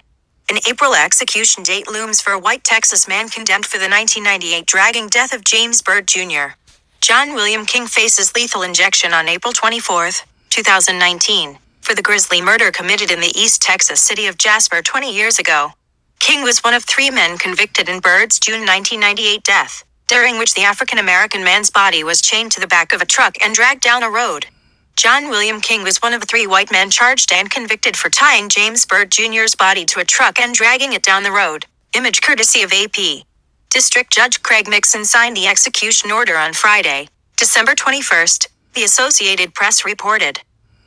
An 0.49 0.57
April 0.69 0.95
execution 0.95 1.63
date 1.63 1.89
looms 1.89 2.21
for 2.21 2.31
a 2.31 2.39
white 2.39 2.63
Texas 2.63 3.09
man 3.09 3.27
condemned 3.27 3.65
for 3.65 3.77
the 3.77 3.89
1998 3.89 4.65
dragging 4.65 5.09
death 5.09 5.33
of 5.33 5.43
James 5.43 5.81
Byrd 5.81 6.07
Jr. 6.07 6.55
John 7.01 7.33
William 7.33 7.65
King 7.65 7.85
faces 7.85 8.33
lethal 8.35 8.61
injection 8.61 9.13
on 9.13 9.27
April 9.27 9.51
24th, 9.51 10.23
2019 10.49 11.57
for 11.81 11.93
the 11.93 12.01
grisly 12.01 12.41
murder 12.41 12.71
committed 12.71 13.11
in 13.11 13.19
the 13.19 13.37
East 13.37 13.61
Texas 13.61 13.99
city 13.99 14.27
of 14.27 14.37
Jasper 14.37 14.81
20 14.81 15.13
years 15.13 15.39
ago. 15.39 15.73
King 16.21 16.41
was 16.41 16.59
one 16.59 16.73
of 16.73 16.85
three 16.85 17.09
men 17.09 17.37
convicted 17.37 17.89
in 17.89 17.99
Byrd's 17.99 18.39
June 18.39 18.65
1998 18.65 19.43
death, 19.43 19.83
during 20.07 20.37
which 20.37 20.53
the 20.53 20.63
African 20.63 20.99
American 20.99 21.43
man's 21.43 21.69
body 21.69 22.03
was 22.03 22.21
chained 22.21 22.51
to 22.53 22.59
the 22.59 22.67
back 22.67 22.93
of 22.93 23.01
a 23.01 23.05
truck 23.05 23.35
and 23.43 23.55
dragged 23.55 23.81
down 23.81 24.03
a 24.03 24.09
road. 24.09 24.47
John 24.95 25.29
William 25.29 25.61
King 25.61 25.83
was 25.83 25.97
one 25.97 26.13
of 26.13 26.23
three 26.23 26.47
white 26.47 26.71
men 26.71 26.89
charged 26.89 27.33
and 27.33 27.51
convicted 27.51 27.97
for 27.97 28.09
tying 28.09 28.49
James 28.49 28.85
Byrd 28.85 29.11
Jr.'s 29.11 29.55
body 29.55 29.85
to 29.85 29.99
a 29.99 30.05
truck 30.05 30.39
and 30.39 30.53
dragging 30.55 30.93
it 30.93 31.03
down 31.03 31.23
the 31.23 31.31
road. 31.31 31.65
Image 31.95 32.21
courtesy 32.21 32.63
of 32.63 32.71
AP. 32.71 33.25
District 33.69 34.11
Judge 34.13 34.41
Craig 34.41 34.67
Mixson 34.67 35.05
signed 35.05 35.35
the 35.35 35.47
execution 35.47 36.11
order 36.11 36.37
on 36.37 36.53
Friday, 36.53 37.09
December 37.37 37.75
21st, 37.75 38.47
the 38.73 38.83
Associated 38.83 39.53
Press 39.53 39.83
reported. 39.85 40.39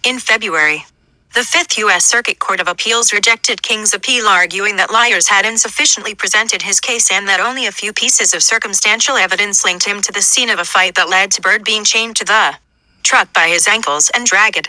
In 0.05 0.19
February, 0.19 0.87
the 1.35 1.45
Fifth 1.45 1.79
U.S. 1.79 2.05
Circuit 2.05 2.39
Court 2.39 2.59
of 2.59 2.69
Appeals 2.69 3.13
rejected 3.13 3.63
King's 3.63 3.95
appeal, 3.95 4.27
arguing 4.27 4.77
that 4.77 4.91
Lyers 4.91 5.29
had 5.29 5.45
insufficiently 5.45 6.15
presented 6.15 6.63
his 6.63 6.81
case 6.81 7.13
and 7.13 7.29
that 7.29 7.39
only 7.39 7.67
a 7.67 7.73
few 7.73 7.93
pieces 7.93 8.33
of 8.35 8.43
circumstantial 8.43 9.17
evidence 9.17 9.65
linked 9.65 9.85
him 9.85 10.01
to 10.03 10.11
the 10.11 10.23
scene 10.23 10.49
of 10.51 10.59
a 10.59 10.65
fight 10.65 10.95
that 10.95 11.09
led 11.09 11.31
to 11.33 11.43
Byrd 11.43 11.65
being 11.65 11.85
chained 11.85 12.17
to 12.17 12.25
the 12.25 12.57
truck 13.03 13.33
by 13.33 13.49
his 13.49 13.69
ankles 13.69 14.11
and 14.15 14.27
dragged. 14.27 14.69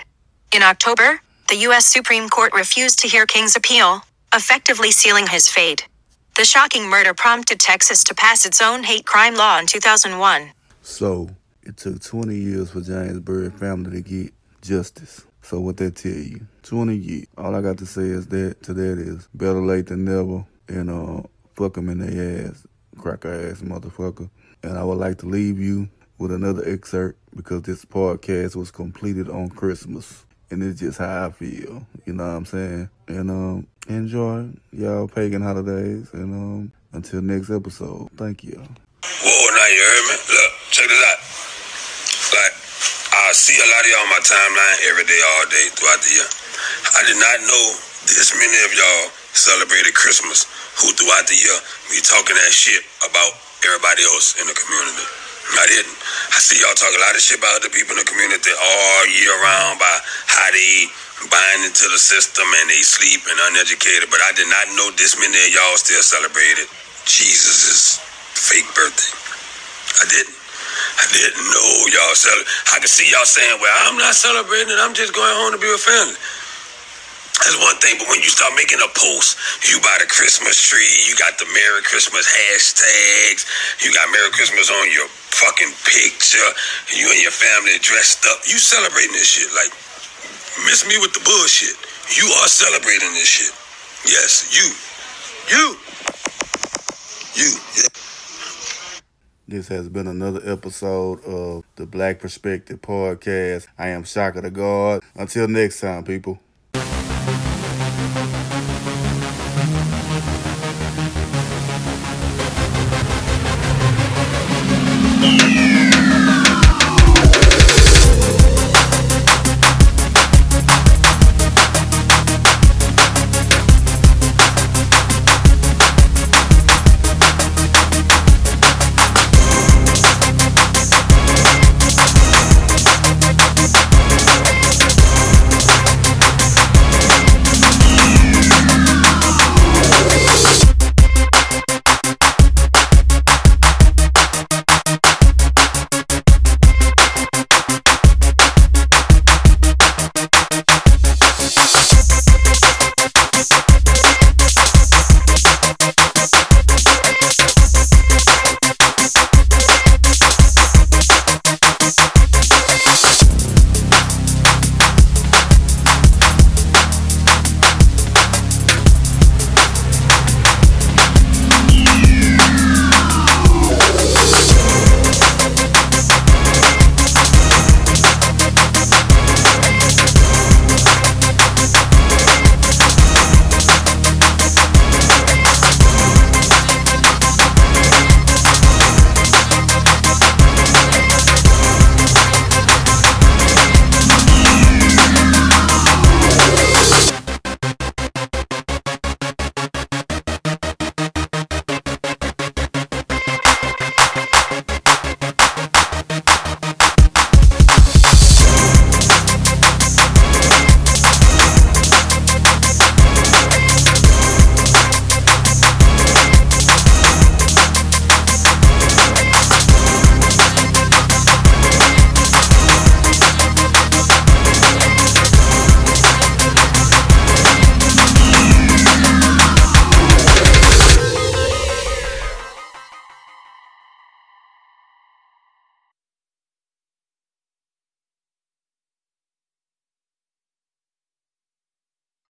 In 0.53 0.61
October, 0.61 1.21
the 1.47 1.55
U.S. 1.55 1.85
Supreme 1.85 2.29
Court 2.29 2.53
refused 2.53 2.99
to 2.99 3.07
hear 3.07 3.25
King's 3.25 3.55
appeal, 3.55 4.01
effectively 4.33 4.91
sealing 4.91 5.27
his 5.27 5.47
fate. 5.47 5.87
The 6.35 6.45
shocking 6.45 6.87
murder 6.87 7.13
prompted 7.13 7.59
Texas 7.59 8.03
to 8.03 8.13
pass 8.13 8.45
its 8.45 8.61
own 8.61 8.83
hate 8.83 9.05
crime 9.05 9.35
law 9.35 9.59
in 9.59 9.65
2001. 9.65 10.51
So, 10.81 11.29
it 11.63 11.77
took 11.77 12.01
20 12.01 12.35
years 12.35 12.71
for 12.71 12.81
James 12.81 13.19
Byrd 13.19 13.55
family 13.55 14.01
to 14.03 14.09
get 14.09 14.33
justice. 14.61 15.25
So 15.41 15.59
what 15.59 15.77
that 15.77 15.95
tell 15.95 16.11
you? 16.11 16.41
20 16.69 16.95
years. 16.95 17.25
All 17.35 17.55
I 17.55 17.61
got 17.61 17.79
to 17.79 17.85
say 17.85 18.03
is 18.03 18.27
that 18.27 18.61
to 18.63 18.73
that 18.75 18.99
is 18.99 19.27
better 19.33 19.59
late 19.59 19.87
than 19.87 20.05
never. 20.05 20.45
And 20.67 20.89
uh, 20.91 21.27
fuck 21.55 21.73
them 21.73 21.89
in 21.89 21.97
their 21.97 22.47
ass, 22.47 22.67
cracker 22.95 23.49
ass 23.49 23.61
motherfucker. 23.61 24.29
And 24.61 24.77
I 24.77 24.83
would 24.83 24.99
like 24.99 25.17
to 25.19 25.25
leave 25.25 25.59
you 25.59 25.89
with 26.19 26.31
another 26.31 26.61
excerpt 26.69 27.17
because 27.35 27.63
this 27.63 27.85
podcast 27.85 28.55
was 28.55 28.69
completed 28.69 29.29
on 29.29 29.49
Christmas. 29.49 30.25
And 30.51 30.61
it's 30.61 30.79
just 30.79 30.99
how 30.99 31.27
I 31.27 31.31
feel. 31.31 31.87
You 32.05 32.13
know 32.13 32.23
what 32.23 32.37
I'm 32.37 32.45
saying? 32.45 32.89
And 33.07 33.31
um, 33.31 33.67
enjoy 33.87 34.49
y'all 34.71 35.07
pagan 35.07 35.41
holidays. 35.41 36.09
And 36.13 36.33
um, 36.35 36.71
until 36.93 37.23
next 37.23 37.49
episode, 37.49 38.09
thank 38.15 38.43
you. 38.43 38.57
Whoa, 38.57 39.55
now 39.55 39.67
you 39.73 39.81
heard 39.81 40.05
me? 40.05 40.17
Look, 40.21 40.51
check 40.69 40.87
this 40.87 41.01
out. 41.01 41.17
Like, 42.37 42.53
I 43.25 43.31
see 43.33 43.57
a 43.57 43.65
lot 43.65 43.85
of 43.85 43.89
y'all 43.89 44.05
on 44.05 44.09
my 44.09 44.21
timeline 44.21 44.89
every 44.91 45.05
day, 45.05 45.19
all 45.33 45.45
day 45.49 45.65
throughout 45.73 46.01
the 46.01 46.13
year. 46.13 46.48
I 46.97 47.01
did 47.07 47.19
not 47.19 47.37
know 47.45 47.65
this 48.09 48.31
many 48.35 48.57
of 48.65 48.71
y'all 48.73 49.05
celebrated 49.35 49.93
Christmas 49.93 50.47
who 50.79 50.91
throughout 50.95 51.27
the 51.27 51.37
year 51.37 51.57
be 51.91 51.99
talking 52.01 52.35
that 52.35 52.51
shit 52.51 52.81
about 53.03 53.31
everybody 53.67 54.03
else 54.07 54.39
in 54.39 54.47
the 54.47 54.55
community. 54.55 55.05
I 55.57 55.65
didn't. 55.65 55.97
I 56.35 56.37
see 56.37 56.61
y'all 56.61 56.77
talk 56.77 56.93
a 56.93 57.01
lot 57.01 57.17
of 57.17 57.21
shit 57.25 57.41
about 57.41 57.65
the 57.65 57.73
people 57.73 57.97
in 57.97 58.05
the 58.05 58.09
community 58.09 58.53
all 58.53 59.01
year 59.09 59.33
round 59.41 59.81
by 59.81 59.95
how 60.29 60.49
they 60.53 60.85
bind 61.27 61.65
into 61.67 61.89
the 61.89 61.99
system 61.99 62.45
and 62.45 62.69
they 62.69 62.79
sleep 62.85 63.19
and 63.27 63.37
uneducated, 63.51 64.07
but 64.13 64.21
I 64.23 64.31
did 64.37 64.47
not 64.47 64.71
know 64.77 64.93
this 64.95 65.17
many 65.19 65.35
of 65.35 65.49
y'all 65.51 65.75
still 65.75 66.05
celebrated 66.05 66.69
Jesus' 67.09 67.99
fake 68.37 68.69
birthday. 68.77 69.11
I 69.99 70.05
didn't. 70.07 70.37
I 70.99 71.05
didn't 71.11 71.43
know 71.49 71.69
y'all 71.91 72.15
celebrate. 72.15 72.47
I 72.71 72.79
could 72.79 72.91
see 72.93 73.09
y'all 73.11 73.27
saying, 73.27 73.57
well, 73.59 73.73
I'm 73.87 73.97
not 73.97 74.15
celebrating. 74.15 74.75
I'm 74.79 74.93
just 74.93 75.11
going 75.11 75.33
home 75.43 75.51
to 75.51 75.59
be 75.59 75.67
with 75.67 75.83
family. 75.83 76.15
That's 77.39 77.55
one 77.55 77.79
thing, 77.79 77.95
but 77.95 78.11
when 78.11 78.19
you 78.19 78.27
start 78.27 78.51
making 78.59 78.83
a 78.83 78.91
post, 78.91 79.39
you 79.63 79.79
buy 79.79 79.95
the 80.03 80.07
Christmas 80.11 80.59
tree, 80.59 80.91
you 81.07 81.15
got 81.15 81.39
the 81.39 81.47
Merry 81.55 81.81
Christmas 81.87 82.27
hashtags, 82.27 83.47
you 83.79 83.95
got 83.95 84.11
Merry 84.11 84.29
Christmas 84.35 84.67
on 84.69 84.91
your 84.91 85.07
fucking 85.31 85.71
picture, 85.87 86.49
you 86.91 87.07
and 87.07 87.21
your 87.23 87.31
family 87.31 87.79
dressed 87.79 88.27
up, 88.27 88.43
you 88.43 88.59
celebrating 88.59 89.15
this 89.15 89.39
shit. 89.39 89.47
Like, 89.55 89.71
miss 90.67 90.83
me 90.83 90.99
with 90.99 91.15
the 91.15 91.23
bullshit. 91.23 91.79
You 92.19 92.27
are 92.43 92.47
celebrating 92.51 93.13
this 93.15 93.27
shit. 93.27 93.55
Yes, 94.05 94.51
you. 94.51 94.67
You. 95.55 95.77
You. 97.39 97.49
Yeah. 97.77 97.89
This 99.47 99.67
has 99.69 99.89
been 99.89 100.07
another 100.07 100.41
episode 100.43 101.23
of 101.23 101.63
the 101.75 101.85
Black 101.85 102.19
Perspective 102.19 102.81
Podcast. 102.81 103.67
I 103.77 103.89
am 103.89 104.03
Shaka 104.03 104.41
the 104.41 104.51
God. 104.51 105.03
Until 105.15 105.47
next 105.47 105.79
time, 105.81 106.03
people. 106.03 106.39